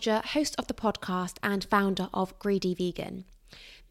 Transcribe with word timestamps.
Georgia, 0.00 0.26
host 0.28 0.54
of 0.56 0.66
the 0.66 0.72
podcast 0.72 1.36
and 1.42 1.62
founder 1.64 2.08
of 2.14 2.38
Greedy 2.38 2.72
Vegan. 2.74 3.26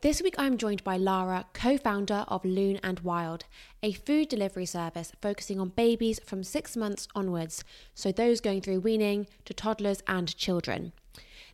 This 0.02 0.24
week 0.24 0.34
I'm 0.40 0.58
joined 0.58 0.84
by 0.84 0.98
Lara, 0.98 1.46
co 1.54 1.78
founder 1.78 2.26
of 2.28 2.44
Lune 2.44 2.80
and 2.82 3.00
Wild, 3.02 3.46
a 3.84 3.92
food 3.92 4.28
delivery 4.28 4.66
service 4.66 5.12
focusing 5.22 5.60
on 5.60 5.70
babies 5.70 6.20
from 6.26 6.44
six 6.44 6.76
months 6.76 7.08
onwards, 7.14 7.64
so 7.94 8.12
those 8.12 8.42
going 8.42 8.62
through 8.62 8.80
weaning 8.80 9.28
to 9.46 9.54
toddlers 9.54 10.02
and 10.08 10.36
children. 10.36 10.94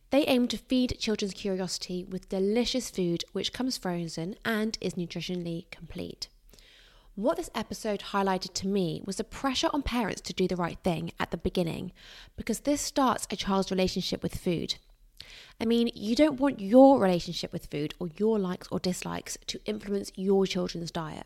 They 0.09 0.23
aim 0.25 0.47
to 0.47 0.57
feed 0.57 0.99
children's 0.99 1.33
curiosity 1.33 2.05
with 2.05 2.29
delicious 2.29 2.89
food 2.89 3.25
which 3.33 3.51
comes 3.51 3.77
frozen 3.77 4.37
and 4.45 4.77
is 4.79 4.93
nutritionally 4.93 5.69
complete. 5.69 6.29
What 7.17 7.37
this 7.37 7.49
episode 7.55 8.01
highlighted 8.11 8.53
to 8.55 8.67
me 8.67 9.01
was 9.05 9.15
the 9.15 9.23
pressure 9.23 9.69
on 9.71 9.83
parents 9.83 10.19
to 10.19 10.33
do 10.33 10.49
the 10.49 10.57
right 10.57 10.77
thing 10.83 11.13
at 11.17 11.31
the 11.31 11.37
beginning, 11.37 11.93
because 12.35 12.59
this 12.59 12.81
starts 12.81 13.25
a 13.31 13.37
child's 13.37 13.71
relationship 13.71 14.21
with 14.21 14.37
food. 14.37 14.75
I 15.59 15.63
mean, 15.63 15.89
you 15.95 16.13
don't 16.13 16.41
want 16.41 16.59
your 16.59 16.99
relationship 16.99 17.53
with 17.53 17.67
food 17.67 17.93
or 17.99 18.09
your 18.17 18.37
likes 18.37 18.67
or 18.69 18.79
dislikes 18.79 19.37
to 19.47 19.61
influence 19.63 20.11
your 20.17 20.45
children's 20.45 20.91
diet. 20.91 21.25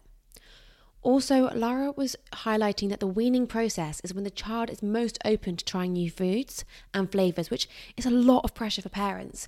Also, 1.02 1.50
Lara 1.56 1.92
was 1.94 2.16
highlighting 2.34 2.90
that 2.90 3.00
the 3.00 3.08
weaning 3.08 3.48
process 3.48 4.00
is 4.02 4.14
when 4.14 4.26
the 4.26 4.30
child 4.30 4.70
is 4.70 4.84
most 4.84 5.18
open 5.26 5.58
to 5.58 5.66
trying 5.66 5.94
new 5.94 6.12
foods 6.12 6.66
and 6.94 7.12
flavours, 7.12 7.50
which 7.50 7.68
is 7.98 8.06
a 8.06 8.12
lot 8.12 8.42
of 8.44 8.54
pressure 8.54 8.84
for 8.84 8.90
parents. 8.90 9.48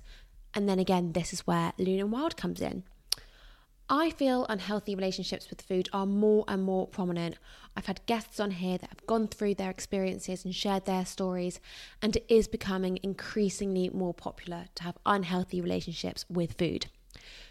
And 0.54 0.68
then 0.68 0.80
again, 0.80 1.12
this 1.12 1.32
is 1.32 1.46
where 1.46 1.72
and 1.78 2.10
Wild 2.10 2.36
comes 2.36 2.60
in. 2.60 2.82
I 3.88 4.10
feel 4.10 4.46
unhealthy 4.48 4.94
relationships 4.94 5.50
with 5.50 5.60
food 5.60 5.88
are 5.92 6.06
more 6.06 6.44
and 6.48 6.62
more 6.62 6.86
prominent. 6.86 7.36
I've 7.76 7.86
had 7.86 8.06
guests 8.06 8.40
on 8.40 8.52
here 8.52 8.78
that 8.78 8.90
have 8.90 9.06
gone 9.06 9.28
through 9.28 9.56
their 9.56 9.70
experiences 9.70 10.44
and 10.44 10.54
shared 10.54 10.84
their 10.84 11.04
stories, 11.04 11.60
and 12.00 12.16
it 12.16 12.24
is 12.28 12.48
becoming 12.48 12.98
increasingly 13.02 13.90
more 13.90 14.14
popular 14.14 14.66
to 14.76 14.84
have 14.84 14.98
unhealthy 15.04 15.60
relationships 15.60 16.24
with 16.30 16.56
food. 16.58 16.86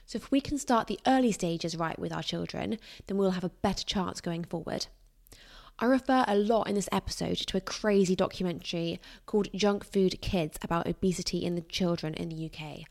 So, 0.05 0.17
if 0.17 0.31
we 0.31 0.41
can 0.41 0.57
start 0.57 0.87
the 0.87 0.99
early 1.05 1.31
stages 1.31 1.77
right 1.77 1.99
with 1.99 2.11
our 2.11 2.23
children, 2.23 2.79
then 3.07 3.17
we'll 3.17 3.31
have 3.31 3.43
a 3.43 3.49
better 3.49 3.83
chance 3.83 4.19
going 4.19 4.43
forward. 4.43 4.87
I 5.79 5.85
refer 5.85 6.25
a 6.27 6.35
lot 6.35 6.67
in 6.67 6.75
this 6.75 6.89
episode 6.91 7.37
to 7.37 7.57
a 7.57 7.61
crazy 7.61 8.15
documentary 8.15 8.99
called 9.25 9.47
Junk 9.53 9.83
Food 9.83 10.21
Kids 10.21 10.57
about 10.61 10.87
obesity 10.87 11.43
in 11.43 11.55
the 11.55 11.61
children 11.61 12.13
in 12.13 12.29
the 12.29 12.45
UK. 12.45 12.85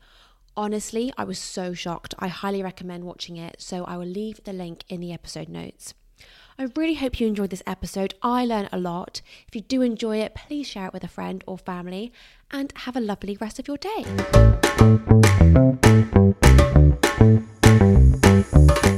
Honestly, 0.61 1.11
I 1.17 1.23
was 1.23 1.39
so 1.39 1.73
shocked. 1.73 2.13
I 2.19 2.27
highly 2.27 2.61
recommend 2.61 3.03
watching 3.03 3.35
it, 3.35 3.55
so 3.57 3.83
I 3.85 3.97
will 3.97 4.05
leave 4.05 4.43
the 4.43 4.53
link 4.53 4.83
in 4.89 5.01
the 5.01 5.11
episode 5.11 5.49
notes. 5.49 5.95
I 6.59 6.67
really 6.75 6.93
hope 6.93 7.19
you 7.19 7.25
enjoyed 7.25 7.49
this 7.49 7.63
episode. 7.65 8.13
I 8.21 8.45
learned 8.45 8.69
a 8.71 8.77
lot. 8.77 9.23
If 9.47 9.55
you 9.55 9.61
do 9.61 9.81
enjoy 9.81 10.17
it, 10.17 10.35
please 10.35 10.67
share 10.67 10.85
it 10.85 10.93
with 10.93 11.03
a 11.03 11.07
friend 11.07 11.43
or 11.47 11.57
family 11.57 12.13
and 12.51 12.71
have 12.75 12.95
a 12.95 12.99
lovely 12.99 13.35
rest 13.41 13.57
of 13.57 13.67
your 13.67 13.77
day. 13.77 14.05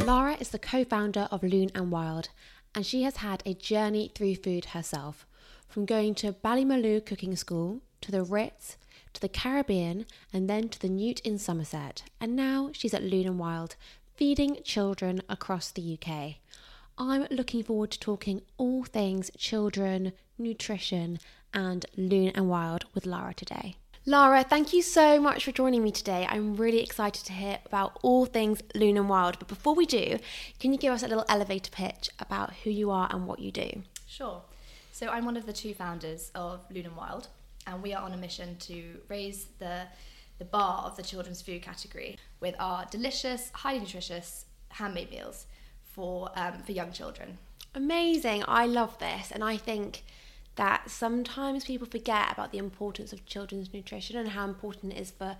Lara 0.05 0.35
is 0.41 0.49
the 0.49 0.59
co 0.61 0.83
founder 0.83 1.29
of 1.31 1.43
Lune 1.43 1.71
and 1.73 1.91
Wild, 1.91 2.27
and 2.75 2.85
she 2.85 3.03
has 3.03 3.15
had 3.17 3.41
a 3.45 3.53
journey 3.53 4.11
through 4.13 4.35
food 4.35 4.65
herself 4.65 5.25
from 5.69 5.85
going 5.85 6.13
to 6.15 6.33
Ballymaloe 6.33 7.05
Cooking 7.05 7.37
School 7.37 7.79
to 8.01 8.11
the 8.11 8.21
Ritz 8.21 8.75
to 9.13 9.21
the 9.21 9.29
Caribbean, 9.29 10.05
and 10.31 10.49
then 10.49 10.69
to 10.69 10.79
the 10.79 10.89
Newt 10.89 11.19
in 11.21 11.37
Somerset. 11.37 12.03
And 12.19 12.35
now 12.35 12.69
she's 12.73 12.93
at 12.93 13.03
Lune 13.03 13.27
and 13.27 13.39
Wild, 13.39 13.75
feeding 14.15 14.57
children 14.63 15.21
across 15.29 15.71
the 15.71 15.97
UK. 15.97 16.35
I'm 16.97 17.25
looking 17.31 17.63
forward 17.63 17.91
to 17.91 17.99
talking 17.99 18.41
all 18.57 18.83
things 18.83 19.31
children, 19.37 20.13
nutrition, 20.37 21.19
and 21.53 21.85
Lune 21.97 22.31
and 22.35 22.49
Wild 22.49 22.85
with 22.93 23.05
Lara 23.05 23.33
today. 23.33 23.77
Lara, 24.05 24.43
thank 24.43 24.73
you 24.73 24.81
so 24.81 25.19
much 25.19 25.45
for 25.45 25.53
joining 25.53 25.81
me 25.81 25.89
today. 25.89 26.27
I'm 26.29 26.55
really 26.55 26.81
excited 26.83 27.25
to 27.25 27.33
hear 27.33 27.59
about 27.65 27.97
all 28.01 28.25
things 28.25 28.61
Lune 28.75 28.97
and 28.97 29.07
Wild. 29.07 29.39
But 29.39 29.47
before 29.47 29.75
we 29.75 29.85
do, 29.85 30.19
can 30.59 30.73
you 30.73 30.77
give 30.77 30.93
us 30.93 31.03
a 31.03 31.07
little 31.07 31.25
elevator 31.29 31.71
pitch 31.71 32.09
about 32.19 32.53
who 32.63 32.69
you 32.69 32.91
are 32.91 33.07
and 33.11 33.25
what 33.25 33.39
you 33.39 33.51
do? 33.51 33.83
Sure. 34.05 34.41
So 34.91 35.07
I'm 35.07 35.25
one 35.25 35.37
of 35.37 35.45
the 35.45 35.53
two 35.53 35.73
founders 35.73 36.31
of 36.35 36.65
Lune 36.69 36.85
and 36.85 36.97
Wild 36.97 37.29
and 37.67 37.81
we 37.81 37.93
are 37.93 38.03
on 38.03 38.13
a 38.13 38.17
mission 38.17 38.57
to 38.57 38.99
raise 39.07 39.45
the 39.59 39.83
the 40.39 40.45
bar 40.45 40.83
of 40.85 40.97
the 40.97 41.03
children's 41.03 41.41
food 41.41 41.61
category 41.61 42.17
with 42.39 42.55
our 42.59 42.85
delicious, 42.89 43.51
highly 43.53 43.79
nutritious 43.79 44.45
handmade 44.69 45.11
meals 45.11 45.45
for 45.83 46.31
um, 46.35 46.59
for 46.63 46.71
young 46.71 46.91
children. 46.91 47.37
Amazing! 47.75 48.43
I 48.47 48.65
love 48.65 48.97
this, 48.99 49.31
and 49.31 49.43
I 49.43 49.57
think 49.57 50.03
that 50.55 50.89
sometimes 50.89 51.65
people 51.65 51.87
forget 51.87 52.31
about 52.31 52.51
the 52.51 52.57
importance 52.57 53.11
of 53.11 53.25
children's 53.25 53.73
nutrition 53.73 54.17
and 54.17 54.29
how 54.29 54.45
important 54.45 54.93
it 54.93 54.99
is 54.99 55.11
for 55.11 55.37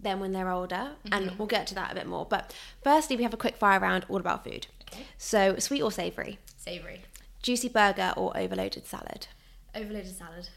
them 0.00 0.20
when 0.20 0.32
they're 0.32 0.50
older. 0.50 0.74
Mm-hmm. 1.06 1.12
And 1.12 1.38
we'll 1.38 1.48
get 1.48 1.66
to 1.68 1.74
that 1.76 1.92
a 1.92 1.94
bit 1.94 2.06
more. 2.06 2.26
But 2.26 2.54
firstly, 2.82 3.16
we 3.16 3.22
have 3.22 3.32
a 3.32 3.38
quick 3.38 3.56
fire 3.56 3.80
round 3.80 4.04
all 4.08 4.18
about 4.18 4.44
food. 4.44 4.66
Okay. 4.92 5.04
So, 5.16 5.56
sweet 5.58 5.82
or 5.82 5.90
savoury? 5.90 6.38
Savoury. 6.56 7.02
Juicy 7.42 7.68
burger 7.68 8.12
or 8.16 8.36
overloaded 8.36 8.86
salad? 8.86 9.26
Overloaded 9.74 10.16
salad. 10.16 10.48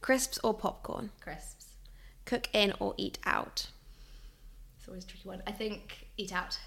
Crisps 0.00 0.38
or 0.42 0.54
popcorn? 0.54 1.10
Crisps. 1.20 1.66
Cook 2.24 2.48
in 2.52 2.72
or 2.78 2.94
eat 2.96 3.18
out? 3.24 3.68
It's 4.78 4.88
always 4.88 5.04
a 5.04 5.06
tricky 5.06 5.28
one. 5.28 5.42
I 5.46 5.52
think 5.52 6.08
eat 6.16 6.32
out. 6.32 6.58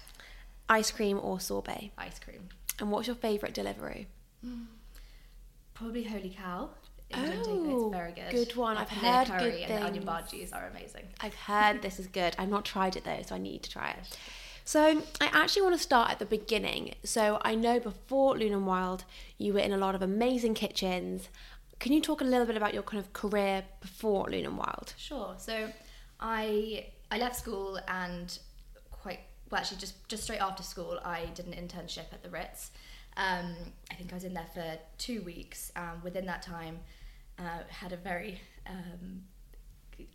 Ice 0.68 0.90
cream 0.90 1.18
or 1.22 1.40
sorbet? 1.40 1.92
Ice 1.98 2.18
cream. 2.18 2.48
And 2.78 2.90
what's 2.90 3.06
your 3.06 3.16
favourite 3.16 3.54
delivery? 3.54 4.08
Mm. 4.44 4.66
Probably 5.74 6.04
Holy 6.04 6.30
Cow. 6.36 6.70
England 7.10 7.42
oh, 7.46 7.86
it's 7.86 7.96
very 7.96 8.12
good. 8.12 8.30
Good 8.30 8.56
one. 8.56 8.76
I've 8.76 8.88
heard 8.88 9.26
curry 9.26 9.50
good 9.50 9.60
and 9.60 9.68
things. 9.68 9.84
onion 9.84 10.04
bhajis 10.04 10.54
are 10.54 10.66
amazing. 10.68 11.04
I've 11.20 11.34
heard 11.34 11.82
this 11.82 11.98
is 12.00 12.06
good. 12.06 12.34
I've 12.38 12.48
not 12.48 12.64
tried 12.64 12.96
it 12.96 13.04
though, 13.04 13.20
so 13.26 13.34
I 13.34 13.38
need 13.38 13.62
to 13.64 13.70
try 13.70 13.90
it. 13.90 14.18
So 14.64 15.02
I 15.20 15.26
actually 15.32 15.62
want 15.62 15.74
to 15.74 15.82
start 15.82 16.12
at 16.12 16.20
the 16.20 16.24
beginning. 16.24 16.94
So 17.02 17.40
I 17.42 17.56
know 17.56 17.80
before 17.80 18.36
and 18.36 18.64
Wild, 18.64 19.04
you 19.36 19.54
were 19.54 19.58
in 19.58 19.72
a 19.72 19.76
lot 19.76 19.96
of 19.96 20.02
amazing 20.02 20.54
kitchens 20.54 21.28
can 21.82 21.92
you 21.92 22.00
talk 22.00 22.20
a 22.20 22.24
little 22.24 22.46
bit 22.46 22.56
about 22.56 22.72
your 22.72 22.84
kind 22.84 23.02
of 23.02 23.12
career 23.12 23.64
before 23.80 24.28
Lune 24.30 24.46
and 24.46 24.56
Wild? 24.56 24.94
Sure. 24.96 25.34
So 25.36 25.68
I 26.20 26.86
I 27.10 27.18
left 27.18 27.34
school 27.34 27.80
and 27.88 28.38
quite 28.92 29.18
well 29.50 29.60
actually 29.60 29.78
just 29.78 30.08
just 30.08 30.22
straight 30.22 30.40
after 30.40 30.62
school 30.62 31.00
I 31.04 31.26
did 31.34 31.46
an 31.46 31.54
internship 31.54 32.12
at 32.12 32.22
the 32.22 32.30
Ritz. 32.30 32.70
Um, 33.16 33.56
I 33.90 33.94
think 33.94 34.12
I 34.12 34.14
was 34.14 34.22
in 34.22 34.32
there 34.32 34.46
for 34.54 34.78
two 34.96 35.22
weeks. 35.22 35.72
Um, 35.74 36.00
within 36.04 36.24
that 36.26 36.40
time, 36.40 36.78
uh, 37.40 37.64
had 37.68 37.92
a 37.92 37.96
very 37.96 38.40
um, 38.66 39.22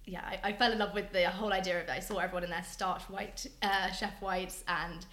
yeah, 0.06 0.22
I, 0.24 0.50
I, 0.50 0.54
fell 0.54 0.72
in 0.72 0.80
love 0.80 0.94
with 0.94 1.12
the 1.12 1.30
whole 1.30 1.52
idea 1.52 1.82
of 1.82 1.90
it. 1.90 1.92
I 1.92 2.00
saw 2.00 2.18
everyone 2.18 2.46
in 2.46 2.50
their 2.50 2.64
starch 2.64 3.04
white, 3.04 3.46
uh, 3.62 3.92
chef 3.92 4.22
whites, 4.22 4.64
and 4.70 5.06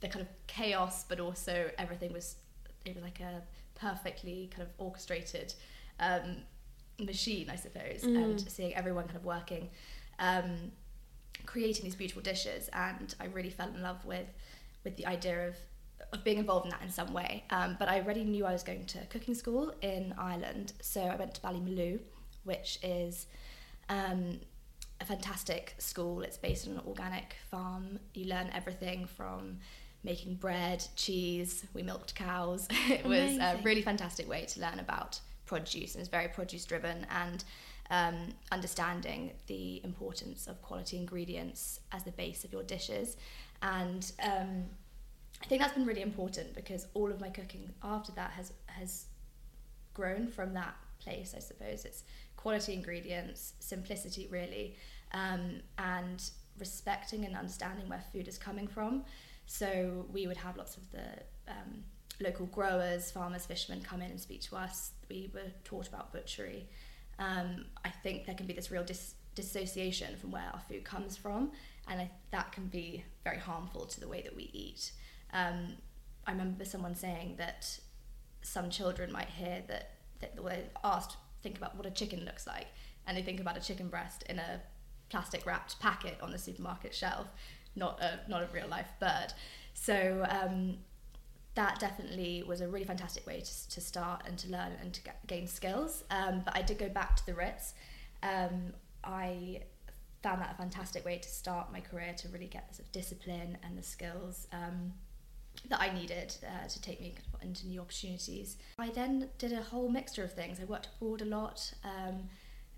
the 0.00 0.08
kind 0.08 0.22
of 0.22 0.28
chaos, 0.46 1.04
but 1.08 1.20
also 1.20 1.70
everything 1.78 2.12
was 2.12 2.36
it 2.84 2.94
was 2.94 3.02
like 3.02 3.20
a 3.20 3.42
perfectly 3.74 4.50
kind 4.54 4.62
of 4.62 4.68
orchestrated 4.78 5.54
um, 6.00 6.36
machine, 6.98 7.50
I 7.50 7.56
suppose, 7.56 8.02
mm. 8.02 8.16
and 8.16 8.40
seeing 8.40 8.74
everyone 8.74 9.04
kind 9.04 9.16
of 9.16 9.24
working, 9.24 9.70
um, 10.18 10.72
creating 11.44 11.84
these 11.84 11.94
beautiful 11.94 12.22
dishes. 12.22 12.68
And 12.72 13.14
I 13.20 13.26
really 13.26 13.50
fell 13.50 13.68
in 13.68 13.82
love 13.82 14.04
with 14.04 14.26
with 14.84 14.96
the 14.96 15.06
idea 15.06 15.48
of 15.48 15.56
of 16.12 16.22
being 16.22 16.38
involved 16.38 16.66
in 16.66 16.70
that 16.70 16.82
in 16.82 16.90
some 16.90 17.12
way. 17.12 17.44
Um, 17.50 17.76
but 17.78 17.88
I 17.88 18.00
already 18.00 18.24
knew 18.24 18.44
I 18.44 18.52
was 18.52 18.62
going 18.62 18.84
to 18.86 18.98
cooking 19.06 19.34
school 19.34 19.72
in 19.82 20.14
Ireland, 20.18 20.72
so 20.80 21.00
I 21.02 21.16
went 21.16 21.34
to 21.34 21.40
Ballymaloe, 21.40 22.00
which 22.44 22.78
is 22.82 23.26
um, 23.88 24.40
a 25.00 25.04
fantastic 25.04 25.74
school. 25.78 26.22
It's 26.22 26.36
based 26.36 26.68
on 26.68 26.74
an 26.74 26.82
organic 26.86 27.36
farm. 27.50 27.98
You 28.14 28.26
learn 28.26 28.50
everything 28.54 29.06
from 29.06 29.58
making 30.04 30.34
bread, 30.36 30.86
cheese. 30.96 31.64
We 31.74 31.82
milked 31.82 32.14
cows. 32.14 32.68
it 32.88 33.04
Amazing. 33.04 33.38
was 33.38 33.60
a 33.60 33.60
really 33.62 33.82
fantastic 33.82 34.28
way 34.28 34.44
to 34.46 34.60
learn 34.60 34.78
about 34.78 35.20
produce 35.46 35.94
and 35.94 36.02
is 36.02 36.08
very 36.08 36.28
produce 36.28 36.64
driven 36.64 37.06
and 37.10 37.44
um, 37.90 38.28
understanding 38.50 39.32
the 39.46 39.80
importance 39.84 40.46
of 40.46 40.60
quality 40.62 40.96
ingredients 40.96 41.80
as 41.92 42.02
the 42.04 42.12
base 42.12 42.44
of 42.44 42.52
your 42.52 42.62
dishes. 42.62 43.16
And 43.62 44.10
um, 44.22 44.64
I 45.42 45.46
think 45.46 45.62
that's 45.62 45.74
been 45.74 45.86
really 45.86 46.02
important 46.02 46.54
because 46.54 46.86
all 46.94 47.10
of 47.10 47.20
my 47.20 47.28
cooking 47.28 47.72
after 47.82 48.12
that 48.12 48.32
has 48.32 48.52
has 48.66 49.06
grown 49.94 50.26
from 50.26 50.52
that 50.54 50.74
place. 50.98 51.34
I 51.36 51.40
suppose 51.40 51.84
it's 51.84 52.04
quality 52.36 52.74
ingredients, 52.74 53.54
simplicity 53.60 54.28
really, 54.30 54.76
um, 55.12 55.60
and 55.78 56.22
respecting 56.58 57.24
and 57.24 57.36
understanding 57.36 57.88
where 57.88 58.02
food 58.12 58.28
is 58.28 58.38
coming 58.38 58.66
from. 58.66 59.04
So 59.46 60.06
we 60.12 60.26
would 60.26 60.36
have 60.36 60.56
lots 60.56 60.76
of 60.76 60.90
the 60.90 61.06
um, 61.48 61.84
local 62.20 62.46
growers, 62.46 63.10
farmers, 63.10 63.46
fishermen 63.46 63.82
come 63.82 64.02
in 64.02 64.10
and 64.10 64.20
speak 64.20 64.40
to 64.42 64.56
us. 64.56 64.92
We 65.08 65.30
were 65.34 65.52
taught 65.64 65.88
about 65.88 66.12
butchery. 66.12 66.68
Um, 67.18 67.66
I 67.84 67.90
think 67.90 68.26
there 68.26 68.34
can 68.34 68.46
be 68.46 68.54
this 68.54 68.70
real 68.70 68.84
dis- 68.84 69.14
dissociation 69.34 70.16
from 70.16 70.30
where 70.30 70.48
our 70.52 70.60
food 70.68 70.84
comes 70.84 71.16
from, 71.16 71.52
and 71.88 72.00
I, 72.00 72.10
that 72.30 72.52
can 72.52 72.66
be 72.66 73.04
very 73.24 73.38
harmful 73.38 73.86
to 73.86 74.00
the 74.00 74.08
way 74.08 74.22
that 74.22 74.34
we 74.34 74.50
eat. 74.52 74.92
Um, 75.32 75.74
I 76.26 76.32
remember 76.32 76.64
someone 76.64 76.94
saying 76.94 77.36
that 77.38 77.78
some 78.42 78.70
children 78.70 79.12
might 79.12 79.28
hear 79.28 79.62
that, 79.68 79.92
that 80.20 80.36
they 80.36 80.64
asked, 80.82 81.16
think 81.42 81.56
about 81.58 81.76
what 81.76 81.86
a 81.86 81.90
chicken 81.90 82.24
looks 82.24 82.46
like, 82.46 82.66
and 83.06 83.16
they 83.16 83.22
think 83.22 83.40
about 83.40 83.56
a 83.56 83.60
chicken 83.60 83.88
breast 83.88 84.24
in 84.28 84.38
a 84.38 84.60
plastic 85.08 85.46
wrapped 85.46 85.78
packet 85.80 86.18
on 86.20 86.30
the 86.32 86.38
supermarket 86.38 86.94
shelf, 86.94 87.28
not 87.76 88.00
a 88.00 88.20
not 88.28 88.42
a 88.42 88.48
real 88.52 88.68
life 88.68 88.88
bird. 88.98 89.32
So 89.74 90.26
um, 90.28 90.78
that 91.56 91.80
definitely 91.80 92.44
was 92.46 92.60
a 92.60 92.68
really 92.68 92.84
fantastic 92.84 93.26
way 93.26 93.40
to, 93.40 93.68
to 93.70 93.80
start 93.80 94.22
and 94.26 94.38
to 94.38 94.48
learn 94.48 94.72
and 94.80 94.92
to 94.92 95.02
get, 95.02 95.26
gain 95.26 95.46
skills. 95.46 96.04
Um, 96.10 96.42
but 96.44 96.54
I 96.54 96.62
did 96.62 96.78
go 96.78 96.88
back 96.88 97.16
to 97.16 97.26
the 97.26 97.34
Ritz. 97.34 97.74
Um, 98.22 98.74
I 99.02 99.62
found 100.22 100.42
that 100.42 100.52
a 100.52 100.54
fantastic 100.56 101.04
way 101.04 101.18
to 101.18 101.28
start 101.28 101.72
my 101.72 101.80
career 101.80 102.14
to 102.18 102.28
really 102.28 102.46
get 102.46 102.68
the 102.68 102.74
sort 102.74 102.86
of 102.86 102.92
discipline 102.92 103.56
and 103.64 103.76
the 103.76 103.82
skills 103.82 104.46
um, 104.52 104.92
that 105.70 105.80
I 105.80 105.92
needed 105.94 106.36
uh, 106.44 106.68
to 106.68 106.82
take 106.82 107.00
me 107.00 107.14
into 107.40 107.66
new 107.66 107.80
opportunities. 107.80 108.58
I 108.78 108.90
then 108.90 109.30
did 109.38 109.52
a 109.52 109.62
whole 109.62 109.88
mixture 109.88 110.24
of 110.24 110.32
things. 110.32 110.60
I 110.60 110.64
worked 110.64 110.90
abroad 110.96 111.22
a 111.22 111.24
lot, 111.24 111.72
um, 111.84 112.28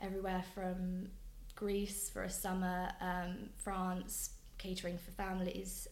everywhere 0.00 0.44
from 0.54 1.08
Greece 1.56 2.08
for 2.08 2.22
a 2.22 2.30
summer, 2.30 2.90
um, 3.00 3.50
France, 3.56 4.30
catering 4.58 4.98
for 4.98 5.10
families. 5.10 5.88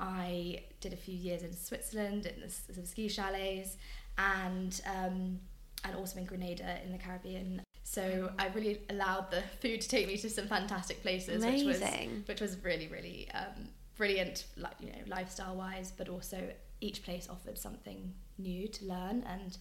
I 0.00 0.62
did 0.80 0.92
a 0.92 0.96
few 0.96 1.14
years 1.14 1.42
in 1.42 1.52
Switzerland 1.54 2.26
in 2.26 2.40
the 2.40 2.48
sort 2.50 2.78
of 2.78 2.86
ski 2.86 3.08
chalets, 3.08 3.76
and 4.18 4.80
um, 4.86 5.38
and 5.84 5.94
also 5.96 6.18
in 6.18 6.24
Grenada 6.24 6.78
in 6.84 6.92
the 6.92 6.98
Caribbean. 6.98 7.62
So 7.82 8.30
I 8.38 8.48
really 8.48 8.80
allowed 8.88 9.30
the 9.30 9.42
food 9.60 9.80
to 9.80 9.88
take 9.88 10.06
me 10.06 10.16
to 10.18 10.30
some 10.30 10.46
fantastic 10.46 11.02
places, 11.02 11.42
Amazing. 11.42 11.66
which 11.66 11.80
was 11.80 12.28
which 12.28 12.40
was 12.40 12.56
really 12.64 12.88
really 12.88 13.28
um, 13.34 13.68
brilliant, 13.96 14.46
like 14.56 14.74
you 14.80 14.86
know 14.88 14.98
lifestyle 15.06 15.54
wise, 15.56 15.92
but 15.96 16.08
also 16.08 16.50
each 16.80 17.02
place 17.02 17.28
offered 17.30 17.58
something 17.58 18.14
new 18.38 18.66
to 18.68 18.84
learn, 18.86 19.22
and 19.28 19.58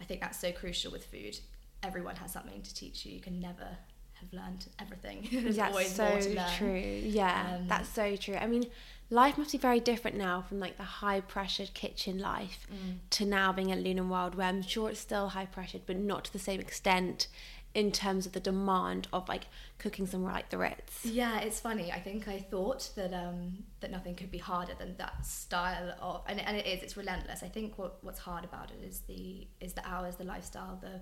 I 0.00 0.04
think 0.04 0.20
that's 0.22 0.40
so 0.40 0.52
crucial 0.52 0.90
with 0.90 1.04
food. 1.04 1.38
Everyone 1.82 2.16
has 2.16 2.32
something 2.32 2.62
to 2.62 2.74
teach 2.74 3.04
you. 3.04 3.12
You 3.12 3.20
can 3.20 3.40
never 3.40 3.68
have 4.14 4.32
learned 4.32 4.66
everything. 4.78 5.28
There's 5.32 5.56
that's 5.56 5.70
always 5.72 5.94
so 5.94 6.08
more 6.08 6.20
to 6.20 6.34
learn. 6.34 6.50
true. 6.56 7.00
Yeah, 7.04 7.56
Um, 7.58 7.68
that's 7.68 7.88
so 7.88 8.16
true. 8.16 8.36
I 8.36 8.46
mean, 8.46 8.64
life 9.10 9.36
must 9.36 9.52
be 9.52 9.58
very 9.58 9.80
different 9.80 10.16
now 10.16 10.40
from 10.40 10.60
like 10.60 10.76
the 10.76 10.84
high 10.84 11.20
pressured 11.20 11.74
kitchen 11.74 12.18
life 12.18 12.66
Mm. 12.72 12.98
to 13.10 13.24
now 13.26 13.52
being 13.52 13.72
at 13.72 13.78
and 13.78 14.08
Wild, 14.10 14.36
where 14.36 14.46
I'm 14.46 14.62
sure 14.62 14.88
it's 14.90 15.00
still 15.00 15.28
high 15.30 15.46
pressured, 15.46 15.82
but 15.86 15.96
not 15.96 16.24
to 16.26 16.32
the 16.32 16.38
same 16.38 16.60
extent 16.60 17.26
in 17.72 17.92
terms 17.92 18.26
of 18.26 18.32
the 18.32 18.40
demand 18.40 19.06
of 19.12 19.28
like 19.28 19.44
cooking 19.78 20.06
somewhere 20.06 20.32
like 20.32 20.50
the 20.50 20.58
Ritz. 20.58 21.04
Yeah, 21.04 21.38
it's 21.40 21.60
funny. 21.60 21.92
I 21.92 22.00
think 22.00 22.26
I 22.26 22.38
thought 22.38 22.90
that 22.96 23.12
um, 23.14 23.64
that 23.80 23.90
nothing 23.90 24.14
could 24.16 24.30
be 24.30 24.38
harder 24.38 24.74
than 24.78 24.96
that 24.96 25.24
style 25.24 25.94
of, 26.00 26.22
and, 26.26 26.40
and 26.40 26.56
it 26.56 26.66
is. 26.66 26.82
It's 26.82 26.96
relentless. 26.96 27.42
I 27.42 27.48
think 27.48 27.78
what 27.78 28.02
what's 28.02 28.18
hard 28.20 28.44
about 28.44 28.70
it 28.70 28.84
is 28.84 29.00
the 29.00 29.46
is 29.60 29.72
the 29.74 29.86
hours, 29.88 30.16
the 30.16 30.24
lifestyle, 30.24 30.78
the, 30.80 31.00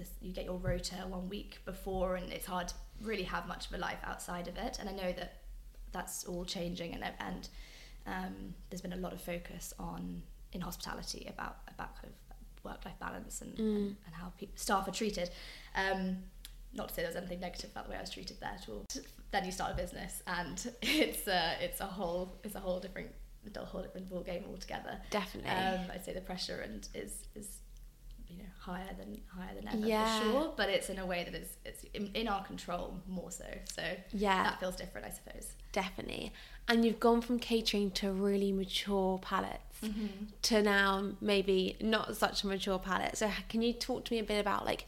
the 0.00 0.06
you 0.20 0.32
get 0.32 0.44
your 0.44 0.58
rota 0.58 0.96
one 1.08 1.28
week 1.28 1.58
before, 1.64 2.14
and 2.16 2.32
it's 2.32 2.46
hard 2.46 2.68
to 2.68 2.74
really 3.02 3.24
have 3.24 3.48
much 3.48 3.66
of 3.66 3.72
a 3.74 3.78
life 3.78 3.98
outside 4.04 4.46
of 4.46 4.56
it. 4.56 4.78
And 4.78 4.88
I 4.88 4.92
know 4.92 5.12
that 5.12 5.37
that's 5.92 6.24
all 6.24 6.44
changing, 6.44 6.94
and 6.94 7.04
and 7.20 7.48
um, 8.06 8.54
there's 8.70 8.80
been 8.80 8.92
a 8.92 8.96
lot 8.96 9.12
of 9.12 9.20
focus 9.20 9.74
on 9.78 10.22
in 10.52 10.60
hospitality 10.60 11.26
about 11.28 11.58
about 11.68 11.94
kind 11.96 12.08
of 12.08 12.28
work 12.64 12.84
life 12.84 12.98
balance 12.98 13.40
and, 13.40 13.58
and, 13.58 13.96
and 14.04 14.14
how 14.14 14.32
pe- 14.38 14.48
staff 14.54 14.88
are 14.88 14.92
treated. 14.92 15.30
Um, 15.74 16.18
not 16.74 16.88
to 16.88 16.94
say 16.94 17.02
there 17.02 17.10
was 17.10 17.16
anything 17.16 17.40
negative 17.40 17.70
about 17.70 17.84
the 17.86 17.90
way 17.92 17.96
I 17.96 18.00
was 18.00 18.10
treated 18.10 18.38
there 18.40 18.50
at 18.50 18.68
all. 18.68 18.84
Then 19.30 19.44
you 19.44 19.52
start 19.52 19.72
a 19.72 19.76
business, 19.76 20.22
and 20.26 20.72
it's 20.82 21.26
a 21.26 21.56
it's 21.60 21.80
a 21.80 21.86
whole 21.86 22.36
it's 22.44 22.54
a 22.54 22.60
whole 22.60 22.80
different 22.80 23.10
a 23.56 23.64
whole 23.64 23.82
different 23.82 24.08
ball 24.08 24.22
game 24.22 24.44
altogether. 24.48 24.98
Definitely. 25.10 25.50
Um, 25.50 25.86
I'd 25.92 26.04
say 26.04 26.12
the 26.12 26.20
pressure 26.20 26.60
and 26.60 26.86
is 26.94 27.26
is 27.34 27.58
you 28.30 28.38
know 28.38 28.44
higher 28.58 28.94
than 28.98 29.20
higher 29.34 29.54
than 29.54 29.68
ever 29.68 29.86
Yeah. 29.86 30.04
for 30.18 30.24
sure, 30.24 30.52
but 30.56 30.68
it's 30.68 30.90
in 30.90 30.98
a 30.98 31.06
way 31.06 31.24
that 31.24 31.34
is 31.34 31.48
it's 31.64 31.84
in, 31.94 32.10
in 32.14 32.28
our 32.28 32.44
control 32.44 33.00
more 33.08 33.30
so. 33.30 33.44
So 33.74 33.82
Yeah. 34.12 34.42
that 34.44 34.60
feels 34.60 34.76
different, 34.76 35.06
I 35.06 35.10
suppose. 35.10 35.52
Definitely. 35.72 36.32
And 36.68 36.84
you've 36.84 37.00
gone 37.00 37.20
from 37.20 37.38
catering 37.38 37.90
to 37.92 38.12
really 38.12 38.52
mature 38.52 39.18
palates 39.18 39.62
Mm-hmm. 39.82 40.24
to 40.42 40.60
now 40.62 41.12
maybe 41.20 41.76
not 41.80 42.16
such 42.16 42.42
a 42.42 42.48
mature 42.48 42.80
palate. 42.80 43.16
So 43.16 43.30
can 43.48 43.62
you 43.62 43.72
talk 43.72 44.04
to 44.06 44.12
me 44.12 44.18
a 44.18 44.24
bit 44.24 44.40
about 44.40 44.66
like 44.66 44.86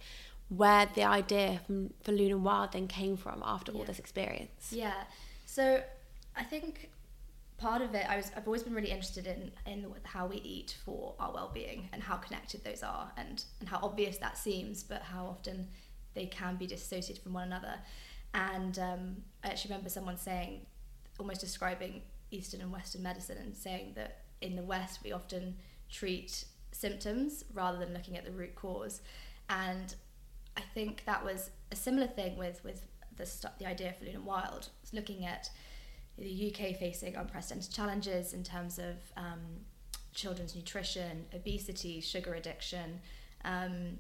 where 0.49 0.87
the 0.95 1.05
idea 1.05 1.61
from, 1.65 1.91
for 2.03 2.11
Lune 2.11 2.33
and 2.33 2.45
Wild 2.45 2.73
then 2.73 2.89
came 2.89 3.17
from 3.17 3.41
after 3.47 3.71
all 3.71 3.85
this 3.85 4.01
experience? 4.01 4.73
Yeah. 4.73 4.95
So 5.47 5.81
I 6.37 6.43
think 6.43 6.91
part 7.61 7.83
of 7.83 7.95
it, 7.95 8.07
I 8.09 8.17
was 8.17 8.33
I've 8.37 8.47
always 8.47 8.63
been 8.63 8.75
really 8.75 8.91
interested 8.91 9.27
in 9.27 9.53
in 9.67 9.93
how 10.03 10.27
we 10.27 10.37
eat 10.37 10.77
for 10.85 11.15
our 11.21 11.33
well 11.33 11.51
being 11.53 11.89
and 11.93 12.03
how 12.03 12.17
connected 12.17 12.65
those 12.65 12.83
are 12.83 13.13
and 13.17 13.45
and 13.61 13.69
how 13.69 13.79
obvious 13.83 14.17
that 14.19 14.39
seems, 14.39 14.83
but 14.83 15.03
how 15.03 15.27
often 15.27 15.69
they 16.15 16.27
can 16.27 16.57
be 16.57 16.67
dissociated 16.67 17.23
from 17.23 17.35
one 17.35 17.47
another. 17.47 17.75
And 18.35 18.79
um, 18.79 19.17
I 19.45 19.49
actually 19.49 19.71
remember 19.71 19.91
someone 19.91 20.17
saying, 20.17 20.67
almost 21.19 21.41
describing 21.41 22.03
Eastern 22.31 22.61
and 22.61 22.73
Western 22.73 23.03
medicine 23.03 23.39
and 23.39 23.57
saying 23.57 23.93
that 23.97 24.23
in 24.41 24.57
the 24.57 24.63
West 24.63 25.01
we 25.05 25.13
often 25.13 25.57
treat 25.91 26.45
symptoms 26.73 27.45
rather 27.53 27.79
than 27.79 27.93
looking 27.93 28.17
at 28.17 28.25
the 28.25 28.31
root 28.31 28.55
cause. 28.55 29.03
And 29.49 29.95
I 30.57 30.63
think 30.75 31.05
that 31.07 31.25
was 31.25 31.51
a 31.71 31.77
similar 31.77 32.07
thing 32.07 32.37
with 32.37 32.65
with 32.65 32.87
the 33.17 33.29
the 33.59 33.67
idea 33.67 33.95
for 33.99 34.05
and 34.07 34.25
Wild, 34.25 34.71
looking 34.93 35.27
at 35.27 35.51
the 36.21 36.55
UK 36.55 36.77
facing 36.77 37.17
unprecedented 37.17 37.73
challenges 37.73 38.35
in 38.35 38.45
terms 38.45 38.79
of 38.79 38.97
um, 39.17 39.41
children's 40.15 40.55
nutrition, 40.55 41.25
obesity, 41.35 42.01
sugar 42.01 42.35
addiction, 42.35 43.01
um, 43.45 43.99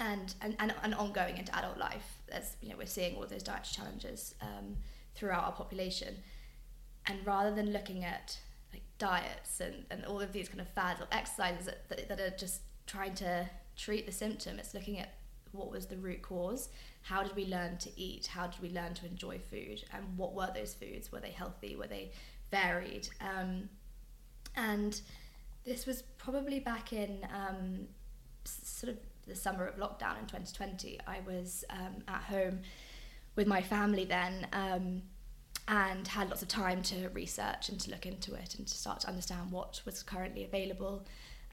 and, 0.00 0.34
and, 0.40 0.56
and, 0.58 0.74
and 0.82 0.94
ongoing 0.94 1.36
into 1.36 1.54
adult 1.56 1.76
life. 1.76 2.22
As 2.32 2.56
you 2.62 2.70
know, 2.70 2.76
we're 2.78 2.86
seeing 2.86 3.16
all 3.16 3.26
those 3.26 3.42
dietary 3.42 3.74
challenges 3.74 4.34
um, 4.40 4.76
throughout 5.14 5.44
our 5.44 5.52
population. 5.52 6.16
And 7.06 7.18
rather 7.26 7.54
than 7.54 7.72
looking 7.72 8.04
at 8.04 8.38
like 8.72 8.82
diets 8.98 9.60
and, 9.60 9.84
and 9.90 10.04
all 10.04 10.20
of 10.20 10.32
these 10.32 10.48
kind 10.48 10.60
of 10.60 10.68
fads 10.68 11.00
or 11.00 11.06
exercises 11.12 11.66
that, 11.66 11.88
that, 11.88 12.08
that 12.08 12.20
are 12.20 12.36
just 12.36 12.62
trying 12.86 13.14
to 13.16 13.48
treat 13.76 14.06
the 14.06 14.12
symptom, 14.12 14.58
it's 14.58 14.72
looking 14.72 14.98
at 14.98 15.14
what 15.52 15.70
was 15.70 15.86
the 15.86 15.96
root 15.96 16.22
cause? 16.22 16.68
How 17.02 17.22
did 17.22 17.34
we 17.36 17.46
learn 17.46 17.78
to 17.78 18.00
eat? 18.00 18.26
How 18.26 18.46
did 18.46 18.60
we 18.60 18.70
learn 18.70 18.94
to 18.94 19.06
enjoy 19.06 19.38
food? 19.38 19.84
And 19.92 20.04
what 20.16 20.34
were 20.34 20.50
those 20.54 20.74
foods? 20.74 21.10
Were 21.12 21.20
they 21.20 21.30
healthy? 21.30 21.76
Were 21.76 21.86
they 21.86 22.12
varied? 22.50 23.08
Um, 23.20 23.68
and 24.56 25.00
this 25.64 25.86
was 25.86 26.02
probably 26.16 26.60
back 26.60 26.92
in 26.92 27.26
um, 27.34 27.86
sort 28.44 28.92
of 28.92 28.98
the 29.26 29.34
summer 29.34 29.66
of 29.66 29.76
lockdown 29.76 30.18
in 30.18 30.24
2020 30.24 30.98
i 31.06 31.18
was 31.26 31.62
um, 31.68 32.02
at 32.08 32.22
home 32.22 32.60
with 33.36 33.46
my 33.46 33.60
family 33.60 34.06
then 34.06 34.46
um, 34.54 35.02
and 35.68 36.08
had 36.08 36.30
lots 36.30 36.42
of 36.42 36.48
time 36.48 36.82
to 36.82 37.08
research 37.10 37.68
and 37.68 37.78
to 37.78 37.90
look 37.90 38.06
into 38.06 38.34
it 38.34 38.54
and 38.56 38.66
to 38.66 38.74
start 38.74 39.00
to 39.00 39.08
understand 39.08 39.52
what 39.52 39.82
was 39.84 40.02
currently 40.02 40.44
available. 40.44 41.04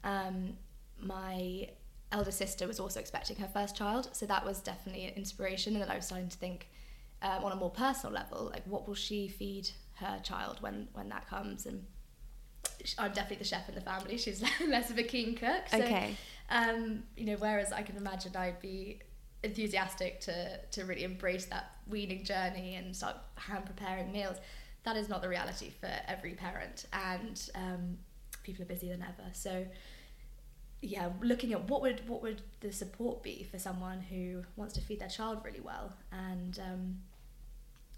Um, 0.02 0.54
my 0.98 1.68
elder 2.12 2.30
sister 2.30 2.66
was 2.66 2.78
also 2.78 3.00
expecting 3.00 3.36
her 3.36 3.48
first 3.48 3.76
child, 3.76 4.10
so 4.12 4.26
that 4.26 4.44
was 4.44 4.60
definitely 4.60 5.06
an 5.06 5.14
inspiration. 5.14 5.74
And 5.74 5.82
then 5.82 5.90
I 5.90 5.96
was 5.96 6.06
starting 6.06 6.28
to 6.28 6.36
think 6.36 6.68
um, 7.22 7.44
on 7.44 7.52
a 7.52 7.56
more 7.56 7.70
personal 7.70 8.12
level, 8.12 8.50
like 8.52 8.62
what 8.66 8.86
will 8.86 8.94
she 8.94 9.28
feed 9.28 9.70
her 9.94 10.20
child 10.22 10.58
when 10.60 10.88
when 10.92 11.08
that 11.08 11.28
comes? 11.28 11.66
And 11.66 11.84
I'm 12.98 13.12
definitely 13.12 13.38
the 13.38 13.44
chef 13.44 13.68
in 13.68 13.74
the 13.74 13.80
family. 13.80 14.18
She's 14.18 14.42
less 14.66 14.90
of 14.90 14.98
a 14.98 15.02
keen 15.02 15.34
cook. 15.34 15.68
So, 15.70 15.78
Okay. 15.78 16.16
Um, 16.48 17.02
you 17.16 17.26
know, 17.26 17.36
whereas 17.38 17.72
I 17.72 17.82
can 17.82 17.96
imagine 17.96 18.32
I'd 18.36 18.60
be 18.60 19.00
enthusiastic 19.42 20.20
to 20.20 20.58
to 20.58 20.84
really 20.84 21.04
embrace 21.04 21.46
that 21.46 21.72
weaning 21.88 22.24
journey 22.24 22.76
and 22.76 22.94
start 22.94 23.16
hand 23.36 23.66
preparing 23.66 24.12
meals. 24.12 24.36
That 24.84 24.96
is 24.96 25.08
not 25.08 25.22
the 25.22 25.28
reality 25.28 25.70
for 25.70 25.90
every 26.06 26.34
parent, 26.34 26.86
and 26.92 27.50
um, 27.56 27.98
people 28.44 28.62
are 28.62 28.66
busier 28.66 28.92
than 28.92 29.02
ever. 29.02 29.28
So 29.32 29.66
yeah, 30.82 31.10
looking 31.22 31.52
at 31.52 31.68
what 31.68 31.82
would 31.82 32.06
what 32.08 32.22
would 32.22 32.42
the 32.60 32.72
support 32.72 33.22
be 33.22 33.46
for 33.50 33.58
someone 33.58 34.00
who 34.00 34.44
wants 34.56 34.74
to 34.74 34.80
feed 34.80 35.00
their 35.00 35.08
child 35.08 35.40
really 35.44 35.60
well, 35.60 35.92
and 36.12 36.58
um, 36.58 36.96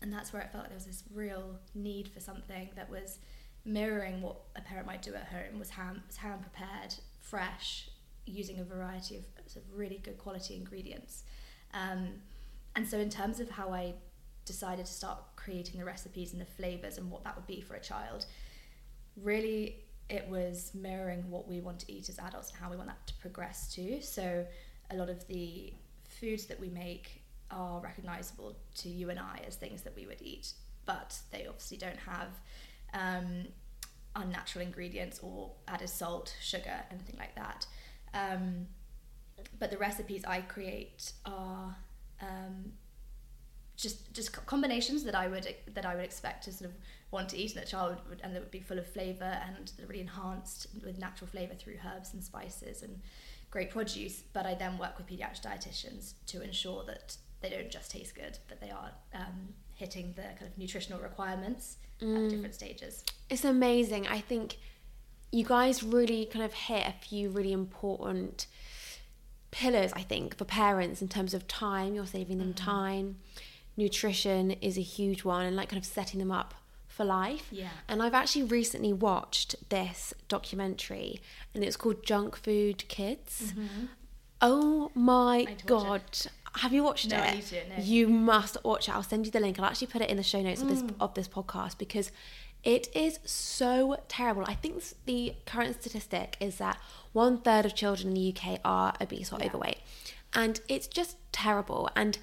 and 0.00 0.12
that's 0.12 0.32
where 0.32 0.42
it 0.42 0.50
felt 0.52 0.64
like 0.64 0.70
there 0.70 0.76
was 0.76 0.86
this 0.86 1.02
real 1.12 1.58
need 1.74 2.08
for 2.08 2.20
something 2.20 2.70
that 2.76 2.88
was 2.88 3.18
mirroring 3.64 4.22
what 4.22 4.36
a 4.56 4.60
parent 4.60 4.86
might 4.86 5.02
do 5.02 5.14
at 5.14 5.24
home, 5.24 5.58
was 5.58 5.70
hand 5.70 6.00
was 6.06 6.16
hand 6.16 6.40
prepared, 6.40 6.94
fresh, 7.20 7.90
using 8.26 8.60
a 8.60 8.64
variety 8.64 9.16
of 9.16 9.24
sort 9.46 9.64
of 9.64 9.76
really 9.76 10.00
good 10.02 10.18
quality 10.18 10.54
ingredients, 10.54 11.24
um, 11.74 12.08
and 12.76 12.86
so 12.86 12.98
in 12.98 13.10
terms 13.10 13.40
of 13.40 13.50
how 13.50 13.70
I 13.72 13.94
decided 14.44 14.86
to 14.86 14.92
start 14.92 15.18
creating 15.36 15.78
the 15.78 15.84
recipes 15.84 16.32
and 16.32 16.40
the 16.40 16.46
flavors 16.46 16.96
and 16.96 17.10
what 17.10 17.24
that 17.24 17.36
would 17.36 17.46
be 17.46 17.60
for 17.60 17.74
a 17.74 17.80
child, 17.80 18.24
really 19.22 19.76
it 20.08 20.26
was 20.28 20.72
mirroring 20.74 21.28
what 21.30 21.46
we 21.46 21.60
want 21.60 21.80
to 21.80 21.92
eat 21.92 22.08
as 22.08 22.18
adults 22.18 22.50
and 22.50 22.58
how 22.58 22.70
we 22.70 22.76
want 22.76 22.88
that 22.88 23.06
to 23.06 23.14
progress 23.14 23.72
to. 23.74 24.00
So 24.02 24.46
a 24.90 24.96
lot 24.96 25.10
of 25.10 25.26
the 25.26 25.72
foods 26.20 26.46
that 26.46 26.58
we 26.58 26.68
make 26.68 27.22
are 27.50 27.80
recognizable 27.80 28.56
to 28.76 28.88
you 28.88 29.10
and 29.10 29.18
I 29.18 29.40
as 29.46 29.56
things 29.56 29.82
that 29.82 29.94
we 29.94 30.06
would 30.06 30.22
eat, 30.22 30.52
but 30.86 31.18
they 31.30 31.46
obviously 31.46 31.76
don't 31.76 31.98
have 31.98 32.28
um, 32.94 33.46
unnatural 34.16 34.64
ingredients 34.64 35.20
or 35.22 35.52
added 35.66 35.88
salt, 35.88 36.34
sugar, 36.40 36.84
anything 36.90 37.16
like 37.18 37.34
that. 37.34 37.66
Um, 38.14 38.66
but 39.58 39.70
the 39.70 39.78
recipes 39.78 40.24
I 40.26 40.40
create 40.40 41.12
are 41.24 41.76
um, 42.20 42.72
just 43.78 44.12
just 44.12 44.32
combinations 44.46 45.04
that 45.04 45.14
I 45.14 45.28
would 45.28 45.54
that 45.72 45.86
I 45.86 45.94
would 45.94 46.04
expect 46.04 46.44
to 46.44 46.52
sort 46.52 46.70
of 46.70 46.76
want 47.10 47.30
to 47.30 47.38
eat, 47.38 47.52
and 47.52 47.62
that 47.62 47.68
child 47.68 47.96
would 48.10 48.20
and 48.22 48.34
that 48.34 48.42
would 48.42 48.50
be 48.50 48.60
full 48.60 48.78
of 48.78 48.86
flavour 48.86 49.40
and 49.46 49.72
really 49.86 50.00
enhanced 50.00 50.66
with 50.84 50.98
natural 50.98 51.30
flavour 51.30 51.54
through 51.54 51.76
herbs 51.86 52.12
and 52.12 52.22
spices 52.22 52.82
and 52.82 53.00
great 53.50 53.70
produce. 53.70 54.22
But 54.32 54.44
I 54.44 54.54
then 54.54 54.76
work 54.76 54.98
with 54.98 55.06
paediatric 55.06 55.42
dietitians 55.42 56.14
to 56.26 56.42
ensure 56.42 56.84
that 56.84 57.16
they 57.40 57.48
don't 57.48 57.70
just 57.70 57.92
taste 57.92 58.16
good, 58.16 58.36
but 58.48 58.60
they 58.60 58.70
are 58.70 58.90
um, 59.14 59.54
hitting 59.74 60.12
the 60.16 60.22
kind 60.22 60.50
of 60.50 60.58
nutritional 60.58 61.00
requirements 61.00 61.76
mm. 62.02 62.24
at 62.24 62.30
different 62.30 62.54
stages. 62.54 63.04
It's 63.30 63.44
amazing. 63.44 64.08
I 64.08 64.18
think 64.18 64.58
you 65.30 65.44
guys 65.44 65.84
really 65.84 66.26
kind 66.26 66.44
of 66.44 66.52
hit 66.52 66.84
a 66.84 66.92
few 66.92 67.30
really 67.30 67.52
important 67.52 68.46
pillars 69.50 69.92
i 69.94 70.02
think 70.02 70.36
for 70.36 70.44
parents 70.44 71.00
in 71.00 71.08
terms 71.08 71.32
of 71.32 71.48
time 71.48 71.94
you're 71.94 72.06
saving 72.06 72.38
them 72.38 72.52
mm-hmm. 72.52 72.64
time 72.64 73.16
nutrition 73.78 74.50
is 74.50 74.76
a 74.76 74.82
huge 74.82 75.24
one 75.24 75.46
and 75.46 75.56
like 75.56 75.70
kind 75.70 75.80
of 75.80 75.86
setting 75.86 76.18
them 76.18 76.30
up 76.30 76.54
for 76.86 77.04
life 77.04 77.46
yeah 77.50 77.68
and 77.88 78.02
i've 78.02 78.12
actually 78.12 78.42
recently 78.42 78.92
watched 78.92 79.54
this 79.68 80.12
documentary 80.26 81.20
and 81.54 81.62
it's 81.62 81.76
called 81.76 82.04
junk 82.04 82.36
food 82.36 82.86
kids 82.88 83.52
mm-hmm. 83.52 83.86
oh 84.42 84.90
my 84.94 85.46
god 85.64 86.02
have 86.56 86.72
you 86.72 86.82
watched 86.82 87.10
no, 87.10 87.18
it? 87.18 87.20
I 87.20 87.34
need 87.34 87.46
to, 87.46 87.68
no. 87.68 87.74
You 87.78 88.08
must 88.08 88.56
watch 88.64 88.88
it. 88.88 88.94
I'll 88.94 89.02
send 89.02 89.26
you 89.26 89.30
the 89.30 89.38
link. 89.38 89.60
I'll 89.60 89.66
actually 89.66 89.88
put 89.88 90.00
it 90.00 90.10
in 90.10 90.16
the 90.16 90.22
show 90.22 90.42
notes 90.42 90.60
mm. 90.60 90.64
of 90.64 90.68
this 90.70 90.82
mm. 90.82 90.94
of 90.98 91.14
this 91.14 91.28
podcast 91.28 91.78
because 91.78 92.10
it 92.64 92.94
is 92.94 93.20
so 93.24 93.96
terrible. 94.08 94.44
I 94.46 94.54
think 94.54 94.82
the 95.04 95.34
current 95.46 95.80
statistic 95.80 96.36
is 96.40 96.56
that 96.56 96.78
one 97.12 97.38
third 97.38 97.64
of 97.64 97.74
children 97.74 98.08
in 98.08 98.14
the 98.14 98.34
UK 98.34 98.60
are 98.64 98.94
obese 99.00 99.32
or 99.32 99.38
yeah. 99.38 99.46
overweight. 99.46 99.78
And 100.34 100.60
it's 100.68 100.86
just 100.86 101.16
terrible. 101.32 101.88
And 101.94 102.18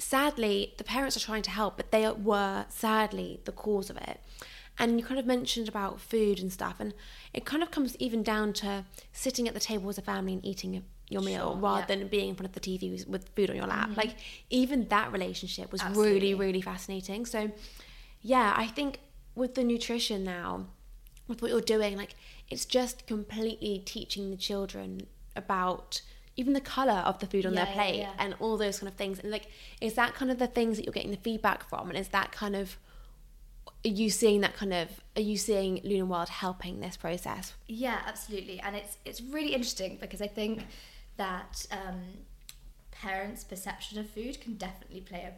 sadly, 0.00 0.74
the 0.78 0.84
parents 0.84 1.16
are 1.16 1.20
trying 1.20 1.42
to 1.42 1.50
help, 1.50 1.76
but 1.76 1.92
they 1.92 2.10
were 2.10 2.66
sadly 2.68 3.40
the 3.44 3.52
cause 3.52 3.90
of 3.90 3.96
it. 3.96 4.20
And 4.78 4.98
you 4.98 5.04
kind 5.04 5.20
of 5.20 5.26
mentioned 5.26 5.68
about 5.68 6.00
food 6.00 6.40
and 6.40 6.50
stuff, 6.52 6.76
and 6.80 6.94
it 7.34 7.44
kind 7.44 7.62
of 7.62 7.70
comes 7.70 7.96
even 7.98 8.22
down 8.22 8.52
to 8.54 8.86
sitting 9.12 9.46
at 9.46 9.54
the 9.54 9.60
table 9.60 9.90
as 9.90 9.98
a 9.98 10.02
family 10.02 10.32
and 10.32 10.44
eating 10.44 10.82
your 11.08 11.22
meal 11.22 11.52
sure, 11.52 11.60
rather 11.60 11.80
yeah. 11.80 11.98
than 11.98 12.08
being 12.08 12.30
in 12.30 12.34
front 12.34 12.48
of 12.48 12.54
the 12.54 12.60
TV 12.60 13.06
with 13.06 13.28
food 13.36 13.50
on 13.50 13.56
your 13.56 13.66
lap. 13.66 13.90
Mm-hmm. 13.90 14.00
Like, 14.00 14.16
even 14.48 14.88
that 14.88 15.12
relationship 15.12 15.70
was 15.70 15.82
Absolutely. 15.82 16.12
really, 16.12 16.34
really 16.34 16.60
fascinating. 16.62 17.26
So, 17.26 17.50
yeah, 18.22 18.54
I 18.56 18.66
think 18.66 19.00
with 19.34 19.54
the 19.54 19.64
nutrition 19.64 20.24
now, 20.24 20.66
with 21.28 21.42
what 21.42 21.50
you're 21.50 21.60
doing, 21.60 21.96
like 21.96 22.14
it's 22.50 22.64
just 22.64 23.06
completely 23.06 23.82
teaching 23.84 24.30
the 24.30 24.36
children 24.36 25.06
about 25.36 26.02
even 26.40 26.54
the 26.54 26.60
color 26.60 27.02
of 27.04 27.18
the 27.18 27.26
food 27.26 27.46
on 27.46 27.54
yeah, 27.54 27.64
their 27.64 27.74
plate 27.74 27.98
yeah, 27.98 28.12
and 28.18 28.34
all 28.40 28.56
those 28.56 28.78
kind 28.80 28.88
of 28.88 28.94
things. 28.94 29.18
And 29.18 29.30
like, 29.30 29.46
is 29.80 29.94
that 29.94 30.14
kind 30.14 30.30
of 30.30 30.38
the 30.38 30.46
things 30.46 30.76
that 30.76 30.84
you're 30.84 30.92
getting 30.92 31.10
the 31.10 31.16
feedback 31.18 31.68
from? 31.68 31.88
And 31.88 31.98
is 31.98 32.08
that 32.08 32.32
kind 32.32 32.56
of 32.56 32.78
are 33.84 33.88
you 33.88 34.10
seeing 34.10 34.40
that 34.40 34.54
kind 34.54 34.74
of 34.74 34.88
are 35.16 35.22
you 35.22 35.36
seeing 35.36 35.78
and 35.84 36.08
Wild 36.08 36.28
helping 36.28 36.80
this 36.80 36.96
process? 36.96 37.54
Yeah, 37.66 38.00
absolutely. 38.06 38.60
And 38.60 38.74
it's 38.76 38.98
it's 39.04 39.20
really 39.20 39.54
interesting 39.54 39.98
because 40.00 40.20
I 40.20 40.26
think 40.26 40.66
that 41.16 41.66
um, 41.70 42.00
parents' 42.90 43.44
perception 43.44 43.98
of 43.98 44.08
food 44.08 44.40
can 44.40 44.54
definitely 44.54 45.00
play 45.00 45.28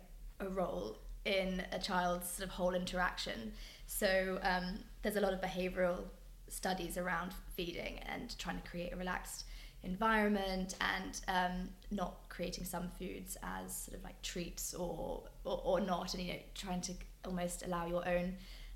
a, 0.40 0.44
a 0.44 0.49
role 0.49 0.99
in 1.25 1.62
a 1.73 1.78
child's 1.78 2.28
sort 2.28 2.49
of 2.49 2.54
whole 2.54 2.75
interaction. 2.75 3.52
So 3.87 4.38
um, 4.42 4.80
there's 5.02 5.16
a 5.16 5.21
lot 5.21 5.32
of 5.32 5.40
behavioural 5.40 6.04
studies 6.49 6.99
around 6.99 7.32
feeding 7.56 7.99
and 8.12 8.37
trying 8.38 8.61
to 8.61 8.68
create 8.68 8.92
a 8.92 8.97
relaxed 8.97 9.44
environment 9.85 10.75
and 10.81 11.21
um, 11.29 11.69
not 11.91 12.29
creating 12.29 12.65
some 12.65 12.89
foods 12.99 13.37
as 13.43 13.75
sort 13.75 13.97
of 13.99 14.05
like 14.05 14.21
treats 14.23 14.75
or, 14.75 15.23
or, 15.45 15.61
or 15.65 15.81
not, 15.81 16.15
and 16.15 16.23
you 16.23 16.33
know 16.33 16.39
trying 16.55 16.81
to 16.83 16.93
almost 17.25 17.65
allow 17.67 17.87
your 17.87 18.07
own 18.09 18.35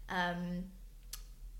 um, 0.08 0.64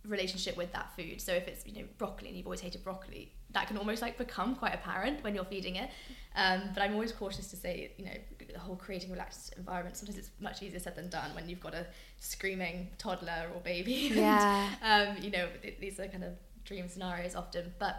relationship 0.06 0.56
with 0.56 0.72
that 0.72 0.94
food. 0.96 1.20
So 1.20 1.32
if 1.32 1.48
it's 1.48 1.66
you 1.66 1.74
know 1.82 1.88
broccoli 1.98 2.28
and 2.28 2.36
you've 2.36 2.46
always 2.46 2.60
hated 2.60 2.84
broccoli, 2.84 3.32
that 3.52 3.68
can 3.68 3.76
almost 3.78 4.02
like 4.02 4.18
become 4.18 4.54
quite 4.54 4.74
apparent 4.74 5.22
when 5.22 5.34
you're 5.34 5.44
feeding 5.44 5.76
it. 5.76 5.90
Um, 6.34 6.62
but 6.74 6.82
I'm 6.82 6.92
always 6.92 7.12
cautious 7.12 7.48
to 7.48 7.56
say, 7.56 7.92
you 7.96 8.04
know, 8.04 8.12
the 8.52 8.58
whole 8.58 8.76
creating 8.76 9.10
relaxed 9.10 9.54
environment. 9.56 9.96
Sometimes 9.96 10.18
it's 10.18 10.30
much 10.40 10.62
easier 10.62 10.78
said 10.78 10.94
than 10.94 11.08
done 11.08 11.34
when 11.34 11.48
you've 11.48 11.60
got 11.60 11.72
a 11.74 11.86
screaming 12.18 12.88
toddler 12.98 13.46
or 13.54 13.60
baby. 13.60 14.10
Yeah. 14.16 14.70
and, 14.82 15.16
um, 15.16 15.24
you 15.24 15.30
know, 15.30 15.48
these 15.80 15.98
are 15.98 16.06
kind 16.08 16.24
of 16.24 16.32
dream 16.64 16.88
scenarios 16.88 17.34
often, 17.34 17.72
but 17.78 17.96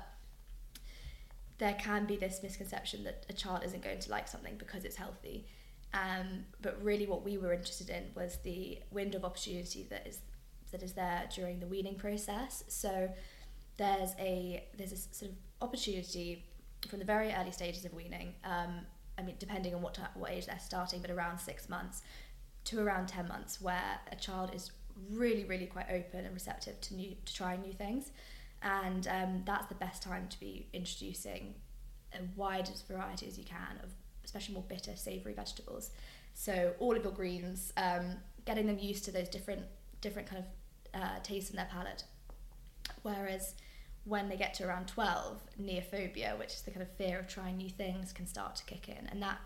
there 1.59 1.73
can 1.73 2.05
be 2.05 2.15
this 2.15 2.41
misconception 2.43 3.03
that 3.03 3.25
a 3.29 3.33
child 3.33 3.63
isn't 3.65 3.83
going 3.83 3.99
to 3.99 4.11
like 4.11 4.27
something 4.27 4.55
because 4.57 4.85
it's 4.85 4.95
healthy. 4.95 5.45
Um, 5.93 6.45
but 6.61 6.81
really, 6.83 7.07
what 7.07 7.23
we 7.23 7.37
were 7.37 7.53
interested 7.53 7.89
in 7.89 8.03
was 8.15 8.37
the 8.43 8.79
window 8.91 9.17
of 9.17 9.25
opportunity 9.25 9.87
that 9.89 10.05
is 10.05 10.19
that 10.71 10.83
is 10.83 10.93
there 10.93 11.27
during 11.33 11.59
the 11.59 11.67
weaning 11.67 11.95
process. 11.95 12.63
So 12.67 13.09
there's 13.77 14.11
a 14.19 14.65
there's 14.77 14.91
a 14.91 14.97
sort 14.97 15.31
of 15.31 15.37
opportunity 15.61 16.45
from 16.89 16.99
the 16.99 17.05
very 17.05 17.31
early 17.33 17.51
stages 17.51 17.85
of 17.85 17.93
weaning. 17.93 18.33
Um, 18.43 18.81
I 19.17 19.23
mean, 19.23 19.35
depending 19.39 19.73
on 19.73 19.81
what 19.81 19.95
t- 19.95 20.01
what 20.15 20.31
age 20.31 20.45
they're 20.45 20.59
starting, 20.59 21.01
but 21.01 21.09
around 21.09 21.39
six 21.39 21.69
months 21.69 22.01
to 22.65 22.79
around 22.81 23.07
ten 23.07 23.27
months, 23.27 23.61
where 23.61 23.99
a 24.11 24.15
child 24.15 24.53
is 24.53 24.71
really, 25.09 25.45
really 25.45 25.67
quite 25.67 25.87
open 25.89 26.25
and 26.25 26.33
receptive 26.33 26.79
to 26.81 26.95
new 26.95 27.15
to 27.25 27.33
trying 27.33 27.61
new 27.61 27.73
things, 27.73 28.11
and 28.61 29.07
um, 29.07 29.43
that's 29.45 29.67
the 29.67 29.75
best 29.75 30.01
time 30.03 30.27
to 30.29 30.39
be 30.39 30.67
introducing 30.73 31.55
a 32.13 32.19
wide 32.35 32.69
variety 32.87 33.27
as 33.27 33.37
you 33.37 33.43
can 33.43 33.79
of 33.83 33.91
especially 34.27 34.53
more 34.53 34.63
bitter, 34.67 34.95
savoury 34.95 35.33
vegetables. 35.33 35.91
So 36.33 36.73
all 36.79 36.95
of 36.95 37.03
your 37.03 37.13
greens, 37.13 37.71
um, 37.77 38.17
getting 38.45 38.67
them 38.67 38.77
used 38.77 39.05
to 39.05 39.11
those 39.11 39.29
different 39.29 39.63
different 40.01 40.29
kind 40.29 40.43
of 40.43 41.01
uh, 41.01 41.19
tastes 41.23 41.49
in 41.49 41.55
their 41.55 41.67
palate. 41.71 42.03
Whereas 43.01 43.55
when 44.03 44.29
they 44.29 44.37
get 44.37 44.53
to 44.55 44.65
around 44.65 44.87
12, 44.87 45.41
neophobia, 45.61 46.37
which 46.37 46.53
is 46.53 46.61
the 46.61 46.71
kind 46.71 46.81
of 46.81 46.89
fear 46.91 47.19
of 47.19 47.27
trying 47.27 47.57
new 47.57 47.69
things, 47.69 48.13
can 48.13 48.25
start 48.25 48.55
to 48.57 48.63
kick 48.65 48.87
in. 48.87 49.07
And 49.07 49.21
that 49.21 49.39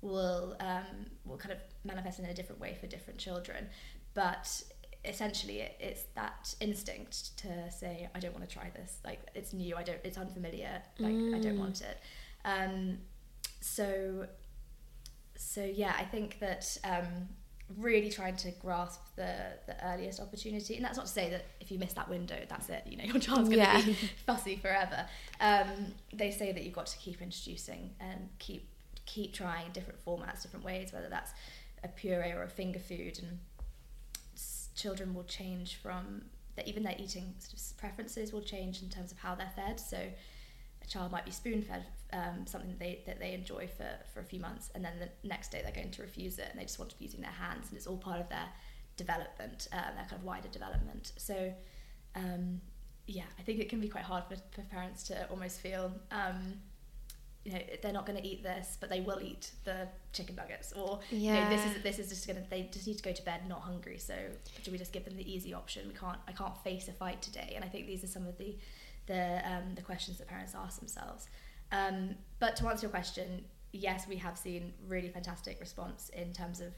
will, 0.00 0.56
um, 0.60 1.06
will 1.24 1.36
kind 1.36 1.52
of 1.52 1.58
manifest 1.84 2.18
in 2.18 2.24
a 2.24 2.32
different 2.32 2.60
way 2.60 2.76
for 2.80 2.86
different 2.86 3.18
children. 3.18 3.66
But 4.14 4.62
essentially, 5.04 5.60
it, 5.60 5.76
it's 5.80 6.04
that 6.14 6.54
instinct 6.60 7.36
to 7.38 7.70
say, 7.70 8.08
I 8.14 8.20
don't 8.20 8.34
want 8.34 8.48
to 8.48 8.52
try 8.52 8.70
this. 8.74 8.98
Like, 9.04 9.20
it's 9.34 9.52
new, 9.52 9.76
I 9.76 9.82
don't, 9.82 9.98
it's 10.04 10.18
unfamiliar, 10.18 10.82
like, 10.98 11.14
mm. 11.14 11.34
I 11.34 11.40
don't 11.40 11.56
mm. 11.56 11.60
want 11.60 11.82
it. 11.82 11.98
Um, 12.44 12.98
so, 13.60 14.26
so 15.36 15.64
yeah, 15.64 15.94
I 15.98 16.04
think 16.04 16.38
that 16.40 16.76
um, 16.84 17.28
really 17.76 18.08
trying 18.08 18.36
to 18.36 18.50
grasp 18.52 19.00
the 19.16 19.34
the 19.66 19.76
earliest 19.84 20.20
opportunity 20.20 20.76
and 20.76 20.84
that's 20.84 20.96
not 20.96 21.04
to 21.04 21.12
say 21.12 21.28
that 21.28 21.44
if 21.60 21.70
you 21.70 21.78
miss 21.78 21.92
that 21.92 22.08
window 22.08 22.38
that's 22.48 22.70
it 22.70 22.82
you 22.86 22.96
know 22.96 23.04
your 23.04 23.18
child's 23.18 23.48
going 23.48 23.60
to 23.60 23.66
yeah. 23.66 23.82
be 23.82 23.92
fussy 24.26 24.56
forever 24.56 25.06
um, 25.40 25.68
they 26.14 26.30
say 26.30 26.50
that 26.50 26.64
you've 26.64 26.74
got 26.74 26.86
to 26.86 26.96
keep 26.96 27.20
introducing 27.20 27.90
and 28.00 28.28
keep 28.38 28.68
keep 29.04 29.34
trying 29.34 29.70
different 29.72 30.02
formats 30.04 30.42
different 30.42 30.64
ways 30.64 30.92
whether 30.92 31.08
that's 31.10 31.32
a 31.84 31.88
puree 31.88 32.32
or 32.32 32.42
a 32.42 32.48
finger 32.48 32.78
food 32.78 33.18
and 33.22 33.38
children 34.78 35.14
will 35.14 35.24
change 35.24 35.76
from 35.76 36.22
that 36.56 36.66
even 36.66 36.82
their 36.82 36.96
eating 36.98 37.34
sort 37.38 37.54
of 37.54 37.78
preferences 37.78 38.32
will 38.32 38.40
change 38.40 38.82
in 38.82 38.88
terms 38.88 39.12
of 39.12 39.18
how 39.18 39.34
they're 39.34 39.52
fed 39.54 39.78
so 39.78 39.96
a 39.96 40.86
child 40.86 41.12
might 41.12 41.24
be 41.24 41.30
spoon 41.30 41.62
fed 41.62 41.84
um, 42.12 42.46
something 42.46 42.70
that 42.70 42.78
they 42.78 43.02
that 43.06 43.18
they 43.18 43.34
enjoy 43.34 43.66
for 43.66 43.88
for 44.12 44.20
a 44.20 44.24
few 44.24 44.40
months, 44.40 44.70
and 44.74 44.84
then 44.84 44.92
the 44.98 45.28
next 45.28 45.50
day 45.50 45.60
they're 45.62 45.72
going 45.72 45.90
to 45.90 46.02
refuse 46.02 46.38
it, 46.38 46.48
and 46.50 46.58
they 46.58 46.64
just 46.64 46.78
want 46.78 46.90
to 46.90 46.98
be 46.98 47.04
using 47.04 47.20
their 47.20 47.30
hands, 47.30 47.68
and 47.68 47.76
it's 47.76 47.86
all 47.86 47.98
part 47.98 48.20
of 48.20 48.28
their 48.28 48.48
development, 48.96 49.68
uh, 49.72 49.94
their 49.94 50.04
kind 50.04 50.14
of 50.14 50.24
wider 50.24 50.48
development. 50.48 51.12
So, 51.16 51.52
um, 52.14 52.60
yeah, 53.06 53.24
I 53.38 53.42
think 53.42 53.60
it 53.60 53.68
can 53.68 53.80
be 53.80 53.88
quite 53.88 54.04
hard 54.04 54.24
for, 54.24 54.36
for 54.50 54.62
parents 54.68 55.02
to 55.04 55.28
almost 55.28 55.60
feel. 55.60 55.92
Um, 56.10 56.54
you 57.48 57.54
know, 57.54 57.60
they're 57.80 57.94
not 57.94 58.04
going 58.04 58.18
to 58.18 58.26
eat 58.26 58.42
this, 58.42 58.76
but 58.78 58.90
they 58.90 59.00
will 59.00 59.20
eat 59.22 59.52
the 59.64 59.88
chicken 60.12 60.36
nuggets, 60.36 60.74
or 60.74 61.00
yeah. 61.10 61.34
you 61.34 61.40
know, 61.40 61.56
this 61.56 61.64
is 61.64 61.82
this 61.82 61.98
is 61.98 62.08
just 62.10 62.26
going 62.26 62.36
to 62.42 62.50
they 62.50 62.68
just 62.70 62.86
need 62.86 62.98
to 62.98 63.02
go 63.02 63.12
to 63.12 63.22
bed 63.22 63.48
not 63.48 63.62
hungry. 63.62 63.96
So 63.96 64.14
do 64.62 64.70
we 64.70 64.76
just 64.76 64.92
give 64.92 65.06
them 65.06 65.16
the 65.16 65.32
easy 65.32 65.54
option? 65.54 65.88
We 65.88 65.94
can't 65.94 66.18
I 66.28 66.32
can't 66.32 66.54
face 66.58 66.88
a 66.88 66.92
fight 66.92 67.22
today, 67.22 67.54
and 67.56 67.64
I 67.64 67.68
think 67.68 67.86
these 67.86 68.04
are 68.04 68.08
some 68.08 68.26
of 68.26 68.36
the 68.36 68.58
the 69.06 69.40
um, 69.50 69.74
the 69.76 69.80
questions 69.80 70.18
that 70.18 70.28
parents 70.28 70.54
ask 70.54 70.78
themselves. 70.78 71.28
Um, 71.72 72.16
but 72.38 72.54
to 72.56 72.68
answer 72.68 72.82
your 72.82 72.90
question, 72.90 73.46
yes, 73.72 74.06
we 74.06 74.16
have 74.16 74.36
seen 74.36 74.74
really 74.86 75.08
fantastic 75.08 75.58
response 75.58 76.10
in 76.10 76.34
terms 76.34 76.60
of 76.60 76.74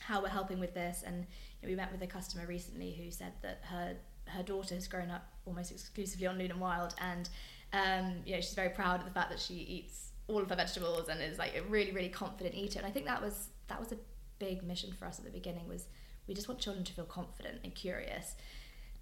how 0.00 0.20
we're 0.20 0.28
helping 0.28 0.60
with 0.60 0.74
this. 0.74 1.02
And 1.06 1.16
you 1.16 1.62
know, 1.62 1.68
we 1.68 1.76
met 1.76 1.90
with 1.90 2.02
a 2.02 2.06
customer 2.06 2.44
recently 2.46 2.92
who 2.92 3.10
said 3.10 3.32
that 3.40 3.62
her 3.70 3.96
her 4.26 4.42
daughter 4.42 4.74
has 4.74 4.86
grown 4.86 5.10
up 5.10 5.32
almost 5.46 5.72
exclusively 5.72 6.26
on 6.26 6.36
Lune 6.36 6.50
and 6.50 6.60
Wild, 6.60 6.94
and 7.00 7.30
um, 7.72 8.16
you 8.24 8.34
know 8.34 8.40
she's 8.40 8.54
very 8.54 8.70
proud 8.70 9.00
of 9.00 9.06
the 9.06 9.12
fact 9.12 9.30
that 9.30 9.40
she 9.40 9.54
eats 9.54 10.12
all 10.26 10.42
of 10.42 10.48
her 10.50 10.56
vegetables 10.56 11.08
and 11.08 11.20
is 11.22 11.38
like 11.38 11.56
a 11.56 11.62
really 11.62 11.92
really 11.92 12.08
confident 12.08 12.54
eater. 12.54 12.78
And 12.78 12.86
I 12.86 12.90
think 12.90 13.06
that 13.06 13.22
was 13.22 13.48
that 13.68 13.80
was 13.80 13.92
a 13.92 13.96
big 14.38 14.62
mission 14.62 14.92
for 14.92 15.06
us 15.06 15.18
at 15.18 15.24
the 15.24 15.30
beginning 15.30 15.66
was 15.68 15.86
we 16.26 16.34
just 16.34 16.48
want 16.48 16.60
children 16.60 16.84
to 16.84 16.92
feel 16.92 17.06
confident 17.06 17.60
and 17.64 17.74
curious, 17.74 18.34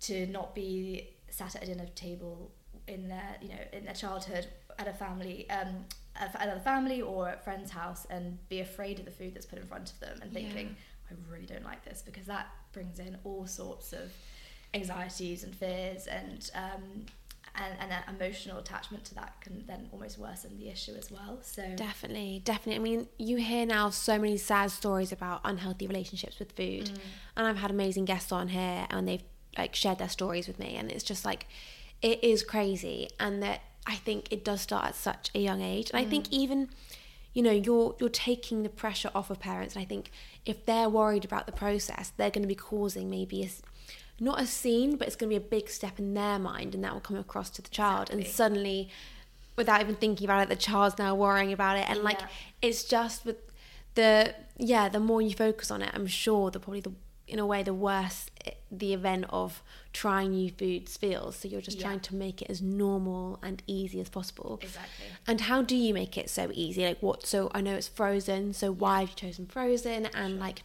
to 0.01 0.27
not 0.29 0.55
be 0.55 1.11
sat 1.29 1.57
at 1.57 1.65
a 1.65 1.67
dinner 1.67 1.87
table 1.95 2.53
in 2.87 3.09
their 3.09 3.37
you 3.43 3.49
know 3.49 3.61
in 3.73 3.85
their 3.85 3.95
childhood 3.95 4.47
at 4.79 4.87
a 4.89 4.93
family, 4.93 5.49
um, 5.51 5.85
at 6.15 6.35
another 6.41 6.61
family 6.61 7.03
or 7.03 7.31
a 7.31 7.37
friend's 7.39 7.71
house 7.71 8.07
and 8.11 8.39
be 8.49 8.61
afraid 8.61 8.99
of 8.99 9.05
the 9.05 9.11
food 9.11 9.35
that's 9.35 9.47
put 9.47 9.59
in 9.59 9.67
front 9.67 9.91
of 9.91 10.01
them 10.01 10.19
and 10.23 10.33
thinking, 10.33 10.67
yeah. 11.11 11.17
I 11.17 11.33
really 11.33 11.47
don't 11.47 11.65
like 11.65 11.85
this 11.85 12.03
because 12.05 12.27
that 12.27 12.49
brings 12.73 12.99
in 12.99 13.17
all 13.25 13.47
sorts 13.47 13.93
of 13.93 14.13
anxieties 14.75 15.45
and 15.45 15.55
fears 15.55 16.07
and 16.07 16.51
um, 16.55 17.07
and, 17.57 17.75
and 17.81 17.91
that 17.91 18.09
emotional 18.09 18.59
attachment 18.59 19.05
to 19.07 19.15
that 19.15 19.41
can 19.41 19.65
then 19.67 19.89
almost 19.93 20.19
worsen 20.19 20.57
the 20.59 20.69
issue 20.69 20.93
as 20.93 21.11
well. 21.11 21.39
So 21.43 21.63
definitely, 21.77 22.43
definitely. 22.45 22.77
I 22.77 22.97
mean, 22.97 23.09
you 23.19 23.37
hear 23.37 23.67
now 23.67 23.91
so 23.91 24.19
many 24.19 24.37
sad 24.37 24.71
stories 24.71 25.13
about 25.13 25.41
unhealthy 25.45 25.87
relationships 25.87 26.39
with 26.39 26.53
food, 26.53 26.87
mm. 26.87 26.99
and 27.37 27.47
I've 27.47 27.57
had 27.57 27.71
amazing 27.71 28.05
guests 28.05 28.33
on 28.33 28.49
here, 28.49 28.87
and 28.91 29.09
they've 29.09 29.25
like 29.57 29.75
shared 29.75 29.99
their 29.99 30.09
stories 30.09 30.47
with 30.47 30.59
me, 30.59 30.77
and 30.77 30.91
it's 30.91 31.05
just 31.05 31.25
like 31.25 31.47
it 32.03 32.23
is 32.23 32.43
crazy, 32.43 33.09
and 33.19 33.43
that 33.43 33.63
I 33.87 33.95
think 33.95 34.33
it 34.33 34.45
does 34.45 34.61
start 34.61 34.87
at 34.87 34.95
such 34.95 35.31
a 35.35 35.39
young 35.39 35.63
age, 35.63 35.91
and 35.93 36.03
mm. 36.03 36.07
I 36.07 36.11
think 36.11 36.27
mm. 36.27 36.33
even 36.33 36.69
you 37.37 37.43
know 37.43 37.53
you're 37.53 37.95
you're 38.01 38.09
taking 38.09 38.63
the 38.63 38.69
pressure 38.71 39.11
off 39.15 39.29
of 39.29 39.39
parents 39.39 39.75
and 39.77 39.83
i 39.83 39.85
think 39.85 40.11
if 40.47 40.65
they're 40.65 40.89
worried 40.89 41.23
about 41.23 41.45
the 41.45 41.53
process 41.53 42.11
they're 42.17 42.31
going 42.31 42.41
to 42.41 42.49
be 42.49 42.55
causing 42.55 43.11
maybe 43.11 43.43
a, 43.43 43.49
not 44.19 44.41
a 44.41 44.47
scene, 44.47 44.97
but 44.97 45.07
it's 45.07 45.17
going 45.17 45.31
to 45.31 45.39
be 45.39 45.45
a 45.45 45.49
big 45.49 45.69
step 45.69 45.99
in 45.99 46.15
their 46.15 46.39
mind, 46.39 46.75
and 46.75 46.83
that 46.85 46.93
will 46.93 47.01
come 47.01 47.17
across 47.17 47.51
to 47.51 47.63
the 47.63 47.69
child. 47.69 48.05
Exactly. 48.05 48.25
And 48.25 48.33
suddenly, 48.33 48.89
without 49.57 49.81
even 49.81 49.97
thinking 49.97 50.27
about 50.27 50.43
it, 50.43 50.49
the 50.49 50.57
child's 50.57 50.99
now 50.99 51.15
worrying 51.15 51.53
about 51.53 51.79
it, 51.79 51.89
and 51.89 52.03
like 52.03 52.21
yeah. 52.21 52.29
it's 52.63 52.85
just 52.85 53.25
with 53.25 53.37
the 53.95 54.35
yeah, 54.57 54.89
the 54.89 55.01
more 55.01 55.21
you 55.21 55.35
focus 55.35 55.71
on 55.71 55.83
it, 55.83 55.91
I'm 55.93 56.07
sure 56.07 56.51
the 56.51 56.61
probably 56.61 56.81
the 56.81 56.93
in 57.29 57.39
a 57.39 57.47
way 57.47 57.63
the 57.63 57.75
worse 57.75 58.27
the 58.71 58.95
event 58.95 59.25
of 59.31 59.63
trying 59.93 60.31
new 60.31 60.51
foods 60.51 60.97
feels 60.97 61.37
so 61.37 61.49
you're 61.49 61.61
just 61.61 61.79
yeah. 61.79 61.87
trying 61.87 62.01
to 62.01 62.15
make 62.15 62.41
it 62.41 62.49
as 62.49 62.63
normal 62.63 63.39
and 63.43 63.63
easy 63.67 64.01
as 64.01 64.09
possible 64.09 64.59
exactly 64.63 65.07
and 65.27 65.43
how 65.43 65.63
do 65.63 65.75
you 65.75 65.93
make 65.93 66.17
it 66.17 66.31
so 66.31 66.51
easy 66.55 66.85
like 66.85 67.03
what 67.03 67.27
so 67.27 67.51
i 67.55 67.61
know 67.61 67.75
it's 67.75 67.89
frozen 67.89 68.53
so 68.53 68.71
why 68.71 69.01
have 69.01 69.11
you 69.11 69.15
chosen 69.17 69.47
frozen 69.47 70.07
and 70.07 70.33
sure. 70.35 70.41
like 70.41 70.63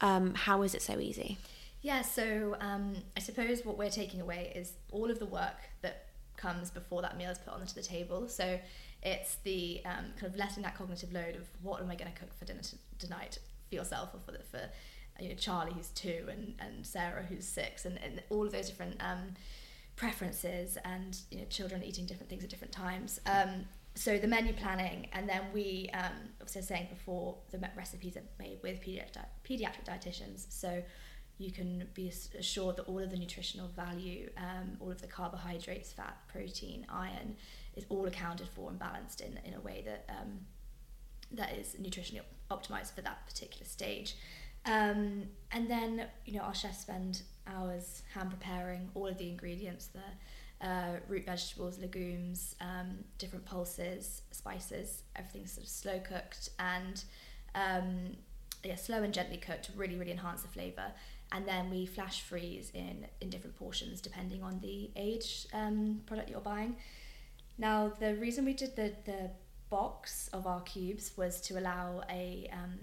um, 0.00 0.34
how 0.34 0.62
is 0.62 0.74
it 0.74 0.82
so 0.82 0.98
easy 1.00 1.38
yeah, 1.82 2.02
so 2.02 2.56
um, 2.60 2.94
I 3.16 3.20
suppose 3.20 3.64
what 3.64 3.78
we're 3.78 3.90
taking 3.90 4.20
away 4.20 4.52
is 4.54 4.72
all 4.90 5.10
of 5.10 5.18
the 5.18 5.26
work 5.26 5.56
that 5.82 6.06
comes 6.36 6.70
before 6.70 7.02
that 7.02 7.16
meal 7.16 7.30
is 7.30 7.38
put 7.38 7.52
onto 7.52 7.74
the 7.74 7.82
table. 7.82 8.28
So 8.28 8.58
it's 9.02 9.36
the 9.44 9.82
um, 9.84 10.06
kind 10.18 10.32
of 10.32 10.36
letting 10.36 10.62
that 10.64 10.76
cognitive 10.76 11.12
load 11.12 11.36
of 11.36 11.46
what 11.62 11.80
am 11.80 11.90
I 11.90 11.94
going 11.94 12.10
to 12.10 12.18
cook 12.18 12.36
for 12.36 12.44
dinner 12.44 12.62
tonight 12.98 13.38
for 13.68 13.74
yourself 13.74 14.10
or 14.14 14.20
for 14.20 14.32
the, 14.32 14.40
for 14.50 14.68
you 15.20 15.28
know 15.28 15.34
Charlie 15.34 15.72
who's 15.72 15.90
two 15.90 16.26
and, 16.30 16.54
and 16.58 16.86
Sarah 16.86 17.24
who's 17.28 17.46
six 17.46 17.84
and, 17.84 17.98
and 18.02 18.22
all 18.30 18.46
of 18.46 18.52
those 18.52 18.68
different 18.68 18.96
um, 19.00 19.34
preferences 19.96 20.78
and 20.84 21.18
you 21.30 21.38
know 21.38 21.44
children 21.46 21.82
eating 21.84 22.06
different 22.06 22.28
things 22.28 22.42
at 22.42 22.50
different 22.50 22.72
times. 22.72 23.20
Um, 23.26 23.66
so 23.94 24.16
the 24.16 24.28
menu 24.28 24.52
planning 24.52 25.08
and 25.12 25.28
then 25.28 25.42
we 25.52 25.90
um, 25.92 26.12
obviously 26.40 26.62
saying 26.62 26.88
before 26.90 27.36
the 27.50 27.60
recipes 27.76 28.16
are 28.16 28.22
made 28.38 28.58
with 28.62 28.80
pediatric, 28.80 29.26
pediatric 29.44 29.84
dietitians. 29.86 30.46
So 30.50 30.82
you 31.38 31.52
can 31.52 31.88
be 31.94 32.12
assured 32.38 32.76
that 32.76 32.82
all 32.82 32.98
of 32.98 33.10
the 33.10 33.16
nutritional 33.16 33.68
value, 33.68 34.28
um, 34.36 34.76
all 34.80 34.90
of 34.90 35.00
the 35.00 35.06
carbohydrates, 35.06 35.92
fat, 35.92 36.16
protein, 36.26 36.84
iron, 36.88 37.36
is 37.76 37.84
all 37.88 38.06
accounted 38.06 38.48
for 38.48 38.70
and 38.70 38.78
balanced 38.78 39.20
in, 39.20 39.38
in 39.44 39.54
a 39.54 39.60
way 39.60 39.82
that 39.86 40.04
um, 40.08 40.40
that 41.30 41.52
is 41.54 41.76
nutritionally 41.80 42.22
optimized 42.50 42.94
for 42.94 43.02
that 43.02 43.24
particular 43.26 43.64
stage. 43.66 44.16
Um, 44.66 45.24
and 45.52 45.70
then, 45.70 46.06
you 46.24 46.34
know, 46.34 46.40
our 46.40 46.54
chefs 46.54 46.80
spend 46.80 47.22
hours 47.46 48.02
hand 48.14 48.30
preparing 48.30 48.90
all 48.94 49.06
of 49.06 49.18
the 49.18 49.28
ingredients, 49.28 49.88
the 49.88 50.66
uh, 50.66 50.96
root 51.06 51.24
vegetables, 51.24 51.78
legumes, 51.78 52.56
um, 52.60 53.04
different 53.18 53.44
pulses, 53.44 54.22
spices, 54.32 55.02
everything's 55.14 55.52
sort 55.52 55.64
of 55.64 55.70
slow 55.70 56.00
cooked 56.00 56.50
and 56.58 57.04
um, 57.54 58.16
yeah, 58.64 58.74
slow 58.74 59.02
and 59.02 59.14
gently 59.14 59.36
cooked 59.36 59.66
to 59.66 59.72
really, 59.72 59.96
really 59.96 60.10
enhance 60.10 60.42
the 60.42 60.48
flavour 60.48 60.92
and 61.32 61.46
then 61.46 61.70
we 61.70 61.86
flash 61.86 62.22
freeze 62.22 62.70
in 62.74 63.06
in 63.20 63.30
different 63.30 63.56
portions 63.56 64.00
depending 64.00 64.42
on 64.42 64.60
the 64.60 64.90
age 64.96 65.46
um, 65.52 66.00
product 66.06 66.30
you're 66.30 66.40
buying. 66.40 66.76
Now 67.58 67.92
the 67.98 68.14
reason 68.16 68.44
we 68.44 68.54
did 68.54 68.76
the 68.76 68.92
the 69.04 69.30
box 69.70 70.28
of 70.32 70.46
our 70.46 70.62
cubes 70.62 71.12
was 71.16 71.40
to 71.42 71.58
allow 71.58 72.02
a 72.10 72.48
um, 72.52 72.78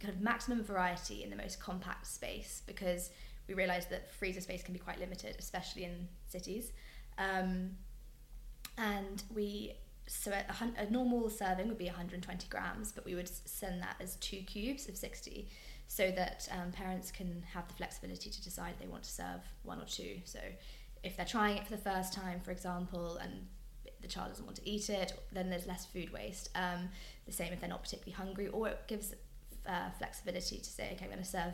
kind 0.00 0.12
of 0.14 0.20
maximum 0.20 0.62
variety 0.62 1.22
in 1.22 1.30
the 1.30 1.36
most 1.36 1.60
compact 1.60 2.06
space 2.06 2.62
because 2.66 3.10
we 3.48 3.54
realised 3.54 3.90
that 3.90 4.10
freezer 4.12 4.40
space 4.40 4.62
can 4.62 4.72
be 4.72 4.78
quite 4.78 4.98
limited, 4.98 5.36
especially 5.38 5.84
in 5.84 6.08
cities. 6.28 6.72
Um, 7.18 7.72
and 8.78 9.22
we 9.34 9.74
so 10.06 10.32
a, 10.32 10.82
a 10.82 10.90
normal 10.90 11.30
serving 11.30 11.68
would 11.68 11.78
be 11.78 11.86
120 11.86 12.48
grams, 12.48 12.92
but 12.92 13.04
we 13.04 13.14
would 13.14 13.28
send 13.28 13.80
that 13.82 13.96
as 14.00 14.16
two 14.16 14.38
cubes 14.38 14.88
of 14.88 14.96
60 14.96 15.48
so 15.94 16.10
that 16.10 16.48
um, 16.50 16.72
parents 16.72 17.10
can 17.10 17.44
have 17.52 17.68
the 17.68 17.74
flexibility 17.74 18.30
to 18.30 18.42
decide 18.42 18.72
they 18.80 18.86
want 18.86 19.02
to 19.02 19.10
serve 19.10 19.42
one 19.62 19.78
or 19.78 19.84
two. 19.84 20.16
So 20.24 20.38
if 21.02 21.18
they're 21.18 21.26
trying 21.26 21.58
it 21.58 21.64
for 21.64 21.72
the 21.72 21.82
first 21.82 22.14
time, 22.14 22.40
for 22.40 22.50
example, 22.50 23.18
and 23.18 23.46
the 24.00 24.08
child 24.08 24.30
doesn't 24.30 24.46
want 24.46 24.56
to 24.56 24.66
eat 24.66 24.88
it, 24.88 25.12
then 25.32 25.50
there's 25.50 25.66
less 25.66 25.84
food 25.84 26.10
waste. 26.10 26.48
Um, 26.54 26.88
the 27.26 27.32
same 27.32 27.52
if 27.52 27.60
they're 27.60 27.68
not 27.68 27.82
particularly 27.82 28.12
hungry, 28.12 28.48
or 28.48 28.68
it 28.68 28.80
gives 28.86 29.12
uh, 29.66 29.90
flexibility 29.98 30.56
to 30.56 30.64
say, 30.70 30.92
okay, 30.94 31.04
I'm 31.04 31.10
going 31.10 31.22
to 31.22 31.28
serve 31.28 31.52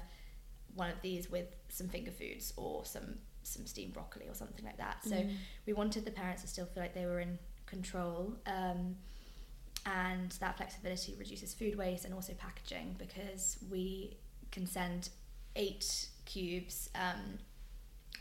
one 0.76 0.90
of 0.90 1.02
these 1.02 1.28
with 1.28 1.48
some 1.68 1.88
finger 1.88 2.12
foods 2.12 2.52
or 2.56 2.84
some 2.84 3.18
some 3.42 3.66
steamed 3.66 3.94
broccoli 3.94 4.28
or 4.28 4.34
something 4.34 4.64
like 4.64 4.76
that. 4.76 4.98
So 5.02 5.16
mm. 5.16 5.34
we 5.66 5.72
wanted 5.72 6.04
the 6.04 6.10
parents 6.12 6.42
to 6.42 6.48
still 6.48 6.66
feel 6.66 6.82
like 6.82 6.94
they 6.94 7.06
were 7.06 7.18
in 7.18 7.38
control. 7.66 8.36
Um, 8.46 8.96
and 9.86 10.30
that 10.32 10.58
flexibility 10.58 11.16
reduces 11.18 11.54
food 11.54 11.76
waste 11.76 12.04
and 12.04 12.12
also 12.12 12.34
packaging 12.34 12.94
because 12.98 13.56
we 13.70 14.18
can 14.50 14.66
send 14.66 15.10
eight 15.56 16.08
cubes, 16.24 16.90
um, 16.94 17.38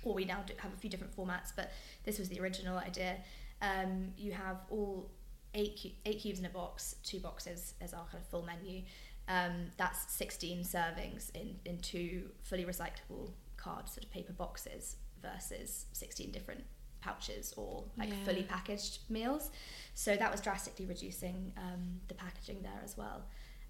or 0.03 0.13
we 0.13 0.25
now 0.25 0.43
have 0.57 0.73
a 0.73 0.77
few 0.77 0.89
different 0.89 1.15
formats, 1.15 1.51
but 1.55 1.71
this 2.03 2.19
was 2.19 2.29
the 2.29 2.39
original 2.39 2.77
idea. 2.77 3.17
Um, 3.61 4.13
you 4.17 4.31
have 4.31 4.57
all 4.69 5.11
eight, 5.53 5.79
cu- 5.81 5.89
eight 6.05 6.19
cubes 6.21 6.39
in 6.39 6.45
a 6.45 6.49
box, 6.49 6.95
two 7.03 7.19
boxes 7.19 7.73
as 7.81 7.93
our 7.93 8.05
kind 8.05 8.23
of 8.23 8.27
full 8.29 8.43
menu. 8.43 8.83
Um, 9.27 9.71
that's 9.77 10.13
16 10.13 10.61
servings 10.63 11.35
in, 11.35 11.55
in 11.65 11.79
two 11.79 12.29
fully 12.43 12.63
recyclable 12.63 13.31
card 13.57 13.89
sort 13.89 14.05
of 14.05 14.11
paper 14.11 14.31
boxes 14.31 14.95
versus 15.21 15.87
16 15.91 16.31
different 16.31 16.63
pouches 17.01 17.53
or 17.57 17.83
like 17.97 18.09
yeah. 18.09 18.15
fully 18.23 18.43
packaged 18.43 18.99
meals. 19.09 19.51
So 19.93 20.15
that 20.15 20.31
was 20.31 20.41
drastically 20.41 20.85
reducing 20.85 21.53
um, 21.57 21.99
the 22.07 22.13
packaging 22.13 22.61
there 22.61 22.81
as 22.83 22.97
well. 22.97 23.25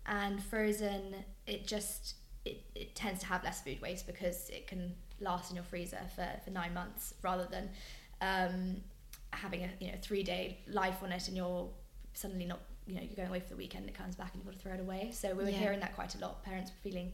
And 0.05 0.41
frozen, 0.43 1.15
it 1.45 1.65
just 1.65 2.15
it, 2.47 2.63
it 2.75 2.95
tends 2.95 3.19
to 3.21 3.25
have 3.27 3.43
less 3.43 3.61
food 3.61 3.81
waste 3.81 4.07
because 4.07 4.49
it 4.49 4.67
can 4.67 4.93
last 5.19 5.49
in 5.49 5.55
your 5.55 5.65
freezer 5.65 5.99
for, 6.15 6.27
for 6.43 6.51
nine 6.51 6.73
months 6.73 7.13
rather 7.21 7.47
than 7.49 7.69
um, 8.21 8.77
having 9.31 9.63
a 9.63 9.69
you 9.79 9.91
know 9.91 9.97
three 10.01 10.23
day 10.23 10.59
life 10.67 11.03
on 11.03 11.11
it 11.11 11.27
and 11.27 11.35
you're 11.35 11.69
suddenly 12.13 12.45
not 12.45 12.59
you 12.85 12.95
know 12.95 13.01
you're 13.01 13.15
going 13.15 13.27
away 13.27 13.39
for 13.39 13.49
the 13.49 13.55
weekend 13.55 13.87
it 13.87 13.93
comes 13.93 14.15
back 14.15 14.31
and 14.33 14.41
you've 14.41 14.45
got 14.45 14.53
to 14.53 14.59
throw 14.59 14.73
it 14.73 14.79
away. 14.79 15.11
So 15.11 15.29
we 15.29 15.43
were 15.43 15.49
yeah. 15.49 15.57
hearing 15.57 15.79
that 15.81 15.95
quite 15.95 16.15
a 16.15 16.19
lot. 16.19 16.43
Parents 16.43 16.71
were 16.71 16.89
feeling 16.89 17.11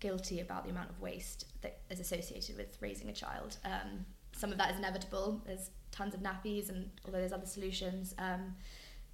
guilty 0.00 0.40
about 0.40 0.64
the 0.64 0.70
amount 0.70 0.90
of 0.90 1.00
waste 1.00 1.46
that 1.62 1.78
is 1.90 2.00
associated 2.00 2.56
with 2.56 2.76
raising 2.80 3.08
a 3.08 3.12
child. 3.12 3.56
Um, 3.64 4.04
some 4.36 4.52
of 4.52 4.58
that 4.58 4.72
is 4.72 4.78
inevitable. 4.78 5.42
There's 5.46 5.70
tons 5.90 6.14
of 6.14 6.20
nappies 6.20 6.68
and 6.68 6.90
although 7.04 7.18
there's 7.18 7.32
other 7.32 7.46
solutions 7.46 8.14
um, 8.18 8.54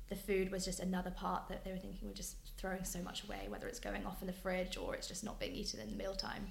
the 0.09 0.17
food 0.17 0.51
was 0.51 0.65
just 0.65 0.81
another 0.81 1.11
part 1.11 1.49
that 1.49 1.65
they 1.65 1.73
were 1.73 1.79
thinking 1.79 2.09
we're 2.09 2.15
just 2.15 2.37
throwing 2.59 2.85
so 2.85 3.01
much 3.01 3.25
away, 3.25 3.47
whether 3.49 3.67
it's 3.67 3.81
going 3.81 4.05
off 4.05 4.21
in 4.21 4.27
the 4.27 4.33
fridge 4.33 4.77
or 4.77 4.95
it's 4.95 5.09
just 5.09 5.25
not 5.25 5.41
being 5.41 5.55
eaten 5.55 5.81
in 5.81 5.91
the 5.91 5.97
mealtime. 5.97 6.49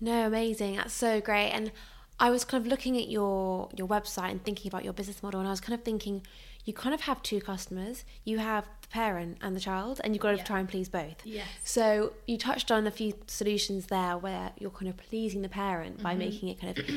No, 0.00 0.26
amazing. 0.26 0.76
That's 0.76 0.94
so 0.94 1.20
great. 1.20 1.50
And 1.50 1.72
I 2.18 2.30
was 2.30 2.44
kind 2.44 2.64
of 2.64 2.70
looking 2.70 2.96
at 2.96 3.08
your 3.08 3.68
your 3.74 3.88
website 3.88 4.30
and 4.30 4.42
thinking 4.42 4.68
about 4.68 4.84
your 4.84 4.92
business 4.92 5.22
model, 5.22 5.40
and 5.40 5.48
I 5.48 5.50
was 5.50 5.60
kind 5.60 5.74
of 5.74 5.84
thinking 5.84 6.22
you 6.64 6.72
kind 6.72 6.94
of 6.94 7.02
have 7.02 7.22
two 7.22 7.40
customers. 7.40 8.04
You 8.24 8.38
have 8.38 8.64
the 8.82 8.88
parent 8.88 9.38
and 9.40 9.56
the 9.56 9.60
child, 9.60 10.00
and 10.04 10.14
you've 10.14 10.22
got 10.22 10.32
to 10.32 10.36
yeah. 10.36 10.44
try 10.44 10.60
and 10.60 10.68
please 10.68 10.88
both. 10.88 11.16
Yes. 11.24 11.46
So 11.64 12.12
you 12.26 12.38
touched 12.38 12.70
on 12.70 12.86
a 12.86 12.90
few 12.90 13.14
solutions 13.26 13.86
there 13.86 14.16
where 14.16 14.52
you're 14.58 14.70
kind 14.70 14.88
of 14.88 14.96
pleasing 14.96 15.42
the 15.42 15.48
parent 15.48 15.94
mm-hmm. 15.94 16.04
by 16.04 16.14
making 16.14 16.48
it 16.48 16.60
kind 16.60 16.78
of 16.78 16.88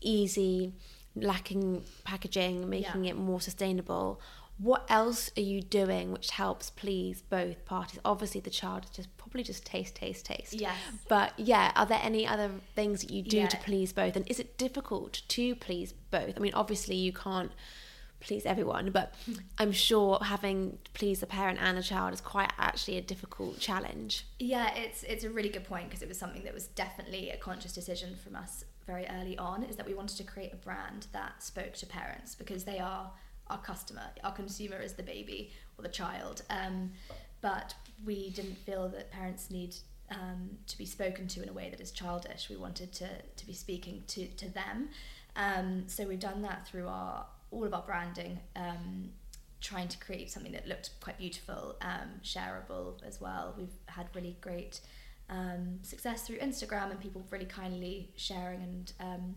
easy, 0.00 0.72
lacking 1.16 1.84
packaging, 2.04 2.68
making 2.68 3.04
yeah. 3.04 3.10
it 3.10 3.16
more 3.16 3.40
sustainable 3.40 4.20
what 4.58 4.84
else 4.88 5.30
are 5.36 5.42
you 5.42 5.62
doing 5.62 6.10
which 6.10 6.30
helps 6.30 6.70
please 6.70 7.22
both 7.22 7.64
parties? 7.64 8.00
Obviously 8.04 8.40
the 8.40 8.50
child 8.50 8.84
is 8.84 8.90
just 8.90 9.16
probably 9.16 9.42
just 9.42 9.64
taste 9.64 9.94
taste 9.94 10.26
taste. 10.26 10.52
Yes. 10.52 10.76
But 11.08 11.32
yeah 11.36 11.72
are 11.76 11.86
there 11.86 12.00
any 12.02 12.26
other 12.26 12.50
things 12.74 13.02
that 13.02 13.10
you 13.10 13.22
do 13.22 13.38
yeah. 13.38 13.46
to 13.48 13.56
please 13.58 13.92
both? 13.92 14.16
And 14.16 14.28
is 14.28 14.40
it 14.40 14.58
difficult 14.58 15.22
to 15.28 15.54
please 15.54 15.94
both? 16.10 16.34
I 16.36 16.40
mean 16.40 16.54
obviously 16.54 16.96
you 16.96 17.12
can't 17.12 17.52
please 18.20 18.44
everyone 18.44 18.90
but 18.90 19.14
i'm 19.58 19.70
sure 19.70 20.18
having 20.20 20.76
to 20.82 20.90
please 20.90 21.20
the 21.20 21.26
parent 21.26 21.56
and 21.62 21.78
the 21.78 21.82
child 21.84 22.12
is 22.12 22.20
quite 22.20 22.50
actually 22.58 22.96
a 22.96 23.00
difficult 23.00 23.60
challenge. 23.60 24.26
Yeah 24.40 24.74
it's 24.74 25.04
it's 25.04 25.22
a 25.22 25.30
really 25.30 25.50
good 25.50 25.64
point 25.64 25.88
because 25.88 26.02
it 26.02 26.08
was 26.08 26.18
something 26.18 26.42
that 26.42 26.52
was 26.52 26.66
definitely 26.66 27.30
a 27.30 27.36
conscious 27.36 27.72
decision 27.72 28.16
from 28.16 28.34
us 28.34 28.64
very 28.88 29.06
early 29.20 29.38
on 29.38 29.62
is 29.62 29.76
that 29.76 29.86
we 29.86 29.94
wanted 29.94 30.16
to 30.16 30.24
create 30.24 30.52
a 30.52 30.56
brand 30.56 31.06
that 31.12 31.42
spoke 31.42 31.74
to 31.74 31.86
parents 31.86 32.34
because 32.34 32.64
they 32.64 32.78
are 32.78 33.12
our 33.50 33.58
customer, 33.58 34.02
our 34.24 34.32
consumer 34.32 34.78
is 34.78 34.94
the 34.94 35.02
baby 35.02 35.52
or 35.78 35.82
the 35.82 35.88
child. 35.88 36.42
Um, 36.50 36.92
but 37.40 37.74
we 38.04 38.30
didn't 38.30 38.58
feel 38.58 38.88
that 38.88 39.10
parents 39.10 39.50
need 39.50 39.74
um, 40.10 40.50
to 40.66 40.78
be 40.78 40.86
spoken 40.86 41.28
to 41.28 41.42
in 41.42 41.48
a 41.48 41.52
way 41.52 41.70
that 41.70 41.80
is 41.80 41.90
childish. 41.90 42.48
We 42.48 42.56
wanted 42.56 42.92
to, 42.94 43.08
to 43.36 43.46
be 43.46 43.52
speaking 43.52 44.02
to, 44.08 44.26
to 44.26 44.48
them. 44.48 44.88
Um, 45.36 45.84
so 45.86 46.06
we've 46.06 46.18
done 46.18 46.42
that 46.42 46.66
through 46.66 46.88
our 46.88 47.26
all 47.50 47.64
of 47.64 47.72
our 47.72 47.82
branding, 47.82 48.38
um, 48.56 49.08
trying 49.62 49.88
to 49.88 49.96
create 49.98 50.30
something 50.30 50.52
that 50.52 50.68
looked 50.68 50.90
quite 51.00 51.16
beautiful, 51.16 51.76
um, 51.80 52.20
shareable 52.22 53.02
as 53.06 53.22
well. 53.22 53.54
We've 53.56 53.72
had 53.86 54.06
really 54.14 54.36
great 54.42 54.80
um, 55.30 55.78
success 55.80 56.26
through 56.26 56.38
Instagram 56.38 56.90
and 56.90 57.00
people 57.00 57.24
really 57.30 57.46
kindly 57.46 58.10
sharing 58.16 58.62
and 58.62 58.92
um, 59.00 59.34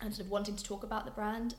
and 0.00 0.12
sort 0.14 0.24
of 0.24 0.30
wanting 0.30 0.56
to 0.56 0.64
talk 0.64 0.82
about 0.82 1.04
the 1.04 1.10
brand, 1.10 1.54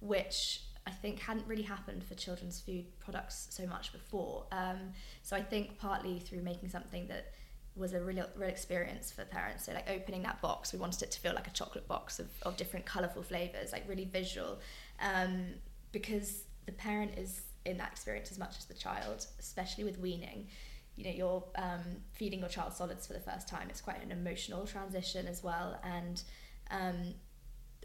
which 0.00 0.62
I 0.86 0.90
think 0.90 1.20
hadn't 1.20 1.46
really 1.46 1.62
happened 1.62 2.04
for 2.04 2.14
children's 2.14 2.60
food 2.60 2.86
products 2.98 3.48
so 3.50 3.66
much 3.66 3.92
before. 3.92 4.46
Um, 4.50 4.92
so 5.22 5.36
I 5.36 5.42
think 5.42 5.78
partly 5.78 6.18
through 6.18 6.42
making 6.42 6.70
something 6.70 7.06
that 7.08 7.32
was 7.74 7.94
a 7.94 8.00
real, 8.00 8.26
real 8.36 8.48
experience 8.48 9.10
for 9.10 9.24
parents. 9.24 9.64
So 9.64 9.72
like 9.72 9.88
opening 9.88 10.22
that 10.22 10.40
box, 10.42 10.72
we 10.72 10.78
wanted 10.78 11.02
it 11.02 11.10
to 11.12 11.20
feel 11.20 11.34
like 11.34 11.46
a 11.46 11.50
chocolate 11.50 11.86
box 11.88 12.18
of, 12.18 12.28
of 12.42 12.56
different 12.56 12.84
colourful 12.84 13.22
flavours, 13.22 13.72
like 13.72 13.88
really 13.88 14.04
visual, 14.04 14.58
um, 15.00 15.46
because 15.92 16.42
the 16.66 16.72
parent 16.72 17.12
is 17.16 17.42
in 17.64 17.78
that 17.78 17.92
experience 17.92 18.30
as 18.30 18.38
much 18.38 18.58
as 18.58 18.64
the 18.64 18.74
child, 18.74 19.26
especially 19.38 19.84
with 19.84 19.98
weaning. 19.98 20.48
You 20.96 21.04
know, 21.04 21.10
you're 21.10 21.44
um, 21.56 22.02
feeding 22.12 22.40
your 22.40 22.48
child 22.48 22.74
solids 22.74 23.06
for 23.06 23.14
the 23.14 23.20
first 23.20 23.48
time. 23.48 23.68
It's 23.70 23.80
quite 23.80 24.02
an 24.02 24.12
emotional 24.12 24.66
transition 24.66 25.26
as 25.26 25.42
well, 25.42 25.80
and 25.82 26.22
um, 26.70 27.14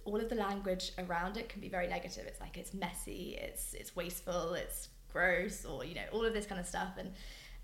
all 0.08 0.20
of 0.26 0.30
the 0.30 0.36
language 0.36 0.86
around 0.98 1.38
it 1.38 1.50
can 1.50 1.60
be 1.62 1.70
very 1.70 1.88
negative. 1.88 2.26
It's 2.32 2.40
like 2.46 2.58
it's 2.58 2.74
messy, 2.74 3.38
it's 3.48 3.74
it's 3.74 3.96
wasteful, 3.96 4.54
it's 4.64 4.90
gross, 5.12 5.66
or 5.66 5.84
you 5.86 5.96
know, 5.96 6.08
all 6.14 6.26
of 6.26 6.34
this 6.34 6.46
kind 6.46 6.60
of 6.60 6.68
stuff. 6.68 6.94
And 6.98 7.12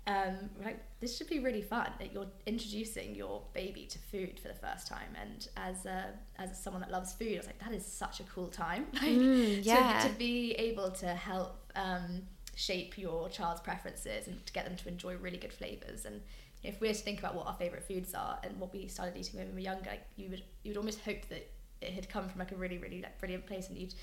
um, 0.06 0.50
like 0.62 0.78
this 1.00 1.16
should 1.16 1.28
be 1.28 1.38
really 1.38 1.62
fun 1.62 1.90
that 1.98 2.12
you're 2.12 2.26
introducing 2.46 3.14
your 3.14 3.42
baby 3.54 3.86
to 3.86 3.98
food 3.98 4.38
for 4.38 4.48
the 4.48 4.54
first 4.66 4.86
time 4.86 5.10
and 5.18 5.48
as 5.56 5.86
a, 5.86 6.12
as 6.38 6.62
someone 6.62 6.82
that 6.82 6.90
loves 6.90 7.14
food 7.14 7.32
I 7.34 7.36
was 7.38 7.46
like 7.46 7.58
that 7.64 7.72
is 7.72 7.86
such 7.86 8.20
a 8.20 8.24
cool 8.24 8.48
time 8.48 8.86
like 8.92 9.02
Mm, 9.04 9.64
yeah. 9.64 10.00
to, 10.02 10.08
to 10.10 10.14
be 10.18 10.52
able 10.68 10.90
to 10.90 11.06
help 11.06 11.56
um, 11.74 12.20
shape 12.54 12.98
your 12.98 13.30
child's 13.30 13.62
preferences 13.62 14.26
and 14.28 14.44
to 14.44 14.52
get 14.52 14.66
them 14.66 14.76
to 14.76 14.88
enjoy 14.88 15.16
really 15.16 15.38
good 15.38 15.54
flavors 15.54 16.04
and 16.04 16.20
if 16.62 16.78
we 16.82 16.88
were 16.88 16.92
to 16.94 17.00
think 17.00 17.18
about 17.20 17.34
what 17.34 17.46
our 17.46 17.54
favorite 17.54 17.84
foods 17.88 18.12
are 18.12 18.38
and 18.44 18.60
what 18.60 18.74
we 18.74 18.86
started 18.88 19.16
eating 19.16 19.40
when 19.40 19.48
we 19.48 19.54
were 19.54 19.60
younger 19.60 19.88
like 19.88 20.04
you 20.16 20.28
would 20.28 20.42
you 20.64 20.70
would 20.72 20.76
almost 20.76 21.00
hope 21.00 21.26
that 21.30 21.50
it 21.84 21.92
had 21.92 22.08
come 22.08 22.28
from 22.28 22.38
like 22.38 22.52
a 22.52 22.56
really 22.56 22.78
really 22.78 23.00
like 23.02 23.18
brilliant 23.18 23.46
place 23.46 23.68
and 23.68 23.78
you'd 23.78 23.94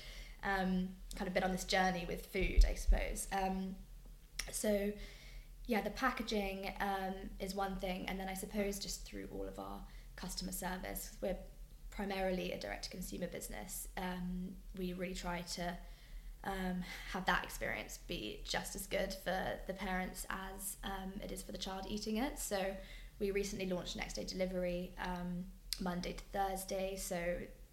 um, 0.44 0.88
kind 1.14 1.28
of 1.28 1.34
been 1.34 1.44
on 1.44 1.52
this 1.52 1.64
journey 1.64 2.04
with 2.08 2.26
food 2.26 2.64
I 2.68 2.74
suppose 2.74 3.28
um, 3.32 3.76
so 4.50 4.92
yeah, 5.66 5.80
the 5.80 5.90
packaging 5.90 6.72
um, 6.80 7.14
is 7.38 7.54
one 7.54 7.76
thing, 7.76 8.06
and 8.08 8.18
then 8.18 8.28
I 8.28 8.34
suppose 8.34 8.78
just 8.78 9.04
through 9.04 9.28
all 9.32 9.46
of 9.46 9.58
our 9.58 9.80
customer 10.16 10.52
service, 10.52 11.16
we're 11.20 11.36
primarily 11.90 12.52
a 12.52 12.58
direct 12.58 12.84
to 12.84 12.90
consumer 12.90 13.28
business. 13.28 13.88
Um, 13.96 14.54
we 14.76 14.92
really 14.94 15.14
try 15.14 15.42
to 15.54 15.76
um, 16.44 16.82
have 17.12 17.24
that 17.26 17.44
experience 17.44 18.00
be 18.08 18.40
just 18.44 18.74
as 18.74 18.86
good 18.86 19.14
for 19.22 19.44
the 19.68 19.74
parents 19.74 20.26
as 20.28 20.76
um, 20.82 21.12
it 21.22 21.30
is 21.30 21.42
for 21.42 21.52
the 21.52 21.58
child 21.58 21.86
eating 21.88 22.16
it. 22.16 22.38
So 22.38 22.58
we 23.20 23.30
recently 23.30 23.66
launched 23.66 23.96
next 23.96 24.14
day 24.14 24.24
delivery 24.24 24.92
Monday 25.80 26.14
to 26.14 26.24
Thursday. 26.32 26.96
So 26.96 27.16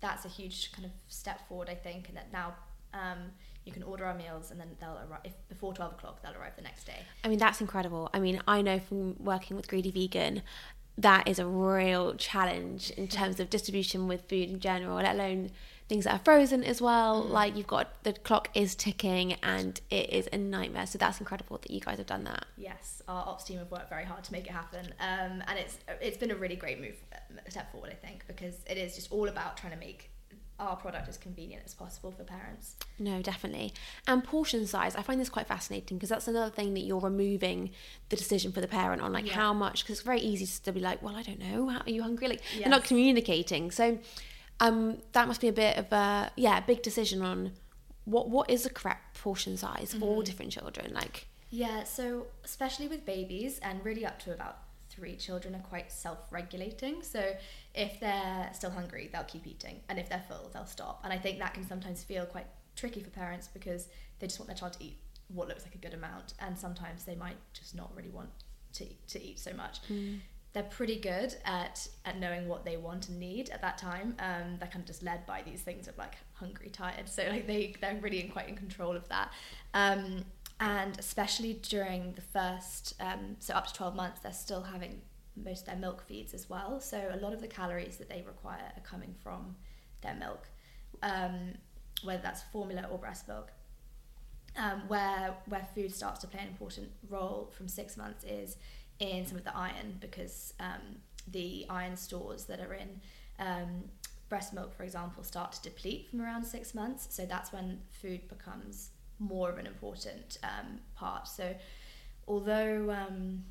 that's 0.02 0.26
a 0.26 0.30
huge 0.30 0.72
kind 0.72 0.86
of 0.86 0.92
step 1.08 1.48
forward, 1.48 1.70
I 1.70 1.76
think, 1.76 2.08
and 2.08 2.18
that 2.18 2.32
now 2.32 2.56
um, 2.94 3.32
you 3.66 3.72
can 3.72 3.84
order 3.84 4.06
our 4.06 4.16
meals 4.16 4.52
and 4.52 4.60
then 4.60 4.70
they'll 4.80 5.00
arrive 5.10 5.22
if 5.24 5.34
before 5.48 5.74
12 5.74 5.94
o'clock 5.94 6.22
they'll 6.24 6.34
arrive 6.34 6.56
the 6.56 6.62
next 6.64 6.86
day 6.86 7.02
I 7.24 7.28
mean, 7.28 7.40
that's 7.40 7.62
incredible. 7.62 8.10
I 8.14 8.20
mean, 8.20 8.42
I 8.48 8.62
know 8.62 8.80
from 8.80 9.16
working 9.24 9.56
with 9.56 9.68
Greedy 9.68 9.92
Vegan, 9.92 10.42
that 10.98 11.28
is 11.28 11.40
a 11.40 11.46
real 11.46 12.16
challenge 12.16 12.92
in 12.92 13.08
terms 13.20 13.40
of 13.40 13.50
distribution 13.50 14.08
with 14.08 14.28
food 14.28 14.50
in 14.50 14.60
general, 14.60 14.98
let 14.98 15.16
alone 15.16 15.52
things 15.90 16.06
that 16.06 16.14
are 16.14 16.22
frozen 16.24 16.64
as 16.64 16.82
well. 16.82 17.24
Mm. 17.24 17.32
Like 17.32 17.58
you've 17.58 17.68
got 17.68 18.04
the 18.04 18.14
clock 18.14 18.50
is 18.54 18.76
ticking 18.76 19.34
and 19.44 19.82
it 19.90 20.10
is 20.12 20.30
a 20.32 20.38
nightmare. 20.38 20.86
So 20.88 20.98
that's 20.98 21.20
incredible 21.20 21.58
that 21.58 21.72
you 21.72 21.82
guys 21.82 21.98
have 21.98 22.08
done 22.08 22.24
that. 22.26 22.46
yes 22.58 23.02
our 23.08 23.28
ops 23.28 23.44
team 23.46 23.58
have 23.58 23.72
worked 23.72 23.90
very 23.90 24.06
hard 24.06 24.24
to 24.24 24.32
make 24.32 24.46
it 24.46 24.52
happen 24.52 24.86
um, 25.00 25.42
and 25.48 25.58
it's 25.58 25.80
it's 26.00 26.18
been 26.18 26.30
a 26.30 26.36
really 26.36 26.56
great 26.56 26.80
move 26.80 26.96
step 27.48 27.72
forward 27.72 27.90
I 27.92 27.96
think 27.96 28.24
because 28.28 28.56
it 28.70 28.78
is 28.78 28.94
just 28.96 29.12
all 29.12 29.28
about 29.28 29.58
trying 29.58 29.74
to 29.74 29.80
make 29.80 30.12
our 30.60 30.76
product 30.76 31.08
as 31.10 31.18
convenient 31.18 31.64
as 31.66 31.74
possible 31.74 32.12
for 32.12 32.24
parents 32.24 32.76
No, 33.00 33.22
definitely. 33.22 33.74
And 34.08 34.24
portion 34.24 34.68
size, 34.68 34.96
I 34.96 35.02
find 35.02 35.20
this 35.20 35.30
quite 35.30 35.48
fascinating 35.48 35.98
because 35.98 36.10
that's 36.10 36.28
another 36.28 36.52
thing 36.52 36.74
that 36.76 36.82
you're 36.82 37.00
removing 37.00 37.72
the 38.10 38.16
decision 38.18 38.52
for 38.52 38.60
the 38.62 38.68
parent 38.68 39.02
on, 39.02 39.14
like 39.14 39.26
Yeah. 39.26 39.34
how 39.34 39.54
much. 39.54 39.84
Because 39.84 40.00
it's 40.00 40.06
very 40.06 40.20
easy 40.20 40.46
to 40.66 40.72
be 40.74 40.82
like, 40.82 41.02
well, 41.02 41.16
I 41.16 41.24
don't 41.24 41.40
know, 41.40 41.70
how, 41.70 41.80
are 41.80 41.90
you 41.90 42.04
hungry? 42.04 42.28
Like 42.28 42.42
they're 42.60 42.68
not 42.70 42.84
communicating. 42.84 43.72
So, 43.72 43.98
um, 44.60 44.98
that 45.14 45.28
must 45.28 45.42
be 45.42 45.48
a 45.48 45.54
bit 45.54 45.78
of 45.78 45.92
a 45.92 46.32
yeah, 46.36 46.60
big 46.60 46.82
decision 46.82 47.22
on 47.22 47.52
what 48.06 48.30
what 48.30 48.50
is 48.50 48.64
the 48.64 48.70
correct 48.70 49.22
portion 49.22 49.58
size 49.58 49.94
for 49.94 50.06
all 50.06 50.22
different 50.22 50.52
children. 50.52 50.94
Like, 50.94 51.28
Yeah, 51.50 51.84
so 51.84 52.28
especially 52.44 52.88
with 52.88 53.06
babies 53.06 53.60
and 53.60 53.84
really 53.84 54.06
up 54.06 54.20
to 54.24 54.34
about 54.34 54.60
three 54.90 55.16
children 55.16 55.56
are 55.56 55.62
quite 55.62 55.92
self-regulating. 55.92 57.02
So 57.04 57.34
if 57.74 58.00
they're 58.00 58.50
still 58.54 58.72
hungry, 58.72 59.10
they'll 59.12 59.24
keep 59.24 59.48
eating, 59.48 59.80
and 59.88 59.98
if 60.00 60.10
they're 60.10 60.24
full, 60.28 60.50
they'll 60.54 60.66
stop. 60.66 61.02
And 61.04 61.14
I 61.14 61.18
think 61.18 61.40
that 61.40 61.54
can 61.54 61.68
sometimes 61.68 62.04
feel 62.04 62.26
quite 62.26 62.48
tricky 62.76 63.02
for 63.02 63.10
parents 63.10 63.48
because 63.48 63.88
they 64.20 64.28
just 64.28 64.40
want 64.40 64.48
their 64.48 64.58
child 64.58 64.74
to 64.74 64.84
eat 64.84 64.98
what 65.28 65.48
looks 65.48 65.64
like 65.64 65.76
a 65.76 65.78
good 65.78 65.94
amount, 65.94 66.34
and 66.40 66.58
sometimes 66.58 67.04
they 67.06 67.16
might 67.16 67.38
just 67.54 67.76
not 67.76 67.92
really 67.96 68.10
want 68.10 68.30
to 68.74 68.86
to 69.08 69.24
eat 69.24 69.40
so 69.40 69.54
much. 69.54 69.80
They're 70.54 70.64
pretty 70.64 71.00
good 71.00 71.36
at 71.46 71.88
at 72.06 72.20
knowing 72.20 72.48
what 72.48 72.66
they 72.66 72.78
want 72.78 73.10
and 73.10 73.20
need 73.20 73.50
at 73.52 73.62
that 73.62 73.78
time. 73.78 74.16
Um, 74.20 74.58
they're 74.60 74.68
kind 74.68 74.82
of 74.82 74.86
just 74.86 75.04
led 75.04 75.26
by 75.26 75.44
these 75.44 75.62
things 75.62 75.88
of 75.88 75.98
like 75.98 76.16
hungry, 76.34 76.70
tired. 76.70 77.08
So 77.08 77.24
like 77.30 77.46
they 77.46 77.76
they're 77.80 78.00
really 78.02 78.22
in, 78.22 78.30
quite 78.30 78.50
in 78.50 78.56
control 78.56 78.96
of 78.96 79.08
that. 79.10 79.32
Um, 79.74 80.26
and 80.60 81.00
especially 81.00 81.54
during 81.54 82.14
the 82.14 82.22
first 82.22 82.94
um, 83.00 83.36
so 83.40 83.54
up 83.54 83.68
to 83.68 83.74
12 83.74 83.96
months 83.96 84.20
they're 84.20 84.34
still 84.34 84.64
having 84.64 85.02
most 85.36 85.62
of 85.62 85.66
their 85.68 85.76
milk 85.78 86.04
feeds 86.06 86.34
as 86.34 86.50
well 86.50 86.80
so 86.80 87.10
a 87.14 87.18
lot 87.18 87.34
of 87.34 87.42
the 87.42 87.48
calories 87.48 87.98
that 87.98 88.10
they 88.10 88.24
require 88.28 88.72
are 88.76 88.84
coming 88.84 89.16
from 89.24 89.56
their 90.02 90.16
milk 90.16 90.48
um, 91.02 91.54
whether 92.04 92.22
that's 92.22 92.44
formula 92.52 92.86
or 92.92 92.98
breast 92.98 93.28
milk 93.28 93.52
um, 94.58 94.82
where 94.88 95.36
where 95.46 95.66
food 95.74 95.94
starts 95.94 96.20
to 96.20 96.28
play 96.28 96.42
an 96.42 96.48
important 96.48 96.90
role 97.10 97.52
from 97.56 97.68
six 97.68 97.96
months 97.96 98.24
is 98.26 98.58
in 99.00 99.26
some 99.26 99.38
of 99.38 99.44
the 99.44 99.56
iron 99.56 99.98
because 100.00 100.54
um, 100.60 100.98
the 101.28 101.66
iron 101.70 101.96
stores 101.96 102.46
that 102.46 102.60
are 102.60 102.74
in 102.74 103.02
um, 103.40 103.84
breast 104.28 104.54
milk, 104.54 104.76
for 104.76 104.84
example, 104.84 105.24
start 105.24 105.54
to 105.54 105.62
deplete 105.62 106.10
from 106.10 106.22
around 106.22 106.46
six 106.46 106.76
months. 106.76 107.08
So 107.10 107.26
that's 107.26 107.52
when 107.52 107.80
food 108.02 108.28
becomes 108.28 108.92
more 109.20 109.50
of 109.50 109.58
an 109.58 109.66
important 109.66 110.38
um, 110.44 110.80
part. 110.96 111.28
So 111.28 111.56
although 112.28 112.92
um, 112.92 113.44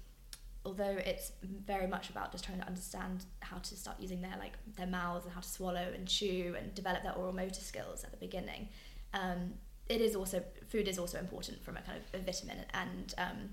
although 0.65 0.97
it's 1.05 1.33
very 1.43 1.87
much 1.87 2.11
about 2.11 2.33
just 2.33 2.45
trying 2.45 2.61
to 2.61 2.67
understand 2.67 3.25
how 3.41 3.59
to 3.59 3.75
start 3.75 3.97
using 4.01 4.21
their 4.21 4.35
like 4.39 4.53
their 4.77 4.87
mouths 4.87 5.25
and 5.25 5.35
how 5.35 5.41
to 5.41 5.49
swallow 5.49 5.93
and 5.95 6.07
chew 6.07 6.55
and 6.59 6.75
develop 6.75 7.03
their 7.03 7.15
oral 7.15 7.33
motor 7.33 7.61
skills 7.61 8.05
at 8.05 8.11
the 8.11 8.17
beginning, 8.17 8.69
um, 9.15 9.55
it 9.89 10.01
is 10.01 10.15
also 10.15 10.43
food 10.69 10.89
is 10.89 10.99
also 10.99 11.19
important 11.19 11.63
from 11.63 11.77
a 11.77 11.83
kind 11.83 11.99
of 11.99 12.21
a 12.21 12.23
vitamin 12.23 12.65
and 12.75 13.15
um, 13.19 13.51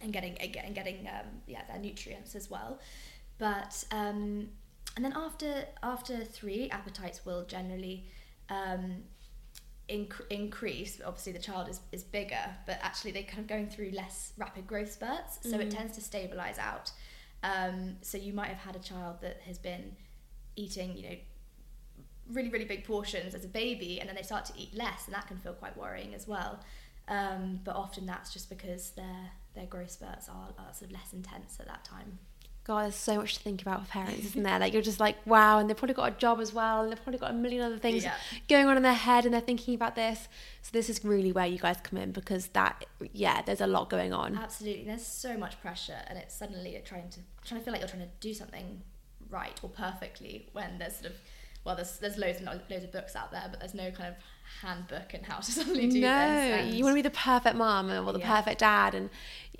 and 0.00 0.12
getting 0.12 0.36
and 0.38 0.74
getting 0.74 1.06
um, 1.06 1.26
yeah 1.46 1.62
their 1.68 1.78
nutrients 1.78 2.34
as 2.34 2.50
well. 2.50 2.78
But 3.38 3.84
um, 3.90 4.48
and 4.96 5.04
then 5.04 5.14
after 5.16 5.64
after 5.82 6.24
three, 6.24 6.68
appetites 6.70 7.24
will 7.24 7.44
generally 7.44 8.06
um, 8.48 9.02
inc- 9.88 10.26
increase. 10.30 11.00
Obviously, 11.04 11.32
the 11.32 11.38
child 11.38 11.68
is, 11.68 11.80
is 11.92 12.02
bigger, 12.02 12.56
but 12.66 12.78
actually 12.82 13.12
they're 13.12 13.22
kind 13.22 13.40
of 13.40 13.46
going 13.46 13.68
through 13.68 13.90
less 13.90 14.32
rapid 14.36 14.66
growth 14.66 14.92
spurts, 14.92 15.38
so 15.42 15.58
it 15.58 15.70
tends 15.70 15.94
to 15.96 16.00
stabilize 16.00 16.58
out. 16.58 16.90
Um, 17.42 17.96
so 18.02 18.18
you 18.18 18.32
might 18.32 18.48
have 18.48 18.58
had 18.58 18.76
a 18.76 18.80
child 18.80 19.22
that 19.22 19.40
has 19.46 19.58
been 19.58 19.96
eating, 20.56 20.96
you 20.96 21.08
know, 21.08 21.16
really 22.32 22.50
really 22.50 22.64
big 22.64 22.84
portions 22.84 23.34
as 23.34 23.44
a 23.44 23.48
baby, 23.48 24.00
and 24.00 24.08
then 24.08 24.16
they 24.16 24.22
start 24.22 24.44
to 24.46 24.52
eat 24.56 24.74
less, 24.74 25.06
and 25.06 25.14
that 25.14 25.26
can 25.26 25.38
feel 25.38 25.54
quite 25.54 25.76
worrying 25.76 26.14
as 26.14 26.26
well. 26.26 26.60
Um, 27.08 27.60
but 27.64 27.74
often 27.74 28.06
that's 28.06 28.32
just 28.32 28.48
because 28.48 28.90
their 28.90 29.32
their 29.54 29.66
growth 29.66 29.90
spurts 29.90 30.28
are, 30.28 30.48
are 30.58 30.72
sort 30.72 30.90
of 30.90 30.92
less 30.92 31.12
intense 31.12 31.58
at 31.60 31.66
that 31.66 31.84
time. 31.84 32.18
God, 32.62 32.82
there's 32.84 32.94
so 32.94 33.16
much 33.16 33.34
to 33.36 33.40
think 33.40 33.62
about 33.62 33.84
for 33.84 33.90
parents, 33.90 34.24
isn't 34.26 34.42
there? 34.48 34.58
Like 34.58 34.72
you're 34.74 34.82
just 34.82 35.00
like, 35.00 35.16
wow, 35.26 35.58
and 35.58 35.68
they've 35.68 35.76
probably 35.76 35.94
got 35.94 36.12
a 36.12 36.16
job 36.16 36.40
as 36.40 36.52
well, 36.52 36.82
and 36.82 36.92
they've 36.92 37.02
probably 37.02 37.18
got 37.18 37.30
a 37.30 37.34
million 37.34 37.62
other 37.62 37.78
things 37.78 38.04
Yeah. 38.04 38.14
going 38.48 38.66
on 38.66 38.76
in 38.76 38.82
their 38.82 38.92
head, 38.92 39.24
and 39.24 39.32
they're 39.34 39.40
thinking 39.40 39.74
about 39.74 39.96
this. 39.96 40.28
So 40.62 40.70
this 40.72 40.90
is 40.90 41.02
really 41.04 41.32
where 41.32 41.46
you 41.46 41.58
guys 41.58 41.78
come 41.82 41.98
in 41.98 42.12
because 42.12 42.48
that, 42.48 42.84
yeah, 43.12 43.40
there's 43.42 43.62
a 43.62 43.66
lot 43.66 43.88
going 43.88 44.12
on. 44.12 44.36
Absolutely, 44.36 44.84
there's 44.84 45.06
so 45.06 45.36
much 45.38 45.60
pressure, 45.60 45.98
and 46.06 46.18
it's 46.18 46.34
suddenly 46.34 46.72
you're 46.72 46.82
trying 46.82 47.08
to 47.10 47.20
trying 47.44 47.60
to 47.60 47.64
feel 47.64 47.72
like 47.72 47.80
you're 47.80 47.88
trying 47.88 48.02
to 48.02 48.10
do 48.20 48.34
something 48.34 48.82
right 49.30 49.58
or 49.62 49.70
perfectly 49.70 50.48
when 50.52 50.78
there's 50.78 50.94
sort 50.96 51.06
of 51.06 51.12
well, 51.64 51.76
there's 51.76 51.98
there's 51.98 52.16
loads 52.16 52.38
and 52.38 52.46
loads 52.46 52.84
of 52.84 52.92
books 52.92 53.14
out 53.14 53.30
there, 53.32 53.46
but 53.50 53.60
there's 53.60 53.74
no 53.74 53.90
kind 53.90 54.08
of 54.08 54.14
handbook 54.62 55.14
and 55.14 55.24
how 55.26 55.36
to 55.38 55.50
suddenly 55.52 55.86
do 55.88 56.00
no, 56.00 56.58
you 56.58 56.82
want 56.84 56.92
to 56.94 57.02
be 57.02 57.02
the 57.02 57.10
perfect 57.10 57.56
mom 57.56 57.90
or 57.90 58.12
the 58.12 58.18
Yeah. 58.18 58.36
perfect 58.36 58.60
dad, 58.60 58.94
and 58.94 59.10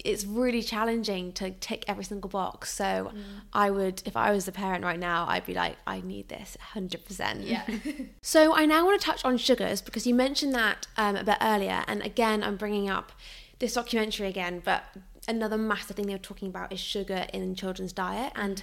it's 0.02 0.24
really 0.24 0.62
challenging 0.62 1.32
to 1.34 1.50
tick 1.50 1.84
every 1.86 2.04
single 2.04 2.30
box. 2.30 2.72
So 2.72 3.12
I 3.52 3.70
would, 3.70 4.02
if 4.06 4.16
I 4.16 4.30
was 4.32 4.48
a 4.48 4.52
parent 4.52 4.82
right 4.82 4.98
now, 4.98 5.26
I'd 5.28 5.44
be 5.44 5.52
like, 5.54 5.76
I 5.86 6.00
need 6.00 6.28
this, 6.28 6.56
hundred 6.60 7.04
percent. 7.04 7.42
yeah, 7.42 7.64
So 8.22 8.54
I 8.56 8.64
now 8.66 8.84
want 8.86 9.00
to 9.00 9.04
touch 9.06 9.24
on 9.24 9.36
sugars 9.36 9.82
because 9.82 10.06
you 10.06 10.14
mentioned 10.14 10.54
that 10.54 10.86
um, 10.96 11.16
a 11.16 11.24
bit 11.24 11.36
earlier, 11.40 11.84
and 11.86 12.02
again, 12.02 12.42
I'm 12.42 12.56
bringing 12.56 12.88
up 12.88 13.12
this 13.58 13.74
documentary 13.74 14.26
again, 14.26 14.62
but 14.64 14.84
another 15.28 15.58
massive 15.58 15.96
thing 15.96 16.06
they 16.06 16.14
were 16.14 16.18
talking 16.18 16.48
about 16.48 16.72
is 16.72 16.80
sugar 16.80 17.26
in 17.32 17.54
children's 17.54 17.92
diet 17.92 18.32
and 18.34 18.62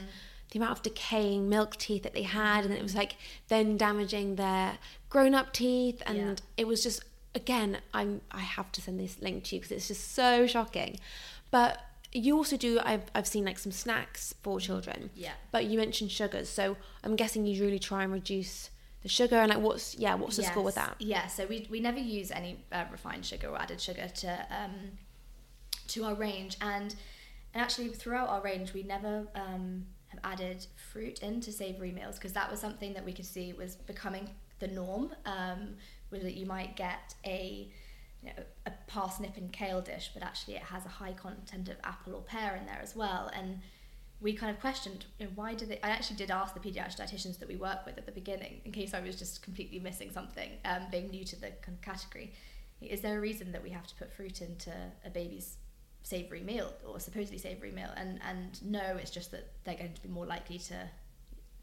the 0.52 0.60
amount 0.60 0.72
of 0.72 0.82
decaying 0.84 1.50
milk 1.50 1.76
teeth 1.78 2.04
that 2.04 2.14
they 2.14 2.24
had, 2.24 2.66
and 2.66 2.74
it 2.74 2.82
was 2.82 2.96
like 2.96 3.16
then 3.48 3.78
damaging 3.78 4.36
their 4.36 4.78
grown-up 5.10 5.54
teeth, 5.54 6.02
and 6.06 6.18
Yeah. 6.18 6.36
it 6.58 6.68
was 6.68 6.84
just 6.84 7.04
again, 7.36 7.80
I'm 7.94 8.22
I 8.32 8.40
have 8.40 8.72
to 8.74 8.82
send 8.82 9.00
this 9.00 9.22
link 9.22 9.44
to 9.46 9.56
you 9.56 9.62
because 9.62 9.72
it's 9.72 9.88
just 9.88 10.12
so 10.14 10.48
shocking, 10.48 11.00
but. 11.52 11.80
You 12.14 12.38
also 12.38 12.56
do. 12.56 12.80
I've, 12.82 13.04
I've 13.14 13.28
seen 13.28 13.44
like 13.44 13.60
some 13.60 13.74
snacks 13.74 14.34
for 14.42 14.62
children. 14.62 15.10
Yeah. 15.14 15.34
But 15.52 15.66
you 15.66 15.78
mentioned 15.78 16.10
sugars, 16.10 16.48
so 16.48 16.78
I'm 17.04 17.18
guessing 17.18 17.46
you 17.46 17.62
really 17.62 17.80
try 17.80 18.04
and 18.04 18.14
reduce 18.14 18.70
the 19.04 19.10
sugar 19.10 19.36
and 19.36 19.50
like 19.50 19.60
what's 19.60 19.94
yeah 19.96 20.16
what's 20.16 20.38
the 20.38 20.44
score 20.44 20.64
with 20.64 20.76
that? 20.76 20.96
Yeah, 21.00 21.28
so 21.28 21.46
we, 21.46 21.68
we 21.70 21.82
never 21.82 22.00
use 22.00 22.32
any 22.32 22.64
uh, 22.72 22.86
refined 22.92 23.26
sugar 23.26 23.50
or 23.50 23.60
added 23.62 23.82
sugar 23.82 24.08
to 24.08 24.48
um, 24.50 24.98
to 25.90 26.06
our 26.06 26.16
range, 26.16 26.56
and 26.62 26.96
and 27.54 27.62
actually 27.62 27.90
throughout 27.90 28.30
our 28.30 28.42
range 28.42 28.74
we 28.74 28.84
never 28.84 29.28
um, 29.36 29.86
added 30.24 30.66
fruit 30.92 31.20
into 31.20 31.52
savoury 31.52 31.92
meals 31.92 32.16
because 32.16 32.34
that 32.34 32.50
was 32.50 32.60
something 32.60 32.94
that 32.94 33.06
we 33.06 33.14
could 33.14 33.26
see 33.26 33.54
was 33.54 33.76
becoming 33.76 34.30
the 34.60 34.68
norm. 34.68 35.14
Um, 35.26 35.76
was 36.10 36.22
that 36.22 36.36
you 36.36 36.46
might 36.46 36.76
get 36.76 37.16
a 37.26 37.70
you 38.24 38.30
know, 38.30 38.44
a 38.66 38.72
parsnip 38.88 39.38
and 39.38 39.52
kale 39.52 39.82
dish, 39.82 40.12
but 40.14 40.24
actually 40.24 40.56
it 40.56 40.64
has 40.64 40.86
a 40.86 40.90
high 40.90 41.14
content 41.14 41.70
of 41.70 41.76
apple 41.84 42.16
or 42.16 42.22
pear 42.22 42.56
in 42.56 42.66
there 42.66 42.80
as 42.82 42.96
well, 42.96 43.30
and 43.34 43.60
we 44.20 44.34
kind 44.34 44.54
of 44.54 44.60
questioned 44.60 45.06
you 45.20 45.26
know, 45.26 45.32
why 45.36 45.54
do 45.54 45.66
they 45.66 45.80
I 45.84 45.90
actually 45.90 46.18
did 46.18 46.32
ask 46.32 46.54
the 46.54 46.60
pediatric 46.60 47.00
dietitians 47.00 47.38
that 47.40 47.48
we 47.48 47.56
work 47.56 47.86
with 47.86 47.98
at 47.98 48.06
the 48.06 48.12
beginning 48.12 48.62
in 48.66 48.72
case 48.72 48.94
I 48.94 49.00
was 49.00 49.16
just 49.16 49.44
completely 49.44 49.80
missing 49.80 50.12
something 50.12 50.50
um, 50.66 50.84
being 50.92 51.10
new 51.10 51.24
to 51.26 51.40
the 51.40 51.52
category 51.82 52.34
is 52.82 53.02
there 53.02 53.18
a 53.18 53.22
reason 53.22 53.52
that 53.52 53.64
we 53.64 53.70
have 53.72 53.88
to 53.88 53.96
put 53.96 54.12
fruit 54.12 54.42
into 54.42 54.72
a 55.06 55.10
baby's 55.10 55.58
savory 56.08 56.42
meal 56.42 56.72
or 56.88 57.00
supposedly 57.00 57.38
savory 57.38 57.72
meal 57.72 57.90
and 57.98 58.20
and 58.30 58.64
no 58.64 58.86
it's 59.02 59.12
just 59.12 59.30
that 59.32 59.46
they're 59.66 59.76
going 59.84 59.94
to 59.94 60.02
be 60.02 60.08
more 60.08 60.26
likely 60.26 60.58
to 60.58 60.76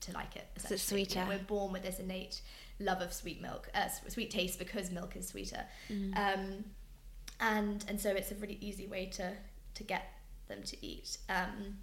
to 0.01 0.13
like 0.13 0.37
it 0.37 0.47
it's 0.55 0.65
essentially. 0.67 1.01
You 1.01 1.07
know, 1.07 1.11
sweeter. 1.25 1.27
we're 1.31 1.47
born 1.47 1.73
with 1.73 1.83
this 1.83 1.99
innate 1.99 2.43
love 2.79 3.01
of 3.01 3.13
sweet 3.13 3.41
milk 3.41 3.71
uh, 3.75 3.89
sweet 4.09 4.31
taste 4.31 4.59
because 4.59 4.91
milk 4.91 5.17
is 5.17 5.29
sweeter 5.29 5.65
Mm. 5.91 6.17
um, 6.25 6.65
and 7.41 7.85
and 7.89 7.99
so 8.01 8.11
it's 8.11 8.31
a 8.33 8.35
really 8.37 8.59
easy 8.61 8.87
way 8.87 9.07
to 9.07 9.33
to 9.75 9.83
get 9.83 10.05
them 10.49 10.63
to 10.63 10.77
eat 10.87 11.17
um, 11.31 11.79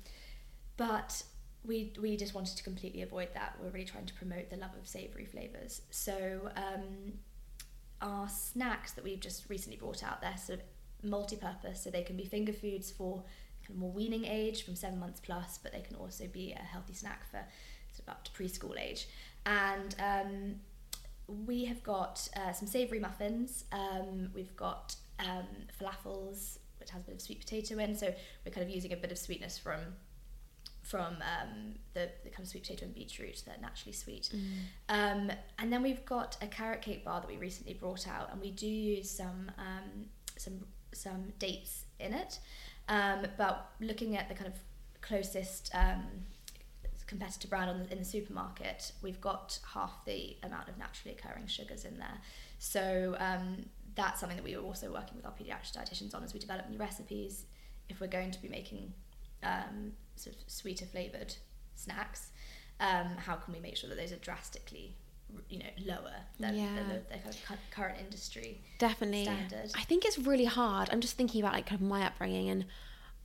but 0.77 1.23
we 1.65 1.93
we 1.99 2.15
just 2.15 2.33
wanted 2.35 2.55
to 2.57 2.63
completely 2.63 3.01
avoid 3.01 3.29
that 3.33 3.55
we're 3.61 3.69
really 3.69 3.85
trying 3.85 4.05
to 4.05 4.13
promote 4.13 4.49
the 4.51 4.57
love 4.57 4.71
of 4.79 4.87
savory 4.87 5.25
flavors 5.25 5.81
so 5.89 6.49
um, 6.55 7.13
our 8.01 8.29
snacks 8.29 8.91
that 8.93 9.03
we've 9.03 9.19
just 9.19 9.49
recently 9.49 9.77
brought 9.77 10.03
out 10.03 10.21
they're 10.21 10.37
sort 10.37 10.59
of 10.59 10.65
multi-purpose 11.03 11.83
so 11.83 11.89
they 11.89 12.03
can 12.03 12.15
be 12.15 12.25
finger 12.25 12.53
foods 12.53 12.91
for 12.91 13.23
kind 13.61 13.71
of 13.71 13.75
more 13.77 13.91
weaning 13.91 14.25
age 14.25 14.63
from 14.63 14.75
seven 14.75 14.99
months 14.99 15.19
plus 15.19 15.59
but 15.61 15.71
they 15.71 15.81
can 15.81 15.95
also 15.95 16.27
be 16.27 16.51
a 16.51 16.63
healthy 16.63 16.93
snack 16.93 17.29
for 17.29 17.39
sort 17.91 18.07
of 18.07 18.09
up 18.09 18.23
to 18.23 18.31
preschool 18.31 18.79
age 18.79 19.07
and 19.45 19.95
um, 19.99 20.55
we 21.45 21.65
have 21.65 21.81
got 21.83 22.27
uh, 22.35 22.51
some 22.51 22.67
savoury 22.67 22.99
muffins. 22.99 23.65
Um, 23.71 24.29
we've 24.33 24.55
got 24.55 24.95
um, 25.19 25.45
falafels, 25.79 26.57
which 26.79 26.89
has 26.89 27.01
a 27.01 27.05
bit 27.05 27.15
of 27.15 27.21
sweet 27.21 27.39
potato 27.39 27.77
in. 27.77 27.95
So 27.95 28.13
we're 28.45 28.51
kind 28.51 28.67
of 28.67 28.73
using 28.73 28.93
a 28.93 28.97
bit 28.97 29.11
of 29.11 29.17
sweetness 29.17 29.57
from 29.57 29.79
from 30.83 31.17
um, 31.21 31.75
the, 31.93 32.09
the 32.23 32.29
kind 32.29 32.41
of 32.41 32.47
sweet 32.47 32.63
potato 32.63 32.85
and 32.85 32.95
beetroot. 32.95 33.43
that 33.45 33.59
are 33.59 33.61
naturally 33.61 33.93
sweet. 33.93 34.29
Um, 34.89 35.31
and 35.59 35.71
then 35.71 35.83
we've 35.83 36.03
got 36.05 36.37
a 36.41 36.47
carrot 36.47 36.81
cake 36.81 37.05
bar 37.05 37.21
that 37.21 37.29
we 37.29 37.37
recently 37.37 37.73
brought 37.73 38.07
out, 38.07 38.31
and 38.31 38.41
we 38.41 38.51
do 38.51 38.67
use 38.67 39.09
some 39.09 39.51
um, 39.57 40.05
some 40.37 40.65
some 40.93 41.33
dates 41.39 41.85
in 41.99 42.13
it. 42.13 42.39
Um, 42.87 43.27
but 43.37 43.71
looking 43.79 44.17
at 44.17 44.27
the 44.27 44.35
kind 44.35 44.47
of 44.47 44.59
closest 45.01 45.71
um, 45.73 46.03
competitor 47.11 47.47
brand 47.47 47.69
on 47.69 47.79
the, 47.79 47.91
in 47.91 47.99
the 47.99 48.05
supermarket, 48.05 48.91
we've 49.01 49.21
got 49.21 49.59
half 49.73 50.05
the 50.05 50.37
amount 50.43 50.69
of 50.69 50.77
naturally 50.77 51.15
occurring 51.15 51.47
sugars 51.47 51.85
in 51.85 51.97
there. 51.97 52.19
So 52.57 53.15
um, 53.19 53.65
that's 53.95 54.19
something 54.19 54.37
that 54.37 54.45
we 54.45 54.55
were 54.55 54.63
also 54.63 54.91
working 54.91 55.17
with 55.17 55.25
our 55.25 55.33
pediatric 55.33 55.75
dietitians 55.75 56.15
on 56.15 56.23
as 56.23 56.33
we 56.33 56.39
develop 56.39 56.69
new 56.69 56.77
recipes. 56.77 57.45
If 57.89 57.99
we're 57.99 58.07
going 58.07 58.31
to 58.31 58.41
be 58.41 58.47
making 58.47 58.93
um, 59.43 59.91
sort 60.15 60.35
of 60.35 60.41
sweeter 60.47 60.85
flavored 60.85 61.35
snacks, 61.75 62.31
um, 62.79 63.17
how 63.17 63.35
can 63.35 63.53
we 63.53 63.59
make 63.59 63.75
sure 63.75 63.89
that 63.89 63.97
those 63.97 64.11
are 64.11 64.17
drastically, 64.17 64.95
you 65.49 65.59
know, 65.59 65.65
lower 65.85 66.15
than, 66.39 66.55
Yeah. 66.55 66.75
than 66.75 66.89
the, 66.89 67.01
the 67.09 67.19
kind 67.19 67.59
of 67.59 67.71
current 67.71 67.99
industry? 67.99 68.61
Definitely. 68.79 69.23
standard. 69.23 69.71
I 69.75 69.83
think 69.83 70.05
it's 70.05 70.17
really 70.17 70.45
hard. 70.45 70.89
I'm 70.91 71.01
just 71.01 71.15
thinking 71.15 71.41
about 71.41 71.53
like 71.53 71.65
kind 71.65 71.81
of 71.81 71.87
my 71.87 72.05
upbringing 72.05 72.49
and 72.49 72.65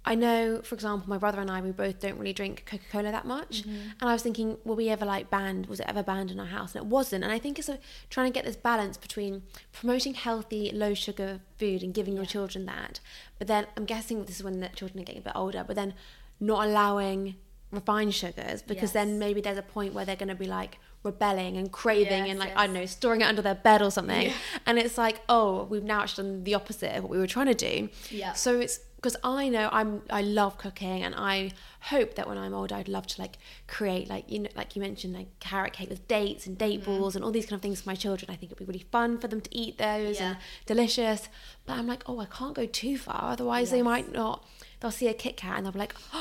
I 0.09 0.15
know, 0.15 0.61
for 0.63 0.77
example, 0.77 1.09
my 1.09 1.19
brother 1.19 1.41
and 1.41 1.51
I, 1.51 1.61
we 1.61 1.73
both 1.73 1.99
don't 1.99 2.17
really 2.17 2.33
drink 2.33 2.63
Coca 2.65 2.85
Cola 2.93 3.11
that 3.11 3.27
much. 3.27 3.63
Mm-hmm. 3.63 3.71
And 4.01 4.09
I 4.09 4.13
was 4.13 4.23
thinking, 4.23 4.57
were 4.65 4.77
we 4.77 4.89
ever 4.89 5.05
like 5.05 5.31
banned? 5.31 5.67
Was 5.67 5.81
it 5.81 5.87
ever 5.89 6.05
banned 6.05 6.31
in 6.31 6.39
our 6.39 6.47
house? 6.47 6.77
And 6.77 6.85
it 6.85 6.87
wasn't. 6.89 7.25
And 7.25 7.33
I 7.33 7.41
think 7.41 7.59
it's 7.59 7.69
a, 7.69 7.81
trying 8.09 8.33
to 8.33 8.33
get 8.33 8.45
this 8.45 8.55
balance 8.55 8.97
between 8.97 9.43
promoting 9.73 10.15
healthy, 10.15 10.71
low 10.73 10.95
sugar 10.95 11.41
food 11.59 11.83
and 11.83 11.93
giving 11.93 12.15
your 12.15 12.25
children 12.25 12.67
that. 12.67 13.01
But 13.41 13.49
then 13.49 13.67
I'm 13.77 13.85
guessing 13.85 14.25
this 14.25 14.37
is 14.37 14.45
when 14.45 14.61
the 14.61 14.69
children 14.69 15.01
are 15.01 15.05
getting 15.05 15.23
a 15.23 15.25
bit 15.25 15.33
older, 15.35 15.65
but 15.67 15.75
then 15.75 15.93
not 16.39 16.69
allowing 16.69 17.35
refined 17.73 18.15
sugars 18.15 18.63
because 18.63 18.93
then 18.93 19.19
maybe 19.19 19.41
there's 19.41 19.59
a 19.59 19.63
point 19.63 19.93
where 19.93 20.05
they're 20.05 20.15
going 20.15 20.29
to 20.29 20.37
be 20.37 20.47
like 20.47 20.79
rebelling 21.03 21.57
and 21.57 21.71
craving 21.71 22.25
Yes, 22.25 22.31
and 22.31 22.39
like, 22.39 22.49
yes. 22.51 22.59
I 22.59 22.67
don't 22.67 22.75
know, 22.75 22.87
storing 22.87 23.21
it 23.21 23.25
under 23.25 23.43
their 23.43 23.55
bed 23.55 23.83
or 23.83 23.91
something. 23.91 24.23
Yeah. 24.29 24.33
And 24.67 24.79
it's 24.79 24.99
like, 24.99 25.21
oh, 25.29 25.65
we've 25.65 25.85
now 25.85 26.01
actually 26.03 26.29
done 26.29 26.45
the 26.45 26.55
opposite 26.55 26.97
of 26.97 27.05
what 27.05 27.11
we 27.11 27.19
were 27.19 27.27
trying 27.27 27.47
to 27.47 27.55
do. 27.55 27.89
Yeah. 28.11 28.33
So 28.33 28.59
it's 28.59 28.81
because 28.97 29.17
I 29.23 29.49
know 29.51 29.69
I'm 29.71 30.03
I 30.11 30.23
love 30.23 30.59
cooking 30.59 31.03
and 31.03 31.15
I 31.15 31.53
hope 31.81 32.15
that 32.17 32.27
when 32.27 32.39
I'm 32.39 32.53
older 32.55 32.75
I'd 32.75 32.89
love 32.89 33.07
to 33.09 33.21
like 33.21 33.37
create 33.69 34.09
like 34.09 34.25
you 34.33 34.41
know 34.41 34.49
like 34.57 34.75
you 34.75 34.83
mentioned 34.83 35.15
like 35.15 35.29
carrot 35.39 35.75
cake 35.75 35.91
with 35.91 36.09
dates 36.09 36.47
and 36.47 36.59
date 36.59 36.81
Mm-hmm. 36.81 36.99
balls 36.99 37.15
and 37.15 37.25
all 37.25 37.31
these 37.31 37.45
kind 37.47 37.55
of 37.59 37.63
things 37.63 37.83
for 37.83 37.89
my 37.91 37.95
children. 37.95 38.29
I 38.31 38.35
think 38.35 38.51
it'd 38.51 38.59
be 38.59 38.65
really 38.65 38.87
fun 38.91 39.19
for 39.19 39.29
them 39.29 39.41
to 39.43 39.57
eat 39.57 39.79
those 39.79 40.19
and 40.21 40.39
delicious. 40.65 41.29
But 41.67 41.75
I'm 41.79 41.87
like, 41.87 42.03
oh, 42.07 42.19
I 42.19 42.25
can't 42.25 42.55
go 42.55 42.67
too 42.67 42.99
far, 42.99 43.31
otherwise 43.33 43.71
they 43.71 43.83
might 43.83 44.13
not. 44.13 44.45
They'll 44.81 44.91
see 44.91 45.09
a 45.09 45.15
Kit 45.15 45.37
Kat 45.37 45.57
and 45.57 45.65
they'll 45.67 45.73
be 45.73 45.79
like, 45.79 45.95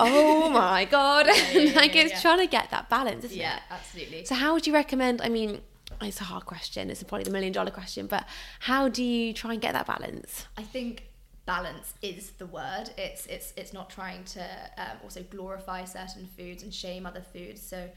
oh 0.00 0.50
my 0.52 0.84
god! 0.84 1.26
Yeah, 1.26 1.34
yeah, 1.34 1.58
yeah, 1.60 1.76
like 1.80 1.94
yeah, 1.94 2.02
it's 2.02 2.12
yeah. 2.12 2.20
trying 2.20 2.38
to 2.38 2.46
get 2.46 2.70
that 2.70 2.88
balance, 2.88 3.24
isn't 3.24 3.36
Yeah, 3.36 3.56
it? 3.56 3.62
absolutely. 3.70 4.24
So 4.24 4.34
how 4.34 4.52
would 4.54 4.66
you 4.66 4.74
recommend? 4.74 5.22
I 5.22 5.28
mean, 5.28 5.60
it's 6.00 6.20
a 6.20 6.24
hard 6.24 6.44
question. 6.46 6.90
It's 6.90 7.02
probably 7.02 7.24
the 7.24 7.30
million 7.30 7.52
dollar 7.52 7.70
question, 7.70 8.06
but 8.06 8.26
how 8.60 8.88
do 8.88 9.02
you 9.02 9.32
try 9.32 9.52
and 9.52 9.62
get 9.62 9.72
that 9.72 9.86
balance? 9.86 10.46
I 10.58 10.62
think 10.62 11.04
balance 11.46 11.94
is 12.02 12.30
the 12.32 12.46
word. 12.46 12.90
It's 12.96 13.26
it's 13.26 13.52
it's 13.56 13.72
not 13.72 13.90
trying 13.90 14.24
to 14.24 14.44
um, 14.78 14.96
also 15.02 15.22
glorify 15.22 15.84
certain 15.84 16.28
foods 16.36 16.62
and 16.62 16.72
shame 16.72 17.06
other 17.06 17.22
foods. 17.32 17.60
So 17.62 17.88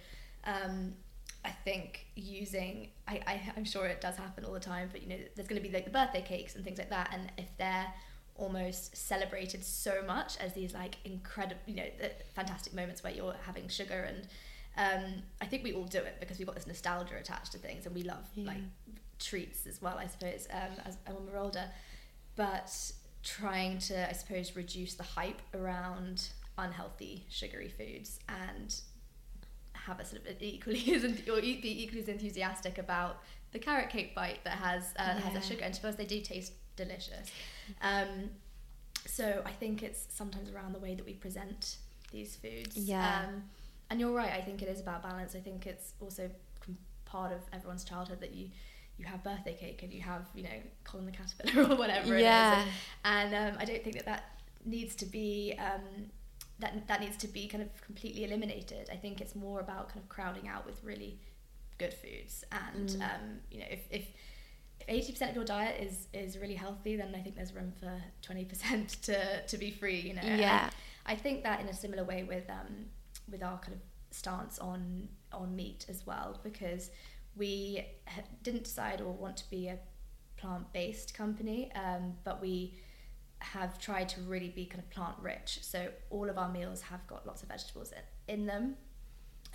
um, 0.46 0.94
I 1.46 1.50
think 1.64 2.06
using 2.16 2.90
I, 3.08 3.22
I 3.26 3.42
I'm 3.56 3.66
sure 3.66 3.86
it 3.86 4.02
does 4.02 4.16
happen 4.18 4.46
all 4.46 4.54
the 4.54 4.60
time, 4.60 4.90
but 4.92 5.02
you 5.02 5.10
know 5.10 5.18
there's 5.36 5.48
going 5.48 5.62
to 5.62 5.68
be 5.68 5.74
like 5.74 5.86
the 5.86 5.92
birthday 5.92 6.22
cakes 6.22 6.56
and 6.56 6.64
things 6.64 6.78
like 6.78 6.90
that, 6.90 7.10
and 7.14 7.32
if 7.38 7.48
they're 7.58 7.88
almost 8.38 8.96
celebrated 8.96 9.64
so 9.64 10.02
much 10.06 10.38
as 10.38 10.54
these 10.54 10.74
like 10.74 10.96
incredible 11.06 11.60
you 11.66 11.76
know 11.76 11.88
the 12.00 12.12
fantastic 12.36 12.74
moments 12.74 13.04
where 13.04 13.14
you're 13.14 13.36
having 13.46 13.68
sugar 13.68 14.08
and 14.08 14.28
um, 14.80 15.24
I 15.42 15.46
think 15.46 15.64
we 15.64 15.74
all 15.74 15.86
do 15.86 15.98
it 15.98 16.18
because 16.20 16.38
we've 16.38 16.46
got 16.46 16.56
this 16.56 16.68
nostalgia 16.68 17.16
attached 17.20 17.52
to 17.54 17.58
things 17.58 17.86
and 17.88 17.96
we 17.96 18.04
love 18.04 18.26
Yeah. 18.36 18.48
like 18.50 18.58
treats 19.20 19.66
as 19.66 19.82
well 19.82 19.98
I 19.98 20.06
suppose 20.08 20.48
um, 20.52 20.74
as 20.86 20.98
when 21.08 21.26
we're 21.26 21.40
older 21.40 21.66
but 22.36 22.72
trying 23.24 23.80
to 23.80 24.08
I 24.10 24.14
suppose 24.14 24.56
reduce 24.56 24.94
the 24.94 25.04
hype 25.04 25.42
around 25.56 26.30
unhealthy 26.58 27.26
sugary 27.30 27.70
foods 27.70 28.20
and 28.30 28.76
have 29.74 30.00
a 30.00 30.06
sort 30.06 30.22
of 30.22 30.28
an 30.28 30.36
equally 30.42 30.92
as 30.94 31.04
or 31.04 31.42
be 31.42 31.84
equally 31.84 32.02
as 32.02 32.08
enthusiastic 32.10 32.78
about 32.78 33.18
the 33.54 33.60
carrot 33.60 33.90
cake 33.90 34.14
bite 34.14 34.44
that 34.44 34.58
has 34.58 34.94
uh, 35.00 35.16
has 35.20 35.36
a 35.36 35.42
sugar 35.48 35.64
and 35.64 35.74
suppose 35.74 35.96
they 35.96 36.06
do 36.06 36.22
taste 36.22 36.54
delicious 36.78 37.30
um, 37.82 38.30
so 39.06 39.42
I 39.46 39.52
think 39.52 39.84
it's 39.84 40.08
sometimes 40.10 40.50
around 40.52 40.74
the 40.74 40.80
way 40.80 40.96
that 40.96 41.06
we 41.06 41.14
present 41.14 41.78
these 42.12 42.36
foods 42.38 42.78
Yeah. 42.78 43.26
um, 43.28 43.44
and 43.90 44.00
you're 44.00 44.14
right 44.14 44.32
I 44.32 44.42
think 44.42 44.62
it 44.62 44.70
is 44.70 44.80
about 44.80 45.04
balance 45.04 45.36
I 45.36 45.40
think 45.40 45.68
it's 45.68 45.94
also 46.00 46.30
part 47.06 47.32
of 47.34 47.40
everyone's 47.54 47.84
childhood 47.84 48.20
that 48.22 48.34
you 48.34 48.50
you 48.98 49.06
have 49.06 49.24
birthday 49.24 49.54
cake 49.54 49.84
and 49.84 49.94
you 49.94 50.02
have 50.02 50.24
you 50.36 50.44
know 50.44 50.58
Colin 50.84 51.06
the 51.06 51.12
caterpillar 51.12 51.68
or 51.72 51.76
whatever 51.78 52.16
it 52.16 52.20
is 52.20 52.24
Yeah. 52.24 52.66
and 53.06 53.34
um, 53.36 53.58
I 53.60 53.66
don't 53.66 53.84
think 53.84 53.96
that 53.98 54.06
that 54.06 54.24
needs 54.66 54.96
to 54.96 55.06
be 55.06 55.54
um, 55.60 55.82
that 56.60 56.88
that 56.88 57.00
needs 57.02 57.16
to 57.18 57.28
be 57.28 57.48
kind 57.48 57.62
of 57.62 57.70
completely 57.82 58.24
eliminated. 58.24 58.90
I 58.92 58.96
think 58.96 59.22
it's 59.22 59.36
more 59.36 59.60
about 59.60 59.90
kind 59.90 60.00
of 60.02 60.10
crowding 60.10 60.48
out 60.48 60.66
with 60.66 60.84
really 60.84 61.20
good 61.78 61.94
foods. 61.94 62.44
And 62.52 62.90
Mm. 62.90 63.02
um, 63.04 63.26
you 63.52 63.60
know, 63.60 63.68
if 63.70 63.82
if 63.92 64.06
eighty 64.88 65.12
percent 65.12 65.32
of 65.32 65.36
your 65.36 65.46
diet 65.46 65.82
is 65.82 66.08
is 66.14 66.38
really 66.38 66.56
healthy, 66.56 66.96
then 66.96 67.14
I 67.16 67.22
think 67.22 67.36
there's 67.36 67.54
room 67.54 67.74
for 67.80 67.92
twenty 68.22 68.46
percent 68.46 68.90
to 69.04 69.42
to 69.42 69.58
be 69.58 69.72
free. 69.72 70.00
You 70.00 70.14
know. 70.16 70.22
Yeah. 70.24 70.70
I 71.06 71.16
think 71.16 71.44
that 71.44 71.62
in 71.62 71.68
a 71.68 71.74
similar 71.74 72.04
way 72.04 72.24
with 72.24 72.50
um 72.50 72.88
with 73.30 73.44
our 73.44 73.58
kind 73.60 73.74
of 73.74 73.80
stance 74.12 74.60
on 74.60 75.10
on 75.32 75.56
meat 75.56 75.86
as 75.90 76.06
well, 76.06 76.40
because 76.44 76.90
we 77.36 77.86
didn't 78.44 78.64
decide 78.64 79.02
or 79.02 79.12
want 79.12 79.38
to 79.38 79.50
be 79.50 79.68
a 79.68 79.78
plant 80.38 80.72
based 80.74 81.14
company, 81.14 81.72
um, 81.76 82.14
but 82.24 82.42
we 82.42 82.78
have 83.40 83.78
tried 83.80 84.10
to 84.10 84.22
really 84.22 84.50
be 84.50 84.66
kind 84.66 84.80
of 84.80 84.90
plant 84.90 85.16
rich. 85.22 85.60
So 85.62 85.90
all 86.10 86.30
of 86.30 86.38
our 86.38 86.50
meals 86.52 86.82
have 86.82 87.06
got 87.08 87.28
lots 87.28 87.44
of 87.44 87.50
vegetables 87.50 87.92
in, 88.28 88.40
in 88.40 88.46
them. 88.46 88.78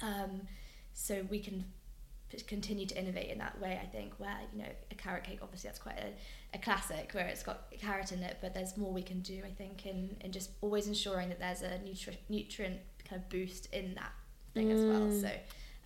Um, 0.00 0.42
so 0.92 1.26
we 1.30 1.40
can 1.40 1.64
continue 2.38 2.86
to 2.86 2.98
innovate 2.98 3.30
in 3.30 3.38
that 3.38 3.60
way, 3.60 3.78
I 3.82 3.86
think, 3.86 4.14
where, 4.18 4.36
you 4.52 4.62
know, 4.62 4.68
a 4.90 4.94
carrot 4.94 5.24
cake, 5.24 5.40
obviously 5.42 5.68
that's 5.68 5.78
quite 5.78 5.98
a, 5.98 6.56
a 6.56 6.58
classic 6.58 7.10
where 7.12 7.26
it's 7.26 7.42
got 7.42 7.70
carrot 7.78 8.12
in 8.12 8.22
it, 8.22 8.38
but 8.40 8.54
there's 8.54 8.76
more 8.76 8.92
we 8.92 9.02
can 9.02 9.20
do, 9.20 9.42
I 9.44 9.50
think, 9.50 9.86
in, 9.86 10.16
in 10.20 10.32
just 10.32 10.50
always 10.60 10.86
ensuring 10.86 11.28
that 11.28 11.40
there's 11.40 11.62
a 11.62 11.78
nutri- 11.78 12.16
nutrient 12.28 12.80
kind 13.08 13.22
of 13.22 13.28
boost 13.28 13.66
in 13.74 13.94
that 13.94 14.12
thing 14.54 14.70
as 14.70 14.84
well. 14.84 15.08
Mm. 15.08 15.20
So 15.20 15.30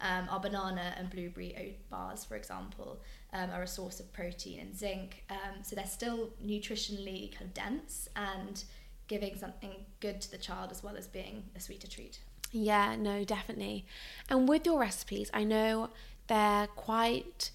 um, 0.01 0.29
our 0.31 0.41
banana 0.41 0.95
and 0.99 1.11
blueberry 1.11 1.57
oat 1.59 1.91
bars, 1.91 2.25
for 2.25 2.37
example, 2.37 3.01
um, 3.33 3.51
are 3.51 3.63
a 3.63 3.67
source 3.67 4.01
of 4.01 4.13
protein 4.13 4.61
and 4.61 4.77
zinc. 4.77 5.25
Um, 5.31 5.63
so 5.63 5.75
they're 5.75 5.87
still 5.87 6.31
nutritionally 6.45 7.33
kind 7.33 7.47
of 7.47 7.55
dense 7.55 8.09
and 8.17 8.63
giving 9.09 9.37
something 9.37 9.71
good 10.01 10.21
to 10.21 10.31
the 10.31 10.39
child 10.39 10.71
as 10.71 10.83
well 10.83 10.97
as 10.97 11.07
being 11.07 11.45
a 11.55 11.61
sweeter 11.61 11.89
treat. 11.89 12.21
Yeah, 12.53 12.97
no, 12.97 13.25
definitely. 13.25 13.87
And 14.29 14.49
with 14.49 14.67
your 14.67 14.79
recipes, 14.79 15.31
I 15.35 15.45
know 15.45 15.91
they're 16.29 16.67
quite 16.69 17.51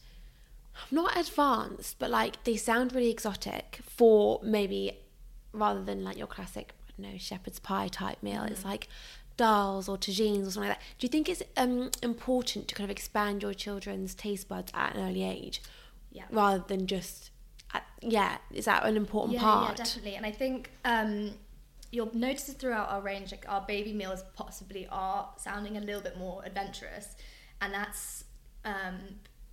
not 0.89 1.17
advanced, 1.17 1.99
but 1.99 2.09
like 2.09 2.43
they 2.43 2.55
sound 2.57 2.93
really 2.93 3.11
exotic 3.11 3.79
for 3.83 4.39
maybe 4.43 4.97
rather 5.53 5.83
than 5.83 6.03
like 6.03 6.17
your 6.17 6.27
classic, 6.27 6.73
I 6.87 7.01
don't 7.01 7.11
know, 7.11 7.17
shepherd's 7.17 7.59
pie 7.59 7.87
type 7.87 8.23
meal. 8.23 8.43
It's 8.43 8.65
like 8.65 8.87
dals 9.37 9.89
or 9.89 9.97
tagines 9.97 10.47
or 10.47 10.51
something 10.51 10.69
like 10.69 10.79
that. 10.79 10.85
Do 10.97 11.05
you 11.05 11.09
think 11.09 11.29
it's 11.29 11.43
um, 11.57 11.91
important 12.01 12.67
to 12.69 12.75
kind 12.75 12.89
of 12.89 12.91
expand 12.91 13.41
your 13.41 13.53
children's 13.53 14.13
taste 14.15 14.47
buds 14.47 14.71
at 14.73 14.95
an 14.95 15.07
early 15.07 15.23
age 15.23 15.61
Yeah. 16.11 16.23
rather 16.31 16.63
than 16.65 16.87
just, 16.87 17.31
at, 17.73 17.83
yeah, 18.01 18.37
is 18.51 18.65
that 18.65 18.85
an 18.85 18.97
important 18.97 19.35
yeah, 19.35 19.41
part? 19.41 19.69
Yeah, 19.69 19.83
definitely. 19.83 20.15
And 20.15 20.25
I 20.25 20.31
think 20.31 20.71
um, 20.85 21.31
you'll 21.91 22.15
notice 22.15 22.53
throughout 22.53 22.89
our 22.89 23.01
range, 23.01 23.31
like 23.31 23.45
our 23.47 23.61
baby 23.67 23.93
meals 23.93 24.23
possibly 24.35 24.87
are 24.91 25.29
sounding 25.37 25.77
a 25.77 25.81
little 25.81 26.01
bit 26.01 26.17
more 26.17 26.43
adventurous. 26.45 27.15
And 27.61 27.73
that's 27.73 28.25
um, 28.65 28.99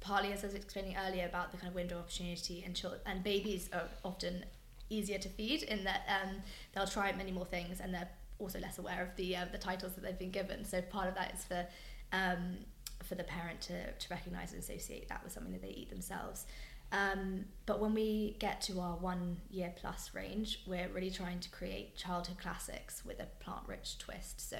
partly, 0.00 0.32
as 0.32 0.44
I 0.44 0.46
was 0.48 0.54
explaining 0.54 0.96
earlier, 0.96 1.26
about 1.26 1.50
the 1.50 1.56
kind 1.58 1.68
of 1.68 1.74
window 1.74 1.98
opportunity. 1.98 2.62
And, 2.64 2.74
chil- 2.74 2.98
and 3.06 3.22
babies 3.22 3.68
are 3.72 3.88
often 4.04 4.44
easier 4.90 5.18
to 5.18 5.28
feed 5.28 5.62
in 5.64 5.84
that 5.84 6.02
um, 6.08 6.36
they'll 6.74 6.86
try 6.86 7.12
many 7.12 7.30
more 7.30 7.44
things 7.44 7.80
and 7.80 7.92
they're 7.92 8.08
also 8.38 8.58
less 8.58 8.78
aware 8.78 9.02
of 9.02 9.14
the 9.16 9.36
uh, 9.36 9.44
the 9.50 9.58
titles 9.58 9.94
that 9.94 10.02
they've 10.02 10.18
been 10.18 10.30
given. 10.30 10.64
So 10.64 10.80
part 10.80 11.08
of 11.08 11.14
that 11.14 11.34
is 11.34 11.44
for 11.44 11.66
um, 12.12 12.58
for 13.02 13.14
the 13.14 13.24
parent 13.24 13.60
to, 13.62 13.92
to 13.92 14.08
recognize 14.10 14.52
and 14.52 14.62
associate 14.62 15.08
that 15.08 15.22
with 15.22 15.32
something 15.32 15.52
that 15.52 15.62
they 15.62 15.68
eat 15.68 15.90
themselves. 15.90 16.46
Um, 16.90 17.44
but 17.66 17.80
when 17.80 17.92
we 17.92 18.36
get 18.38 18.62
to 18.62 18.80
our 18.80 18.96
one 18.96 19.36
year 19.50 19.72
plus 19.76 20.10
range, 20.14 20.62
we're 20.66 20.88
really 20.88 21.10
trying 21.10 21.40
to 21.40 21.50
create 21.50 21.96
childhood 21.96 22.38
classics 22.40 23.02
with 23.04 23.20
a 23.20 23.26
plant 23.40 23.62
rich 23.66 23.98
twist. 23.98 24.48
So 24.48 24.56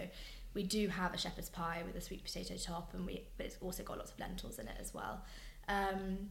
we 0.58 0.64
do 0.64 0.88
have 0.88 1.14
a 1.14 1.16
shepherd's 1.16 1.48
pie 1.48 1.82
with 1.86 1.94
a 1.94 2.00
sweet 2.00 2.24
potato 2.24 2.56
top, 2.56 2.92
and 2.92 3.06
we 3.06 3.22
but 3.36 3.46
it's 3.46 3.58
also 3.60 3.84
got 3.84 3.96
lots 3.96 4.10
of 4.10 4.18
lentils 4.18 4.58
in 4.58 4.66
it 4.66 4.76
as 4.80 4.92
well. 4.92 5.22
Um, 5.68 6.30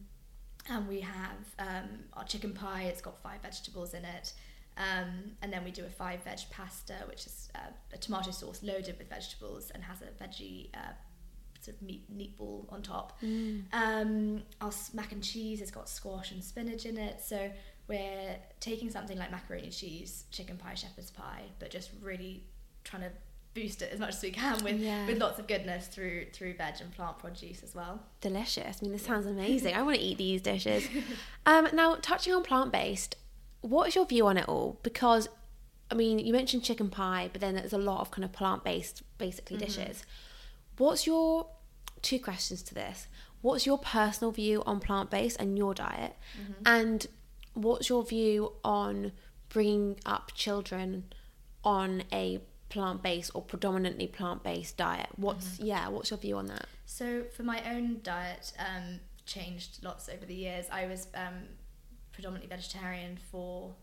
and 0.68 0.86
we 0.86 1.00
have 1.00 1.42
um, 1.58 1.88
our 2.12 2.24
chicken 2.24 2.52
pie. 2.52 2.82
It's 2.82 3.00
got 3.00 3.22
five 3.22 3.40
vegetables 3.40 3.94
in 3.94 4.04
it. 4.04 4.34
Um, 4.76 5.32
and 5.40 5.50
then 5.50 5.64
we 5.64 5.70
do 5.70 5.82
a 5.86 5.88
five 5.88 6.22
veg 6.24 6.40
pasta, 6.50 6.96
which 7.08 7.24
is 7.24 7.48
uh, 7.54 7.70
a 7.94 7.96
tomato 7.96 8.30
sauce 8.30 8.62
loaded 8.62 8.98
with 8.98 9.08
vegetables 9.08 9.70
and 9.70 9.82
has 9.82 10.02
a 10.02 10.22
veggie 10.22 10.68
uh, 10.74 10.92
sort 11.62 11.76
of 11.78 11.82
meat 11.82 12.04
meatball 12.14 12.70
on 12.70 12.82
top. 12.82 13.18
Mm. 13.22 13.62
Um, 13.72 14.42
our 14.60 14.72
mac 14.92 15.12
and 15.12 15.24
cheese 15.24 15.60
has 15.60 15.70
got 15.70 15.88
squash 15.88 16.32
and 16.32 16.44
spinach 16.44 16.84
in 16.84 16.98
it, 16.98 17.22
so 17.24 17.50
we're 17.88 18.36
taking 18.60 18.90
something 18.90 19.16
like 19.16 19.30
macaroni 19.30 19.64
and 19.64 19.72
cheese, 19.72 20.24
chicken 20.30 20.58
pie, 20.58 20.74
shepherd's 20.74 21.10
pie, 21.10 21.44
but 21.58 21.70
just 21.70 21.92
really 22.02 22.44
trying 22.84 23.04
to 23.04 23.12
boost 23.54 23.82
it 23.82 23.92
as 23.92 23.98
much 23.98 24.10
as 24.10 24.22
we 24.22 24.30
can 24.30 24.62
with 24.62 24.78
Yeah. 24.78 25.06
with 25.06 25.18
lots 25.18 25.38
of 25.38 25.46
goodness 25.48 25.86
through 25.88 26.26
through 26.32 26.54
veg 26.54 26.74
and 26.80 26.92
plant 26.92 27.18
produce 27.18 27.62
as 27.62 27.74
well. 27.74 28.00
delicious. 28.20 28.78
I 28.80 28.82
mean, 28.82 28.92
this 28.92 29.02
sounds 29.04 29.26
amazing. 29.26 29.74
I 29.74 29.82
want 29.82 29.96
to 29.96 30.02
eat 30.02 30.18
these 30.18 30.42
dishes. 30.42 30.86
Um, 31.46 31.68
now, 31.72 31.94
touching 31.96 32.34
on 32.34 32.42
plant 32.42 32.70
based, 32.72 33.16
what 33.62 33.88
is 33.88 33.94
your 33.94 34.04
view 34.06 34.26
on 34.26 34.36
it 34.36 34.46
all? 34.48 34.78
Because, 34.82 35.28
I 35.90 35.94
mean, 35.94 36.18
you 36.18 36.30
mentioned 36.32 36.62
chicken 36.62 36.90
pie, 36.90 37.30
but 37.32 37.40
then 37.40 37.54
there's 37.54 37.72
a 37.72 37.78
lot 37.78 38.00
of 38.00 38.10
kind 38.10 38.22
of 38.24 38.32
plant 38.32 38.64
based, 38.64 39.02
basically, 39.16 39.56
dishes. 39.56 40.04
What's 40.76 41.06
your 41.06 41.48
two 42.02 42.20
questions 42.20 42.62
to 42.64 42.74
this? 42.74 43.08
What's 43.40 43.64
your 43.64 43.78
personal 43.78 44.30
view 44.30 44.62
on 44.66 44.78
plant 44.78 45.10
based 45.10 45.40
and 45.40 45.56
your 45.56 45.72
diet? 45.72 46.16
And 46.66 47.06
what's 47.54 47.88
your 47.88 48.04
view 48.04 48.52
on 48.62 49.12
bringing 49.48 49.98
up 50.04 50.32
children 50.34 51.04
on 51.64 52.02
a 52.12 52.40
plant 52.68 53.02
based 53.02 53.30
or 53.34 53.42
predominantly 53.42 54.06
plant 54.06 54.42
based 54.42 54.76
diet? 54.76 55.08
What's, 55.16 55.58
yeah, 55.60 55.88
what's 55.88 56.10
your 56.10 56.18
view 56.18 56.36
on 56.36 56.46
that? 56.46 56.66
So 56.86 57.24
for 57.36 57.42
my 57.42 57.62
own 57.70 58.00
diet, 58.02 58.52
um, 58.58 59.00
changed 59.26 59.84
lots 59.84 60.08
over 60.08 60.24
the 60.24 60.34
years. 60.34 60.66
I 60.70 60.86
was 60.86 61.08
um, 61.14 61.44
predominantly 62.12 62.54
vegetarian 62.54 63.18
for 63.30 63.74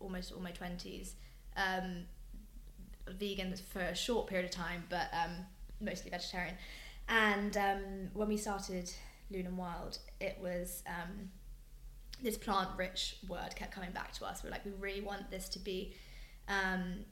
almost 0.00 0.32
all 0.32 0.40
my 0.40 0.50
twenties. 0.50 1.14
Um, 1.56 2.04
vegan 3.18 3.54
for 3.72 3.80
a 3.80 3.96
short 3.96 4.28
period 4.28 4.44
of 4.44 4.52
time, 4.52 4.84
but 4.88 5.08
um, 5.12 5.32
mostly 5.80 6.10
vegetarian. 6.10 6.54
And 7.08 7.56
um, 7.56 7.82
when 8.14 8.28
we 8.28 8.36
started 8.36 8.90
and 9.34 9.58
Wild, 9.58 9.98
it 10.20 10.38
was 10.40 10.82
um, 10.86 11.30
this 12.22 12.38
plant-rich 12.38 13.16
word 13.28 13.56
kept 13.56 13.74
coming 13.74 13.90
back 13.90 14.12
to 14.12 14.24
us. 14.24 14.42
We 14.42 14.48
are 14.48 14.52
like, 14.52 14.64
we 14.64 14.70
really 14.78 15.00
want 15.00 15.30
this 15.30 15.48
to 15.50 15.58
be 15.58 15.94
um, 16.48 17.04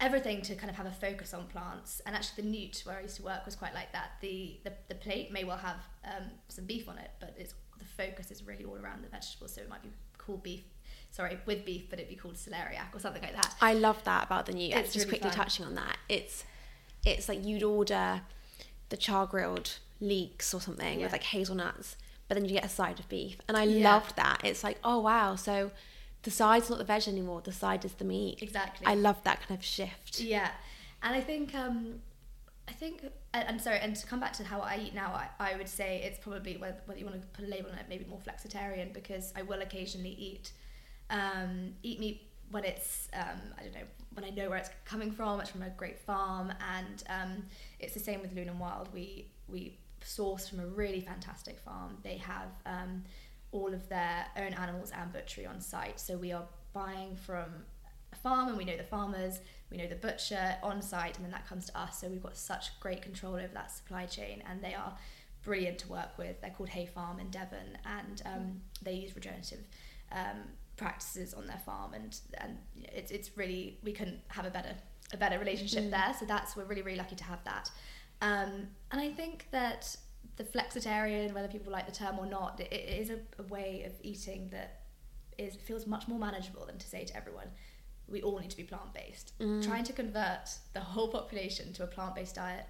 everything 0.00 0.42
to 0.42 0.54
kind 0.54 0.70
of 0.70 0.76
have 0.76 0.86
a 0.86 0.90
focus 0.92 1.34
on 1.34 1.46
plants. 1.46 2.00
And 2.06 2.14
actually, 2.16 2.42
the 2.42 2.48
Newt, 2.48 2.82
where 2.84 2.96
I 2.98 3.02
used 3.02 3.16
to 3.16 3.22
work, 3.22 3.44
was 3.44 3.54
quite 3.54 3.74
like 3.74 3.92
that. 3.92 4.12
The 4.20 4.58
the, 4.64 4.72
the 4.88 4.94
plate 4.94 5.30
may 5.32 5.44
well 5.44 5.58
have 5.58 5.76
um, 6.04 6.24
some 6.48 6.64
beef 6.64 6.88
on 6.88 6.98
it, 6.98 7.10
but 7.20 7.34
it's 7.38 7.54
the 7.78 7.84
focus 7.84 8.30
is 8.30 8.42
really 8.46 8.64
all 8.64 8.76
around 8.76 9.02
the 9.04 9.08
vegetables. 9.08 9.54
So 9.54 9.60
it 9.62 9.68
might 9.68 9.82
be 9.82 9.90
called 10.18 10.42
beef, 10.42 10.62
sorry, 11.10 11.38
with 11.46 11.64
beef, 11.64 11.84
but 11.88 11.98
it'd 11.98 12.10
be 12.10 12.16
called 12.16 12.34
celeriac 12.34 12.94
or 12.94 12.98
something 13.00 13.22
like 13.22 13.34
that. 13.34 13.54
I 13.60 13.74
love 13.74 14.02
that 14.04 14.24
about 14.26 14.46
the 14.46 14.52
newt. 14.52 14.72
It's 14.74 14.92
just 14.92 15.06
really 15.06 15.18
quickly 15.18 15.30
fun. 15.30 15.36
touching 15.44 15.64
on 15.66 15.74
that. 15.76 15.96
It's 16.08 16.44
it's 17.04 17.28
like 17.28 17.44
you'd 17.44 17.62
order 17.62 18.22
the 18.90 18.96
char 18.96 19.26
grilled 19.26 19.78
leeks 20.00 20.52
or 20.54 20.60
something 20.60 20.98
Yeah. 20.98 21.04
with 21.06 21.12
like 21.12 21.22
hazelnuts, 21.24 21.96
but 22.28 22.34
then 22.34 22.44
you 22.44 22.52
get 22.52 22.64
a 22.64 22.68
side 22.68 22.98
of 22.98 23.08
beef, 23.08 23.36
and 23.48 23.56
I 23.56 23.64
Yeah. 23.64 23.94
loved 23.94 24.16
that. 24.16 24.40
It's 24.44 24.62
like 24.64 24.78
oh 24.84 24.98
wow, 25.00 25.36
so 25.36 25.70
the 26.22 26.30
side's 26.30 26.68
not 26.68 26.78
the 26.78 26.84
veg 26.84 27.08
anymore. 27.08 27.40
The 27.40 27.52
side 27.52 27.84
is 27.84 27.92
the 27.94 28.04
meat. 28.04 28.42
Exactly. 28.42 28.86
I 28.86 28.94
love 28.94 29.22
that 29.24 29.40
kind 29.46 29.58
of 29.58 29.64
shift. 29.64 30.20
Yeah, 30.20 30.50
and 31.02 31.14
I 31.14 31.20
think 31.20 31.54
um, 31.54 32.00
I 32.68 32.72
think 32.72 33.02
and, 33.32 33.60
sorry, 33.60 33.78
and 33.78 33.94
to 33.94 34.06
come 34.06 34.20
back 34.20 34.32
to 34.34 34.44
how 34.44 34.60
I 34.60 34.78
eat 34.84 34.94
now, 34.94 35.12
I, 35.12 35.52
I 35.52 35.56
would 35.56 35.68
say 35.68 36.02
it's 36.04 36.18
probably 36.18 36.56
whether, 36.56 36.76
whether 36.86 36.98
you 36.98 37.06
want 37.06 37.20
to 37.20 37.26
put 37.28 37.44
a 37.44 37.48
label 37.48 37.70
on 37.70 37.78
it, 37.78 37.86
maybe 37.88 38.04
more 38.08 38.18
flexitarian 38.18 38.92
because 38.92 39.32
I 39.36 39.42
will 39.42 39.60
occasionally 39.62 40.10
eat 40.10 40.52
um, 41.10 41.74
eat 41.82 42.00
meat 42.00 42.22
when 42.50 42.64
it's 42.64 43.08
um, 43.12 43.40
I 43.58 43.62
don't 43.62 43.74
know 43.74 43.86
when 44.14 44.24
I 44.24 44.30
know 44.30 44.48
where 44.48 44.58
it's 44.58 44.70
coming 44.84 45.12
from. 45.12 45.40
It's 45.40 45.50
from 45.50 45.62
a 45.62 45.70
great 45.70 45.98
farm, 46.00 46.52
and 46.76 47.04
um, 47.08 47.44
it's 47.78 47.94
the 47.94 48.00
same 48.00 48.20
with 48.20 48.32
Lune 48.32 48.48
and 48.48 48.58
Wild. 48.58 48.88
We 48.92 49.26
we 49.48 49.78
source 50.02 50.48
from 50.48 50.60
a 50.60 50.66
really 50.66 51.00
fantastic 51.00 51.60
farm. 51.60 51.98
They 52.02 52.16
have 52.16 52.50
um, 52.66 53.04
all 53.52 53.72
of 53.72 53.88
their 53.88 54.26
own 54.36 54.52
animals 54.54 54.90
and 54.92 55.12
butchery 55.12 55.46
on 55.46 55.60
site, 55.60 55.98
so 56.00 56.16
we 56.16 56.32
are 56.32 56.44
buying 56.72 57.16
from 57.16 57.46
a 58.12 58.16
farm 58.16 58.48
and 58.48 58.56
we 58.56 58.64
know 58.64 58.76
the 58.76 58.82
farmers, 58.84 59.40
we 59.70 59.76
know 59.76 59.86
the 59.86 59.94
butcher 59.96 60.56
on 60.62 60.80
site, 60.82 61.16
and 61.16 61.24
then 61.24 61.32
that 61.32 61.46
comes 61.48 61.66
to 61.66 61.78
us. 61.78 62.00
So 62.00 62.08
we've 62.08 62.22
got 62.22 62.36
such 62.36 62.78
great 62.80 63.02
control 63.02 63.34
over 63.34 63.50
that 63.54 63.70
supply 63.70 64.06
chain, 64.06 64.42
and 64.48 64.62
they 64.62 64.74
are 64.74 64.96
brilliant 65.42 65.78
to 65.80 65.88
work 65.88 66.16
with. 66.18 66.40
They're 66.40 66.50
called 66.50 66.68
Hay 66.70 66.86
Farm 66.86 67.18
in 67.18 67.30
Devon, 67.30 67.78
and 67.84 68.22
um, 68.26 68.60
they 68.82 68.92
use 68.94 69.14
regenerative 69.14 69.60
um, 70.12 70.38
practices 70.76 71.34
on 71.34 71.46
their 71.46 71.60
farm, 71.64 71.94
and 71.94 72.16
and 72.38 72.58
it's 72.76 73.10
it's 73.10 73.36
really 73.36 73.78
we 73.82 73.92
couldn't 73.92 74.20
have 74.28 74.44
a 74.46 74.50
better 74.50 74.74
a 75.12 75.16
better 75.16 75.38
relationship 75.38 75.84
Mm. 75.84 75.90
there. 75.90 76.14
So 76.18 76.24
that's 76.26 76.56
we're 76.56 76.64
really 76.64 76.82
really 76.82 76.98
lucky 76.98 77.16
to 77.16 77.24
have 77.24 77.42
that. 77.44 77.70
Um, 78.22 78.68
and 78.90 79.00
I 79.00 79.10
think 79.10 79.46
that 79.50 79.96
the 80.36 80.44
flexitarian, 80.44 81.32
whether 81.34 81.48
people 81.48 81.72
like 81.72 81.86
the 81.86 81.92
term 81.92 82.18
or 82.18 82.26
not, 82.26 82.60
it, 82.60 82.72
it 82.72 83.00
is 83.00 83.10
a, 83.10 83.18
a 83.38 83.42
way 83.44 83.84
of 83.86 83.92
eating 84.02 84.48
that 84.50 84.82
is 85.38 85.56
feels 85.56 85.86
much 85.86 86.06
more 86.08 86.18
manageable 86.18 86.66
than 86.66 86.78
to 86.78 86.86
say 86.86 87.04
to 87.04 87.16
everyone, 87.16 87.48
we 88.08 88.22
all 88.22 88.38
need 88.38 88.50
to 88.50 88.56
be 88.56 88.64
plant 88.64 88.92
based. 88.92 89.32
Mm. 89.38 89.64
Trying 89.64 89.84
to 89.84 89.92
convert 89.92 90.50
the 90.72 90.80
whole 90.80 91.08
population 91.08 91.72
to 91.74 91.84
a 91.84 91.86
plant 91.86 92.14
based 92.14 92.34
diet 92.34 92.66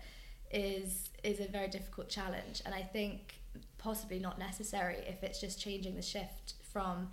is 0.51 1.11
is 1.23 1.41
a 1.41 1.47
very 1.47 1.69
difficult 1.69 2.09
challenge, 2.09 2.63
and 2.65 2.75
I 2.75 2.83
think 2.83 3.35
possibly 3.79 4.19
not 4.19 4.39
necessary 4.39 4.99
if 5.07 5.23
it's 5.23 5.41
just 5.41 5.61
changing 5.61 5.97
the 5.97 6.03
shift 6.03 6.55
from 6.73 7.09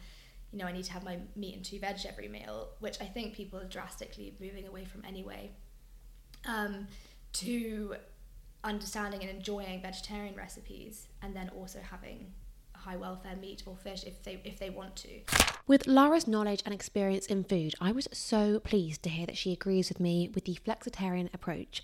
you 0.52 0.60
know 0.60 0.66
I 0.66 0.72
need 0.72 0.86
to 0.86 0.94
have 0.94 1.04
my 1.04 1.18
meat 1.36 1.56
and 1.56 1.64
two 1.64 1.80
veg 1.80 1.98
every 2.08 2.28
meal, 2.28 2.70
which 2.80 2.98
I 3.02 3.06
think 3.06 3.34
people 3.34 3.60
are 3.60 3.66
drastically 3.66 4.36
moving 4.40 4.68
away 4.68 4.86
from 4.86 5.04
anyway, 5.06 5.52
um, 6.46 6.88
to 7.34 7.96
understanding 8.68 9.22
and 9.22 9.30
enjoying 9.30 9.82
vegetarian 9.82 10.36
recipes, 10.36 11.08
and 11.22 11.36
then 11.36 11.50
also 11.50 11.80
having 11.80 12.34
high 12.76 12.98
welfare 12.98 13.36
meat 13.36 13.64
or 13.66 13.76
fish 13.76 14.04
if 14.06 14.22
they 14.24 14.40
if 14.44 14.60
they 14.60 14.70
want 14.70 14.96
to. 14.96 15.22
With 15.68 15.88
Lara's 15.88 16.28
knowledge 16.28 16.62
and 16.66 16.74
experience 16.74 17.26
in 17.26 17.44
food, 17.44 17.74
I 17.82 17.92
was 17.92 18.08
so 18.12 18.60
pleased 18.60 19.04
to 19.04 19.10
hear 19.10 19.26
that 19.26 19.38
she 19.38 19.52
agrees 19.52 19.90
with 19.90 20.00
me 20.00 20.30
with 20.34 20.46
the 20.46 20.58
flexitarian 20.66 21.34
approach. 21.34 21.84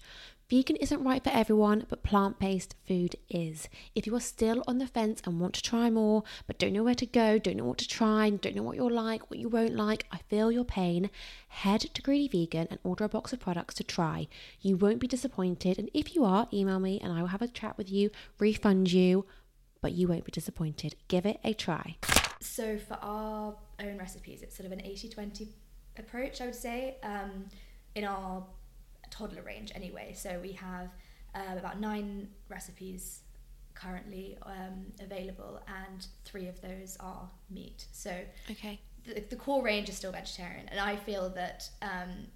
Vegan 0.54 0.76
isn't 0.76 1.04
right 1.04 1.24
for 1.24 1.32
everyone, 1.32 1.88
but 1.90 2.04
plant 2.04 2.38
based 2.38 2.76
food 2.88 3.16
is. 3.28 3.68
If 3.96 4.06
you 4.06 4.16
are 4.16 4.20
still 4.20 4.64
on 4.68 4.78
the 4.78 4.86
fence 4.86 5.20
and 5.26 5.40
want 5.40 5.56
to 5.56 5.64
try 5.64 5.90
more, 5.90 6.22
but 6.46 6.60
don't 6.60 6.74
know 6.74 6.84
where 6.84 6.94
to 6.94 7.08
go, 7.08 7.40
don't 7.40 7.58
know 7.58 7.64
what 7.64 7.80
to 7.80 7.88
try, 7.88 8.30
don't 8.30 8.56
know 8.56 8.62
what 8.62 8.76
you'll 8.76 8.92
like, 8.92 9.32
what 9.32 9.40
you 9.40 9.50
won't 9.50 9.74
like, 9.74 10.06
I 10.12 10.20
feel 10.30 10.52
your 10.52 10.64
pain, 10.64 11.10
head 11.48 11.82
to 11.82 12.02
Greedy 12.04 12.28
Vegan 12.28 12.68
and 12.70 12.80
order 12.84 13.04
a 13.04 13.10
box 13.10 13.34
of 13.34 13.40
products 13.40 13.74
to 13.74 13.84
try. 13.84 14.28
You 14.62 14.78
won't 14.78 15.00
be 15.00 15.08
disappointed, 15.08 15.80
and 15.80 15.90
if 15.92 16.14
you 16.14 16.24
are, 16.24 16.48
email 16.54 16.80
me 16.80 17.00
and 17.02 17.12
I 17.12 17.22
will 17.22 17.30
have 17.30 17.42
a 17.42 17.48
chat 17.48 17.76
with 17.76 17.92
you, 17.92 18.12
refund 18.38 18.92
you, 18.92 19.26
but 19.82 19.94
you 19.94 20.08
won't 20.08 20.26
be 20.26 20.32
disappointed. 20.32 20.96
Give 21.08 21.26
it 21.26 21.40
a 21.44 21.56
try. 21.56 21.98
So 22.42 22.78
for 22.78 23.00
our 23.02 23.56
own 23.80 23.98
recipes, 23.98 24.44
it's 24.44 24.56
sort 24.56 24.68
of 24.68 24.72
an 24.72 24.82
80-20 24.82 25.48
approach, 25.98 26.42
I 26.42 26.46
would 26.46 26.54
say, 26.54 26.98
um, 27.02 27.48
in 27.96 28.04
our 28.04 28.46
toddler 29.14 29.44
range 29.44 29.72
anyway. 29.76 30.14
So 30.16 30.40
we 30.42 30.54
have 30.54 30.90
uh, 31.36 31.58
about 31.58 31.80
nine 31.80 32.28
recipes 32.50 33.20
currently 33.76 34.38
um, 34.44 34.86
available, 35.00 35.62
and 35.68 36.06
three 36.26 36.48
of 36.48 36.60
those 36.62 36.98
are 37.00 37.30
meat. 37.50 37.86
So 37.92 38.12
Okay. 38.52 38.80
the, 39.06 39.22
the 39.30 39.36
core 39.36 39.64
range 39.64 39.90
is 39.90 39.98
still 39.98 40.12
vegetarian, 40.12 40.68
and 40.70 40.80
I 40.80 40.96
feel 40.96 41.30
that 41.32 41.70
um, 41.82 42.28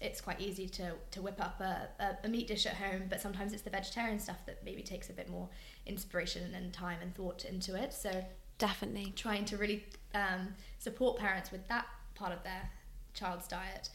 it's 0.00 0.20
quite 0.20 0.40
easy 0.40 0.68
to, 0.68 0.92
to 1.12 1.22
whip 1.22 1.40
up 1.40 1.60
a, 1.60 1.88
a, 2.00 2.16
a 2.24 2.28
meat 2.28 2.48
dish 2.48 2.66
at 2.66 2.74
home, 2.74 3.02
but 3.08 3.20
sometimes 3.20 3.52
it's 3.52 3.62
the 3.62 3.70
vegetarian 3.70 4.18
stuff 4.18 4.44
that 4.46 4.64
maybe 4.64 4.82
takes 4.82 5.10
a 5.10 5.12
bit 5.12 5.28
more 5.30 5.48
inspiration 5.86 6.54
and 6.54 6.72
time 6.72 6.98
and 7.02 7.14
thought 7.14 7.44
into 7.44 7.74
it. 7.76 7.92
So 7.92 8.24
Definitely. 8.58 9.12
trying 9.16 9.44
to 9.46 9.56
really 9.56 9.84
um, 10.14 10.54
support 10.78 11.18
parents 11.18 11.52
with 11.52 11.66
that 11.68 11.86
part 12.14 12.32
of 12.32 12.42
their 12.42 12.70
child's 13.14 13.46
diet 13.46 13.90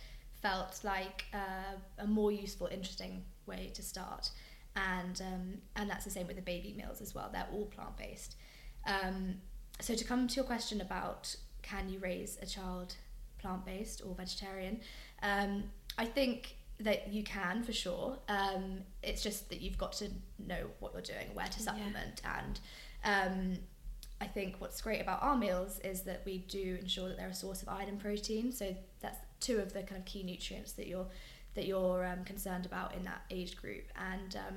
felt 0.48 0.84
like 0.84 1.26
uh, 1.34 1.76
a 2.00 2.08
more 2.08 2.32
useful, 2.32 2.68
interesting 2.68 3.24
way 3.46 3.72
to 3.74 3.82
start. 3.82 4.32
And 4.76 5.22
um, 5.22 5.46
and 5.76 5.90
that's 5.90 6.06
the 6.06 6.12
same 6.12 6.28
with 6.28 6.36
the 6.36 6.42
baby 6.42 6.74
meals 6.78 7.02
as 7.02 7.16
well. 7.16 7.30
They're 7.32 7.48
all 7.52 7.66
plant 7.66 7.98
based. 7.98 8.36
Um, 8.86 9.36
so 9.80 9.96
to 9.96 10.04
come 10.04 10.28
to 10.28 10.36
your 10.36 10.46
question 10.46 10.82
about 10.82 11.36
can 11.62 11.90
you 11.90 12.00
raise 12.00 12.38
a 12.42 12.46
child 12.46 12.96
plant 13.40 13.66
based 13.66 14.02
or 14.06 14.14
vegetarian, 14.16 14.80
um, 15.22 15.64
I 15.98 16.06
think 16.06 16.56
that 16.80 17.12
you 17.12 17.24
can 17.24 17.64
for 17.64 17.74
sure. 17.74 18.20
Um, 18.30 18.82
it's 19.02 19.24
just 19.24 19.50
that 19.50 19.62
you've 19.62 19.80
got 19.80 19.94
to 19.94 20.10
know 20.38 20.68
what 20.80 20.94
you're 20.94 21.02
doing, 21.02 21.28
where 21.34 21.48
to 21.48 21.60
Yeah. 21.60 21.66
supplement, 21.66 22.22
and 22.38 22.60
um, 23.04 23.58
I 24.20 24.26
think 24.26 24.56
what's 24.60 24.82
great 24.82 25.02
about 25.02 25.22
our 25.22 25.38
meals 25.38 25.80
is 25.80 26.02
that 26.04 26.24
we 26.26 26.40
do 26.40 26.78
ensure 26.82 27.08
that 27.08 27.18
they're 27.18 27.28
a 27.28 27.34
source 27.36 27.62
of 27.62 27.70
iron 27.70 27.88
and 27.88 28.00
protein. 28.00 28.52
So 28.52 28.76
that's 29.00 29.20
two 29.40 29.60
of 29.60 29.74
the 29.74 29.84
kind 29.84 30.00
of 30.00 30.06
key 30.06 30.24
nutrients 30.24 30.72
that 30.74 30.88
you're 30.88 31.08
that 31.54 31.66
you're 31.66 32.06
um, 32.06 32.24
concerned 32.24 32.68
about 32.68 32.94
in 32.94 33.04
that 33.04 33.22
age 33.32 33.58
group, 33.58 33.86
and 33.96 34.36
um, 34.36 34.56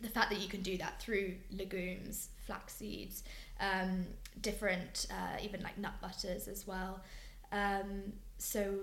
the 0.00 0.08
fact 0.08 0.30
that 0.30 0.40
you 0.40 0.48
can 0.48 0.62
do 0.62 0.78
that 0.78 0.98
through 0.98 1.34
legumes, 1.50 2.30
flax 2.46 2.74
seeds, 2.74 3.22
um, 3.60 4.06
different 4.40 5.06
uh, 5.10 5.36
even 5.42 5.62
like 5.62 5.76
nut 5.76 5.92
butters 6.00 6.48
as 6.48 6.66
well. 6.66 7.02
Um, 7.52 8.14
so 8.38 8.76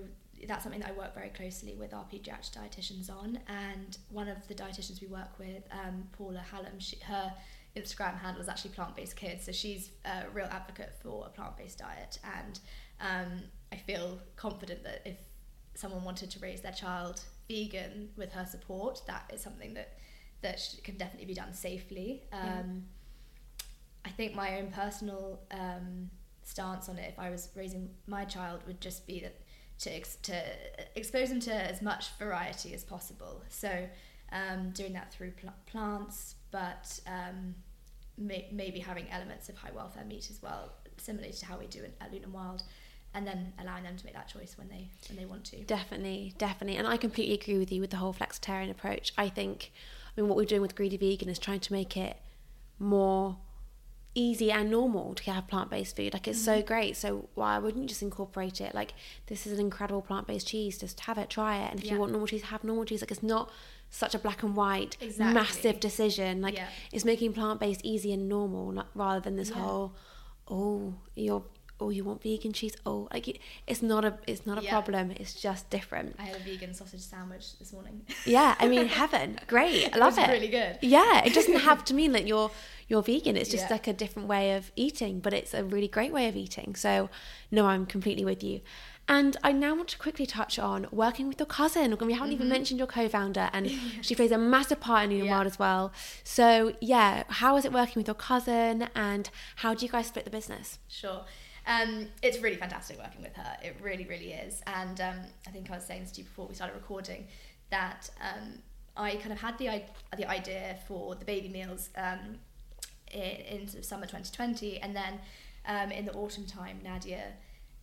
that's 0.48 0.62
something 0.62 0.82
that 0.82 0.90
I 0.90 0.94
work 0.94 1.16
very 1.16 1.30
closely 1.30 1.74
with 1.74 1.92
our 1.92 2.06
paediatric 2.06 2.52
dietitians 2.56 3.10
on, 3.10 3.40
and 3.48 3.98
one 4.10 4.28
of 4.28 4.48
the 4.48 4.54
dietitians 4.54 5.02
we 5.02 5.08
work 5.08 5.40
with, 5.40 5.64
um, 5.72 6.08
Paula 6.12 6.44
Hallam, 6.52 6.78
she, 6.78 6.98
her 7.00 7.34
Instagram 7.78 8.20
handle 8.20 8.42
is 8.42 8.50
actually 8.50 8.72
plant 8.72 8.96
based 8.96 9.16
kids, 9.16 9.46
so 9.46 9.52
she's 9.52 9.92
a 10.06 10.24
real 10.34 10.50
advocate 10.52 10.94
for 11.02 11.26
a 11.26 11.30
plant 11.30 11.58
based 11.58 11.80
diet, 11.80 12.20
and 12.38 12.60
um, 13.00 13.32
I 13.72 13.78
feel 13.78 14.20
confident 14.36 14.84
that 14.84 15.02
if 15.06 15.18
someone 15.76 16.04
wanted 16.04 16.32
to 16.32 16.40
raise 16.40 16.62
their 16.62 16.72
child 16.72 17.22
vegan 17.48 18.10
with 18.18 18.32
her 18.34 18.46
support, 18.46 19.02
that 19.08 19.30
is 19.34 19.42
something 19.42 19.74
that 19.76 19.98
that 20.42 20.60
can 20.84 20.98
definitely 20.98 21.26
be 21.28 21.34
done 21.34 21.54
safely. 21.54 22.24
Um, 22.32 22.40
Yeah. 22.46 22.64
I 24.06 24.10
think 24.10 24.36
my 24.36 24.60
own 24.60 24.72
personal 24.72 25.42
um, 25.52 26.10
stance 26.44 26.88
on 26.90 26.98
it, 26.98 27.10
if 27.10 27.20
I 27.20 27.30
was 27.30 27.50
raising 27.56 27.90
my 28.08 28.24
child, 28.26 28.62
would 28.66 28.80
just 28.80 29.06
be 29.06 29.20
that 29.20 29.36
to 29.80 29.96
ex- 29.96 30.18
to 30.24 30.42
expose 30.96 31.30
them 31.30 31.40
to 31.42 31.54
as 31.54 31.82
much 31.82 32.10
variety 32.18 32.74
as 32.74 32.84
possible. 32.84 33.44
So 33.50 33.88
um, 34.32 34.72
doing 34.72 34.94
that 34.94 35.12
through 35.14 35.32
pl- 35.32 35.54
plants, 35.66 36.36
but 36.52 37.00
um, 37.06 37.56
may- 38.18 38.48
maybe 38.52 38.80
having 38.80 39.10
elements 39.10 39.50
of 39.50 39.58
high 39.58 39.72
welfare 39.72 40.06
meat 40.06 40.30
as 40.30 40.42
well, 40.42 40.74
similarly 40.98 41.34
to 41.34 41.46
how 41.46 41.58
we 41.58 41.68
do 41.68 41.84
it 41.84 41.96
at 42.02 42.12
Lune 42.12 42.24
and 42.24 42.34
Wild, 42.34 42.64
and 43.14 43.26
then 43.26 43.54
allowing 43.60 43.84
them 43.84 43.96
to 43.98 44.06
make 44.06 44.14
that 44.14 44.28
choice 44.28 44.58
when 44.58 44.68
they 44.70 44.90
when 45.10 45.18
they 45.18 45.26
want 45.26 45.46
to. 45.46 45.58
Definitely, 45.64 46.34
definitely. 46.38 46.78
And 46.78 46.88
I 46.88 46.98
completely 46.98 47.36
agree 47.36 47.58
with 47.58 47.72
you 47.72 47.82
with 47.82 47.92
the 47.92 47.98
whole 47.98 48.14
flexitarian 48.14 48.70
approach. 48.70 49.14
I 49.18 49.30
think, 49.30 49.72
I 50.16 50.22
mean, 50.22 50.30
what 50.30 50.38
we're 50.38 50.46
doing 50.46 50.62
with 50.62 50.76
Greedy 50.76 50.98
Vegan 50.98 51.30
is 51.30 51.40
trying 51.40 51.62
to 51.62 51.74
make 51.74 51.96
it 51.96 52.18
more 52.80 53.38
easy 54.18 54.52
and 54.52 54.72
normal 54.72 55.14
to 55.14 55.32
have 55.32 55.48
plant-based 55.48 55.96
food 55.96 56.12
like 56.12 56.28
it's 56.28 56.44
so 56.44 56.58
mm-hmm. 56.58 56.66
great 56.66 56.98
so 56.98 57.30
why 57.36 57.60
wouldn't 57.60 57.84
you 57.84 57.88
just 57.88 58.02
incorporate 58.02 58.60
it 58.60 58.74
like 58.74 58.96
this 59.28 59.46
is 59.46 59.54
an 59.54 59.60
incredible 59.60 60.02
plant-based 60.02 60.48
cheese 60.48 60.80
just 60.80 61.00
have 61.02 61.20
it 61.20 61.30
try 61.30 61.58
it 61.58 61.70
and 61.70 61.80
if 61.80 61.86
Yeah. 61.86 61.94
you 61.94 62.00
want 62.00 62.12
normal 62.12 62.28
cheese 62.28 62.42
have 62.42 62.64
normal 62.64 62.84
cheese 62.84 63.02
like 63.02 63.12
it's 63.12 63.22
not 63.22 63.52
such 63.90 64.14
a 64.14 64.20
black 64.20 64.44
and 64.44 64.56
white 64.56 64.98
Exactly. 65.02 65.34
massive 65.34 65.80
decision 65.80 66.42
like 66.42 66.56
Yeah. 66.56 66.68
it's 66.92 67.06
making 67.06 67.34
plant-based 67.34 67.82
easy 67.84 68.12
and 68.14 68.28
normal 68.28 68.72
not, 68.72 68.88
rather 68.96 69.20
than 69.20 69.36
this 69.38 69.50
Yeah. 69.50 69.56
whole 69.62 69.94
oh 70.50 70.94
you're 71.16 71.44
oh 71.80 71.90
you 71.92 72.04
want 72.04 72.24
vegan 72.24 72.54
cheese 72.54 72.76
oh 72.88 73.08
like 73.14 73.28
it- 73.28 73.40
it's 73.68 73.82
not 73.84 74.04
a 74.04 74.18
it's 74.26 74.46
not 74.48 74.58
a 74.58 74.64
Yeah. 74.64 74.72
problem 74.72 75.12
it's 75.12 75.34
just 75.36 75.70
different 75.70 76.16
I 76.18 76.24
had 76.24 76.36
a 76.36 76.40
vegan 76.40 76.74
sausage 76.74 77.02
sandwich 77.02 77.58
this 77.60 77.72
morning. 77.72 78.06
yeah, 78.26 78.56
I 78.60 78.68
mean 78.68 78.88
heaven. 79.02 79.40
Great. 79.48 79.94
I 79.96 79.98
love 79.98 80.18
it. 80.18 80.28
really 80.28 80.48
good. 80.48 80.80
Yeah, 80.82 81.24
it 81.24 81.34
doesn't 81.36 81.60
have 81.70 81.86
to 81.86 81.94
mean 81.94 82.12
that 82.14 82.26
you're 82.28 82.50
you're 82.90 83.04
vegan. 83.04 83.36
It's 83.38 83.50
just 83.52 83.66
Yeah. 83.66 83.74
like 83.74 83.88
a 83.88 83.94
different 83.94 84.28
way 84.28 84.54
of 84.56 84.72
eating, 84.76 85.20
but 85.20 85.34
it's 85.34 85.54
a 85.54 85.64
really 85.64 85.88
great 85.90 86.12
way 86.14 86.28
of 86.30 86.36
eating. 86.38 86.74
So, 86.76 87.10
no, 87.52 87.66
I'm 87.68 87.86
completely 87.86 88.24
with 88.26 88.42
you. 88.44 88.62
And 89.10 89.38
I 89.44 89.52
now 89.54 89.74
want 89.74 89.88
to 89.90 89.98
quickly 89.98 90.26
touch 90.26 90.60
on 90.60 90.88
working 90.92 91.28
with 91.30 91.40
your 91.40 91.46
cousin. 91.46 91.96
We 92.00 92.14
haven't 92.14 92.34
even 92.34 92.50
mentioned 92.50 92.78
your 92.78 92.88
co-founder, 92.88 93.50
and 93.54 93.72
she 94.02 94.16
plays 94.16 94.32
a 94.32 94.38
massive 94.38 94.80
part 94.82 95.06
in 95.06 95.12
Mm-hmm. 95.12 95.26
Yeah. 95.26 95.36
World 95.36 95.48
as 95.48 95.58
well. 95.58 95.94
So, 96.24 96.74
yeah, 96.82 97.24
how 97.30 97.56
is 97.58 97.64
it 97.66 97.72
working 97.72 97.96
with 98.02 98.08
your 98.08 98.16
cousin, 98.16 98.90
and 98.96 99.30
how 99.58 99.74
do 99.74 99.86
you 99.86 99.92
guys 99.92 100.08
split 100.08 100.26
the 100.26 100.32
business? 100.32 100.80
Sure. 100.90 101.22
Um, 101.66 102.08
it's 102.22 102.40
really 102.40 102.56
fantastic 102.58 102.98
working 102.98 103.22
with 103.22 103.36
her. 103.36 103.58
It 103.64 103.76
really, 103.82 104.06
really 104.06 104.32
is. 104.34 104.62
And 104.68 105.00
um, 105.02 105.18
I 105.48 105.52
think 105.52 105.70
I 105.72 105.76
was 105.76 105.86
saying 105.86 106.06
to 106.06 106.18
you 106.20 106.24
before 106.24 106.48
we 106.48 106.56
started 106.56 106.74
recording 106.76 107.28
that 107.72 108.10
um, 108.22 108.60
I 108.96 109.16
kind 109.18 109.32
of 109.34 109.40
had 109.40 109.58
the 109.58 109.70
i- 109.70 109.86
the 110.16 110.30
idea 110.30 110.78
for 110.88 111.16
the 111.16 111.26
baby 111.26 111.50
meals 111.50 111.90
um, 111.98 112.38
in, 113.12 113.22
in 113.22 113.68
sort 113.68 113.80
of 113.80 113.86
summer 113.86 114.06
2020, 114.06 114.80
and 114.82 114.96
then 114.96 115.20
um, 115.66 115.92
in 115.92 116.06
the 116.06 116.14
autumn 116.14 116.46
time, 116.46 116.80
Nadia 116.84 117.34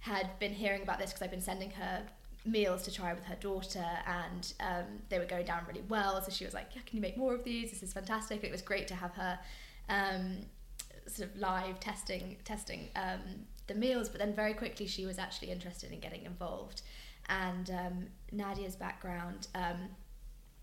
had 0.04 0.38
been 0.38 0.52
hearing 0.52 0.82
about 0.82 0.98
this 0.98 1.10
because 1.10 1.22
I've 1.22 1.30
been 1.30 1.40
sending 1.40 1.70
her 1.70 2.02
meals 2.44 2.82
to 2.82 2.92
try 2.92 3.14
with 3.14 3.24
her 3.24 3.36
daughter, 3.36 3.86
and 4.06 4.52
um, 4.60 4.84
they 5.08 5.18
were 5.18 5.24
going 5.24 5.46
down 5.46 5.62
really 5.66 5.84
well. 5.88 6.20
So 6.20 6.30
she 6.30 6.44
was 6.44 6.52
like, 6.52 6.66
"Yeah, 6.74 6.82
can 6.84 6.96
you 6.96 7.00
make 7.00 7.16
more 7.16 7.34
of 7.34 7.42
these? 7.42 7.70
This 7.70 7.82
is 7.82 7.94
fantastic." 7.94 8.44
It 8.44 8.52
was 8.52 8.60
great 8.60 8.86
to 8.88 8.94
have 8.94 9.12
her. 9.14 9.38
Um, 9.88 10.46
sort 11.06 11.28
of 11.28 11.36
live 11.36 11.78
testing 11.80 12.36
testing 12.44 12.88
um, 12.96 13.20
the 13.66 13.74
meals 13.74 14.08
but 14.08 14.18
then 14.18 14.32
very 14.34 14.54
quickly 14.54 14.86
she 14.86 15.04
was 15.04 15.18
actually 15.18 15.50
interested 15.50 15.92
in 15.92 16.00
getting 16.00 16.24
involved 16.24 16.80
and 17.28 17.68
um, 17.68 18.06
Nadia's 18.32 18.74
background 18.74 19.48
um, 19.54 19.90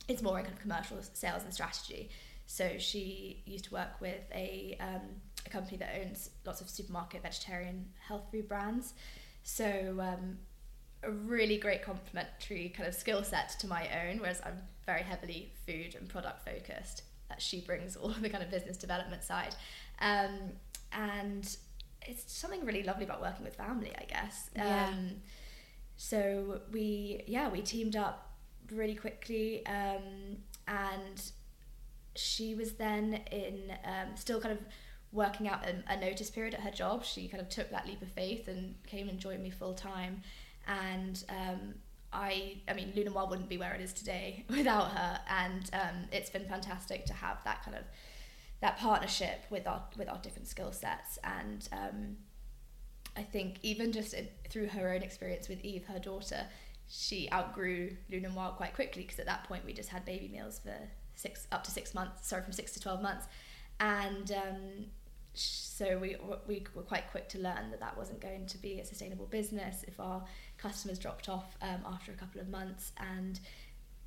is 0.08 0.24
more 0.24 0.40
in 0.40 0.46
kind 0.46 0.58
of 0.58 0.60
commercial 0.60 0.98
sales 1.14 1.44
and 1.44 1.54
strategy 1.54 2.10
so 2.48 2.72
she 2.80 3.44
used 3.46 3.66
to 3.66 3.74
work 3.74 4.02
with 4.02 4.24
a, 4.34 4.76
um, 4.80 5.02
a 5.46 5.50
company 5.52 5.78
that 5.78 5.90
owns 6.04 6.32
lots 6.44 6.60
of 6.60 6.68
supermarket 6.68 7.22
vegetarian 7.22 7.86
health 8.08 8.24
food 8.32 8.50
brands 8.50 8.96
so 9.44 9.98
um, 10.00 10.38
a 11.04 11.12
really 11.12 11.58
great 11.58 11.84
complementary 11.84 12.70
kind 12.70 12.88
of 12.88 12.96
skill 12.96 13.24
set 13.24 13.50
to 13.60 13.68
my 13.68 13.88
own 14.06 14.20
whereas 14.20 14.42
I'm 14.46 14.62
very 14.86 15.04
heavily 15.04 15.54
food 15.66 15.96
and 15.96 16.08
product 16.08 16.46
focused 16.46 17.04
that 17.30 17.42
she 17.42 17.62
brings 17.62 17.96
all 17.96 18.10
the 18.22 18.30
kind 18.30 18.44
of 18.44 18.50
business 18.50 18.78
development 18.78 19.24
side 19.24 19.56
um, 20.00 20.52
and 20.92 21.56
it's 22.08 22.32
something 22.34 22.66
really 22.66 22.84
lovely 22.84 23.06
about 23.06 23.22
working 23.22 23.46
with 23.46 23.56
family, 23.56 23.92
I 23.98 24.06
guess. 24.06 24.50
Yeah. 24.56 24.88
Um, 24.88 25.12
so 25.98 26.62
we, 26.72 27.24
yeah, 27.28 27.50
we 27.50 27.62
teamed 27.62 27.96
up 27.96 28.32
really 28.72 28.96
quickly, 28.96 29.66
um, 29.66 30.38
and 30.68 31.32
she 32.16 32.56
was 32.56 32.74
then 32.74 33.22
in 33.32 33.74
um, 33.86 34.16
still 34.16 34.42
kind 34.42 34.54
of 34.54 34.66
working 35.12 35.48
out 35.48 35.66
a, 35.66 35.94
a, 35.94 36.00
notice 36.00 36.30
period 36.30 36.54
at 36.54 36.62
her 36.62 36.72
job. 36.72 37.04
She 37.04 37.28
kind 37.28 37.42
of 37.42 37.50
took 37.50 37.70
that 37.72 37.86
leap 37.86 38.02
of 38.02 38.08
faith 38.10 38.48
and 38.48 38.76
came 38.88 39.10
and 39.10 39.20
joined 39.20 39.44
me 39.44 39.50
full 39.50 39.74
time. 39.74 40.22
And 40.68 41.24
um, 41.30 41.76
I, 42.14 42.58
I 42.68 42.74
mean, 42.74 42.94
Lune 42.96 43.08
and 43.08 43.16
Wild 43.16 43.30
wouldn't 43.30 43.50
be 43.50 43.58
where 43.58 43.74
it 43.74 43.82
is 43.82 43.94
today 43.94 44.46
without 44.50 44.92
her. 44.92 45.20
And 45.30 45.70
um, 45.74 46.08
it's 46.12 46.30
been 46.30 46.46
fantastic 46.46 47.06
to 47.08 47.14
have 47.14 47.44
that 47.44 47.64
kind 47.64 47.78
of 47.78 47.84
that 48.62 48.78
partnership 48.78 49.44
with 49.50 49.68
our 49.68 49.84
with 49.98 50.08
our 50.08 50.20
different 50.20 50.48
skill 50.48 50.72
sets. 50.72 51.18
And 51.24 51.68
um, 51.72 52.18
I 53.16 53.24
think 53.24 53.58
even 53.64 53.92
just 53.92 54.16
through 54.50 54.68
her 54.68 54.94
own 54.94 55.02
experience 55.02 55.50
with 55.50 55.62
Eve, 55.62 55.86
her 55.86 56.00
daughter, 56.00 56.46
she 56.88 57.30
outgrew 57.32 57.96
Lune 58.10 58.26
and 58.26 58.36
Wild 58.36 58.56
quite 58.56 58.74
quickly 58.74 59.04
because 59.04 59.20
at 59.20 59.26
that 59.26 59.46
point 59.46 59.66
we 59.66 59.74
just 59.74 59.90
had 59.90 60.06
baby 60.06 60.28
meals 60.28 60.60
for 60.60 60.76
six 61.16 61.48
up 61.52 61.64
to 61.66 61.72
six 61.72 61.94
months. 61.94 62.28
Sorry, 62.28 62.44
from 62.44 62.54
six 62.54 62.72
to 62.74 62.80
twelve 62.80 63.02
months, 63.02 63.26
and 63.80 64.32
um, 64.32 64.86
so 65.34 65.98
we 65.98 66.16
we 66.48 66.64
were 66.76 66.82
quite 66.82 67.10
quick 67.10 67.30
to 67.30 67.40
learn 67.40 67.72
that 67.72 67.80
that 67.80 67.98
wasn't 67.98 68.20
going 68.20 68.46
to 68.48 68.58
be 68.58 68.80
a 68.80 68.86
sustainable 68.86 69.26
business 69.28 69.86
if 69.88 70.00
our 70.00 70.24
customers 70.58 71.00
dropped 71.00 71.30
off 71.30 71.56
um, 71.62 71.82
after 71.86 72.12
a 72.12 72.16
couple 72.16 72.42
of 72.42 72.50
months. 72.50 72.92
And 72.98 73.40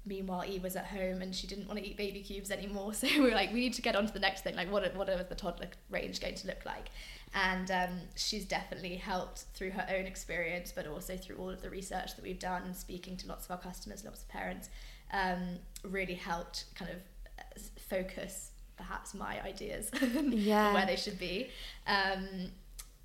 meanwhile 0.06 0.44
Eve 0.46 0.62
was 0.62 0.76
at 0.76 0.84
home 0.84 1.22
and 1.22 1.34
she 1.34 1.46
didn't 1.46 1.66
want 1.66 1.80
to 1.80 1.86
eat 1.86 1.96
baby 1.96 2.20
cubes 2.20 2.50
anymore. 2.50 2.92
So 2.94 3.06
we 3.06 3.20
were 3.20 3.30
like 3.30 3.52
we 3.52 3.60
need 3.60 3.74
to 3.74 3.82
get 3.82 3.96
on 3.96 4.06
to 4.06 4.12
the 4.12 4.20
next 4.20 4.42
thing. 4.42 4.54
Like 4.54 4.70
what 4.70 4.94
what 4.96 5.08
is 5.08 5.26
the 5.28 5.34
toddler 5.34 5.68
range 5.90 6.20
going 6.20 6.34
to 6.34 6.46
look 6.46 6.64
like? 6.66 6.90
And 7.34 7.70
um, 7.70 8.00
she's 8.14 8.44
definitely 8.44 8.96
helped 8.96 9.46
through 9.54 9.70
her 9.70 9.86
own 9.88 10.06
experience 10.06 10.72
but 10.74 10.86
also 10.86 11.16
through 11.16 11.36
all 11.36 11.50
of 11.50 11.62
the 11.62 11.70
research 11.70 12.14
that 12.16 12.22
we've 12.22 12.38
done 12.38 12.62
and 12.64 12.76
speaking 12.76 13.16
to 13.18 13.26
lots 13.26 13.46
of 13.46 13.52
our 13.52 13.58
customers 13.58 14.04
lots 14.04 14.22
of 14.22 14.28
parents 14.28 14.68
um, 15.12 15.58
really 15.82 16.14
helped 16.14 16.66
kind 16.76 16.90
of 16.90 16.98
uh, 17.38 17.60
focus 17.88 18.52
perhaps 18.76 19.14
my 19.14 19.40
ideas 19.42 19.90
yeah. 20.28 20.72
where 20.72 20.86
they 20.86 20.96
should 20.96 21.18
be. 21.18 21.48
Um, 21.86 22.50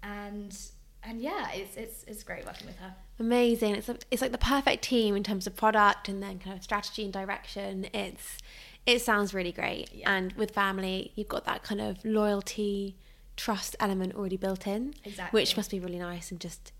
and 0.04 0.58
and 1.04 1.22
yeah, 1.22 1.52
it's, 1.54 1.76
it's 1.76 2.04
it's 2.08 2.24
great 2.24 2.46
working 2.46 2.68
with 2.68 2.78
her. 2.78 2.94
Amazing. 3.20 3.76
It's 3.76 3.90
a, 3.90 3.98
it's 4.12 4.22
like 4.22 4.32
the 4.32 4.38
perfect 4.38 4.84
team 4.84 5.16
in 5.16 5.24
terms 5.24 5.48
of 5.48 5.56
product 5.56 6.08
and 6.10 6.22
then 6.22 6.40
kind 6.40 6.58
of 6.58 6.64
strategy 6.64 7.04
and 7.04 7.14
direction. 7.14 7.88
It's 7.94 8.38
it 8.86 9.02
sounds 9.02 9.34
really 9.34 9.52
great. 9.52 9.94
Yeah. 9.94 10.12
And 10.12 10.34
with 10.34 10.52
family, 10.52 11.12
you've 11.16 11.28
got 11.28 11.46
that 11.46 11.64
kind 11.64 11.82
of 11.82 12.04
loyalty, 12.04 12.96
trust 13.38 13.76
element 13.80 14.16
already 14.16 14.38
built 14.38 14.68
in, 14.68 14.94
exactly. 15.04 15.40
which 15.40 15.56
must 15.56 15.72
be 15.72 15.80
really 15.80 16.00
nice 16.00 16.32
and 16.32 16.40
just 16.40 16.72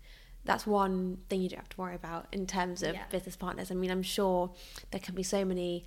that's 0.44 0.66
one 0.66 1.18
thing 1.28 1.42
you 1.42 1.48
don't 1.48 1.58
have 1.58 1.68
to 1.68 1.76
worry 1.76 1.94
about 1.94 2.26
in 2.32 2.46
terms 2.46 2.82
of 2.82 2.94
yeah. 2.94 3.02
business 3.10 3.36
partners. 3.36 3.70
I 3.70 3.74
mean, 3.74 3.90
I'm 3.90 4.02
sure 4.02 4.50
there 4.90 5.00
can 5.00 5.14
be 5.14 5.22
so 5.22 5.44
many 5.44 5.84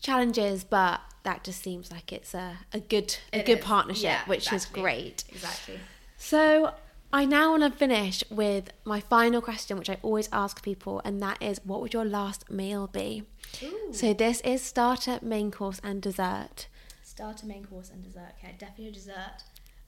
challenges, 0.00 0.64
but 0.64 1.00
that 1.22 1.44
just 1.44 1.62
seems 1.62 1.90
like 1.90 2.12
it's 2.12 2.34
a, 2.34 2.58
a 2.72 2.80
good 2.80 3.16
a 3.32 3.40
it 3.40 3.46
good 3.46 3.58
is. 3.58 3.64
partnership, 3.64 4.04
yeah, 4.04 4.24
which 4.26 4.46
exactly. 4.46 4.56
is 4.56 4.66
great. 4.66 5.24
Exactly. 5.28 5.80
So 6.16 6.74
I 7.12 7.24
now 7.24 7.52
want 7.52 7.62
to 7.62 7.78
finish 7.78 8.22
with 8.30 8.70
my 8.84 9.00
final 9.00 9.40
question, 9.40 9.78
which 9.78 9.90
I 9.90 9.98
always 10.02 10.28
ask 10.32 10.62
people, 10.62 11.00
and 11.04 11.22
that 11.22 11.42
is, 11.42 11.60
what 11.64 11.80
would 11.80 11.94
your 11.94 12.04
last 12.04 12.50
meal 12.50 12.86
be? 12.86 13.24
Ooh. 13.62 13.88
So 13.92 14.12
this 14.12 14.40
is 14.40 14.62
starter, 14.62 15.18
main 15.22 15.50
course, 15.50 15.80
and 15.82 16.02
dessert. 16.02 16.66
Starter, 17.02 17.46
main 17.46 17.64
course, 17.64 17.90
and 17.90 18.02
dessert. 18.02 18.32
Okay, 18.38 18.54
definitely 18.58 18.88
a 18.88 18.92
dessert. 18.92 19.42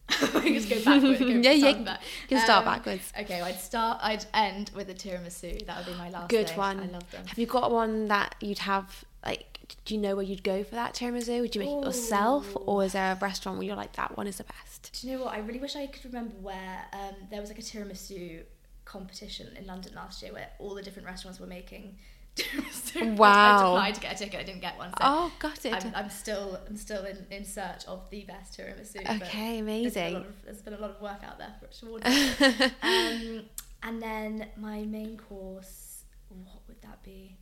we 0.42 0.54
just 0.58 0.70
go 0.70 0.76
backwards. 0.84 1.18
Go 1.18 1.26
yeah, 1.26 1.50
yeah. 1.52 1.68
You 1.68 2.28
can 2.28 2.38
start 2.40 2.66
um, 2.66 2.74
backwards. 2.74 3.12
Okay, 3.20 3.40
I'd 3.40 3.60
start. 3.60 3.98
I'd 4.00 4.24
end 4.32 4.70
with 4.74 4.88
a 4.88 4.94
tiramisu. 4.94 5.66
That 5.66 5.78
would 5.78 5.92
be 5.92 5.98
my 5.98 6.08
last. 6.08 6.30
Good 6.30 6.46
day. 6.46 6.56
one. 6.56 6.80
I 6.80 6.86
love 6.86 7.10
them. 7.10 7.26
Have 7.26 7.38
you 7.38 7.46
got 7.46 7.70
one 7.70 8.06
that 8.06 8.34
you'd 8.40 8.60
have 8.60 9.04
like 9.24 9.44
do 9.84 9.94
you 9.94 10.00
know 10.00 10.14
where 10.14 10.24
you'd 10.24 10.44
go 10.44 10.64
for 10.64 10.74
that 10.74 10.94
tiramisu? 10.94 11.40
Would 11.40 11.54
you 11.54 11.60
make 11.60 11.70
Ooh. 11.70 11.80
it 11.80 11.86
yourself, 11.86 12.56
or 12.56 12.84
is 12.84 12.92
there 12.92 13.12
a 13.12 13.16
restaurant 13.16 13.58
where 13.58 13.66
you're 13.66 13.76
like 13.76 13.94
that 13.94 14.16
one 14.16 14.26
is 14.26 14.38
the 14.38 14.44
best? 14.44 14.98
Do 15.00 15.06
you 15.06 15.16
know 15.16 15.24
what? 15.24 15.34
I 15.34 15.38
really 15.38 15.60
wish 15.60 15.76
I 15.76 15.86
could 15.86 16.04
remember 16.04 16.34
where 16.40 16.84
um, 16.92 17.14
there 17.30 17.40
was 17.40 17.50
like 17.50 17.58
a 17.58 17.62
tiramisu 17.62 18.42
competition 18.84 19.48
in 19.56 19.66
London 19.66 19.92
last 19.94 20.22
year 20.22 20.32
where 20.32 20.48
all 20.58 20.74
the 20.74 20.82
different 20.82 21.06
restaurants 21.06 21.40
were 21.40 21.46
making. 21.46 21.96
tiramisu. 22.36 23.16
Wow! 23.16 23.76
I 23.76 23.90
tried 23.90 23.94
to 23.94 24.00
get 24.00 24.14
a 24.14 24.18
ticket, 24.18 24.40
I 24.40 24.42
didn't 24.44 24.60
get 24.60 24.78
one. 24.78 24.90
So 24.90 24.96
oh, 25.00 25.32
got 25.38 25.64
it. 25.64 25.72
I'm, 25.72 25.94
I'm, 25.94 26.10
still, 26.10 26.58
I'm 26.68 26.76
still 26.76 27.04
in, 27.04 27.26
in 27.30 27.44
search 27.44 27.84
of 27.86 28.08
the 28.10 28.22
best 28.22 28.58
tiramisu. 28.58 29.22
Okay, 29.22 29.58
amazing. 29.58 29.92
There's 29.92 29.94
been, 29.94 30.16
of, 30.16 30.44
there's 30.44 30.62
been, 30.62 30.74
a 30.74 30.78
lot 30.78 30.90
of 30.90 31.00
work 31.00 31.22
out 31.24 31.38
there 31.38 31.54
for 31.60 32.00
um, 32.82 33.44
and 33.82 34.02
then 34.02 34.46
my 34.56 34.82
main 34.84 35.16
course, 35.16 36.04
what 36.28 36.62
would 36.68 36.80
that 36.82 37.02
be? 37.02 37.36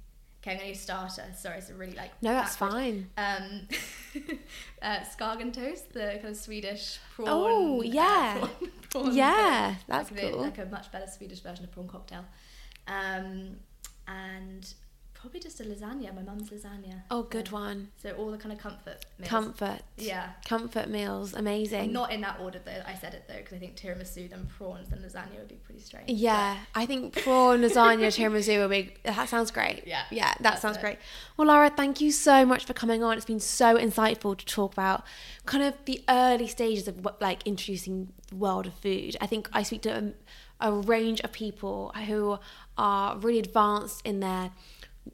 Okay, 0.46 0.54
I'm 0.54 0.60
going 0.60 0.74
to 0.74 0.78
starter. 0.78 1.24
Sorry, 1.36 1.58
it's 1.58 1.70
a 1.70 1.74
really 1.74 1.96
like. 1.96 2.12
No, 2.22 2.32
that's 2.32 2.56
backward. 2.56 2.70
fine. 2.70 3.10
Um, 3.18 3.68
uh, 4.82 5.00
toast, 5.50 5.92
the 5.92 6.18
kind 6.22 6.26
of 6.26 6.36
Swedish 6.36 7.00
prawn. 7.16 7.28
Oh 7.28 7.82
yeah, 7.82 8.38
uh, 8.40 8.46
prawn, 8.46 8.70
prawn 8.90 9.16
yeah, 9.16 9.74
that's 9.88 10.12
like 10.12 10.20
cool. 10.20 10.40
A, 10.40 10.42
like 10.42 10.58
a 10.58 10.66
much 10.66 10.92
better 10.92 11.08
Swedish 11.08 11.40
version 11.40 11.64
of 11.64 11.72
prawn 11.72 11.88
cocktail, 11.88 12.24
um, 12.86 13.56
and 14.06 14.72
probably 15.20 15.40
just 15.40 15.60
a 15.60 15.64
lasagna, 15.64 16.14
my 16.14 16.22
mum's 16.22 16.50
lasagna. 16.50 17.02
Oh, 17.10 17.22
good 17.22 17.50
one. 17.50 17.88
So 18.02 18.10
all 18.12 18.30
the 18.30 18.38
kind 18.38 18.52
of 18.52 18.58
comfort 18.58 19.04
meals. 19.18 19.28
Comfort. 19.28 19.80
Yeah. 19.96 20.30
Comfort 20.44 20.88
meals, 20.88 21.34
amazing. 21.34 21.92
Not 21.92 22.12
in 22.12 22.20
that 22.20 22.38
order 22.40 22.60
though. 22.64 22.82
I 22.86 22.94
said 22.94 23.14
it 23.14 23.24
though 23.26 23.36
because 23.36 23.54
I 23.54 23.58
think 23.58 23.76
tiramisu 23.76 24.30
then 24.30 24.46
prawns 24.56 24.88
then 24.88 25.00
lasagna 25.00 25.38
would 25.38 25.48
be 25.48 25.56
pretty 25.56 25.80
strange. 25.80 26.10
Yeah, 26.10 26.56
but. 26.72 26.80
I 26.80 26.86
think 26.86 27.22
prawn 27.22 27.60
lasagna 27.60 28.08
tiramisu 28.08 28.60
would 28.60 28.70
be. 28.70 28.94
That 29.04 29.28
sounds 29.28 29.50
great. 29.50 29.84
Yeah. 29.86 30.04
Yeah, 30.10 30.34
that 30.40 30.60
sounds 30.60 30.76
it. 30.76 30.80
great. 30.80 30.98
Well, 31.36 31.48
Lara, 31.48 31.70
thank 31.70 32.00
you 32.00 32.12
so 32.12 32.44
much 32.44 32.64
for 32.64 32.72
coming 32.72 33.02
on. 33.02 33.16
It's 33.16 33.26
been 33.26 33.40
so 33.40 33.76
insightful 33.76 34.36
to 34.36 34.46
talk 34.46 34.72
about 34.72 35.04
kind 35.44 35.64
of 35.64 35.74
the 35.84 36.02
early 36.08 36.46
stages 36.46 36.88
of 36.88 37.04
what, 37.04 37.20
like 37.20 37.46
introducing 37.46 38.12
the 38.28 38.36
world 38.36 38.66
of 38.66 38.74
food. 38.74 39.16
I 39.20 39.26
think 39.26 39.48
I 39.52 39.62
speak 39.62 39.82
to 39.82 40.14
a, 40.60 40.68
a 40.68 40.72
range 40.72 41.20
of 41.20 41.32
people 41.32 41.92
who 42.06 42.38
are 42.78 43.16
really 43.18 43.38
advanced 43.38 44.02
in 44.04 44.20
their 44.20 44.50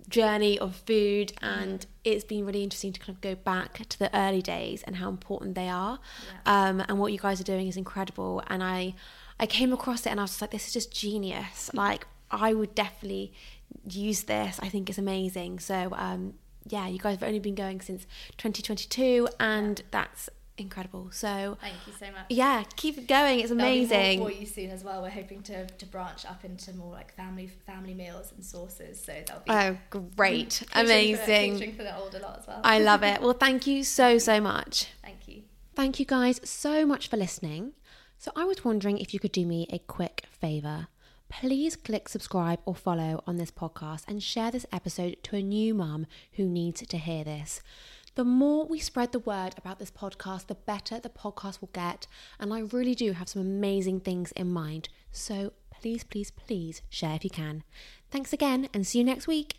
journey 0.09 0.59
of 0.59 0.77
food 0.77 1.33
and 1.41 1.87
it's 2.05 2.25
been 2.25 2.45
really 2.45 2.63
interesting 2.63 2.93
to 2.93 3.01
kind 3.01 3.17
of 3.17 3.21
go 3.21 3.35
back 3.35 3.87
to 3.89 3.99
the 3.99 4.15
early 4.17 4.43
days 4.43 4.83
and 4.85 4.97
how 4.97 5.09
important 5.09 5.55
they 5.55 5.69
are. 5.69 5.99
Yeah. 6.45 6.69
um, 6.69 6.81
and 6.89 6.99
what 6.99 7.13
you 7.13 7.19
guys 7.19 7.41
are 7.41 7.45
doing 7.45 7.69
is 7.69 7.77
incredible 7.77 8.43
and 8.49 8.63
i 8.63 8.95
i 9.41 9.47
came 9.47 9.73
across 9.73 10.07
it 10.07 10.11
and 10.11 10.21
i 10.21 10.23
was 10.23 10.31
just 10.31 10.41
like 10.41 10.51
this 10.51 10.67
is 10.67 10.73
just 10.73 10.93
genius. 10.93 11.71
Like 11.75 12.07
i 12.31 12.53
would 12.53 12.75
definitely 12.75 13.33
use 13.89 14.25
this. 14.25 14.59
I 14.63 14.69
think 14.69 14.89
it's 14.89 14.99
amazing. 14.99 15.59
So 15.59 15.89
um, 15.93 16.35
yeah 16.69 16.87
you 16.87 16.99
guys 16.99 17.19
have 17.19 17.27
only 17.27 17.41
been 17.41 17.55
going 17.55 17.81
since 17.81 18.07
2022 18.39 19.29
and 19.41 19.79
yeah. 19.79 19.87
that's 19.91 20.29
incredible. 20.59 21.09
So 21.11 21.57
thank 21.61 21.75
you 21.87 21.93
so 21.99 22.07
much. 22.07 22.27
Yeah, 22.29 22.65
keep 22.77 22.99
it 22.99 23.09
going. 23.09 23.41
It's 23.41 23.51
amazing. 23.51 24.21
More 24.21 24.31
for 24.31 24.35
you 24.35 24.47
soon 24.47 24.71
as 24.71 24.85
well. 24.85 25.03
We're 25.03 25.11
hoping 25.11 25.43
to, 25.45 25.67
to 25.67 25.87
branch 25.87 26.25
up 26.25 26.45
into 26.45 26.73
more 26.75 26.93
like 26.93 27.15
family 27.15 27.51
family 27.67 27.95
meals 27.95 28.33
and 28.35 28.45
sauces. 28.45 29.03
So 29.03 29.13
that'll 29.13 29.43
be 29.43 29.51
oh 29.51 29.77
great, 30.17 30.63
amazing. 30.75 31.59
For, 31.59 31.77
for 31.79 31.83
the 31.83 31.97
older 31.97 32.19
lot 32.19 32.39
as 32.41 32.47
well. 32.47 32.61
I 32.65 32.79
love 32.79 33.03
it. 33.13 33.21
Well, 33.21 33.35
thank 33.35 33.67
you 33.67 33.85
so 33.85 34.19
so 34.19 34.41
much. 34.41 34.89
Thank 35.03 35.29
you. 35.29 35.43
Thank 35.75 35.99
you 35.99 36.07
guys 36.07 36.41
so 36.45 36.85
much 36.85 37.09
for 37.09 37.17
listening. 37.17 37.73
So 38.19 38.31
I 38.37 38.45
was 38.45 38.65
wondering 38.65 38.99
if 38.99 39.13
you 39.13 39.21
could 39.21 39.33
do 39.33 39.47
me 39.47 39.67
a 39.73 39.79
quick 39.79 40.27
favor. 40.31 40.89
Please 41.29 41.77
click 41.77 42.11
subscribe 42.11 42.61
or 42.67 42.75
follow 42.75 43.25
on 43.27 43.37
this 43.37 43.51
podcast 43.51 44.05
and 44.07 44.23
share 44.23 44.51
this 44.51 44.67
episode 44.71 45.17
to 45.23 45.35
a 45.35 45.43
new 45.43 45.73
mum 45.75 46.07
who 46.33 46.45
needs 46.45 46.87
to 46.87 46.99
hear 46.99 47.25
this. 47.25 47.63
The 48.15 48.25
more 48.25 48.67
we 48.67 48.79
spread 48.79 49.13
the 49.13 49.19
word 49.19 49.55
about 49.57 49.79
this 49.79 49.91
podcast, 49.91 50.49
the 50.49 50.55
better 50.55 51.01
the 51.01 51.09
podcast 51.09 51.63
will 51.63 51.71
get. 51.73 52.07
And 52.39 52.53
I 52.53 52.61
really 52.61 52.95
do 52.95 53.13
have 53.13 53.31
some 53.31 53.41
amazing 53.41 54.01
things 54.01 54.33
in 54.33 54.53
mind. 54.53 54.91
So 55.11 55.55
please, 55.71 56.05
please, 56.05 56.31
please 56.31 56.83
share 56.91 57.15
if 57.15 57.25
you 57.25 57.31
can. 57.31 57.65
Thanks 58.11 58.35
again 58.35 58.69
and 58.75 58.87
see 58.87 58.99
you 58.99 59.05
next 59.05 59.27
week. 59.27 59.55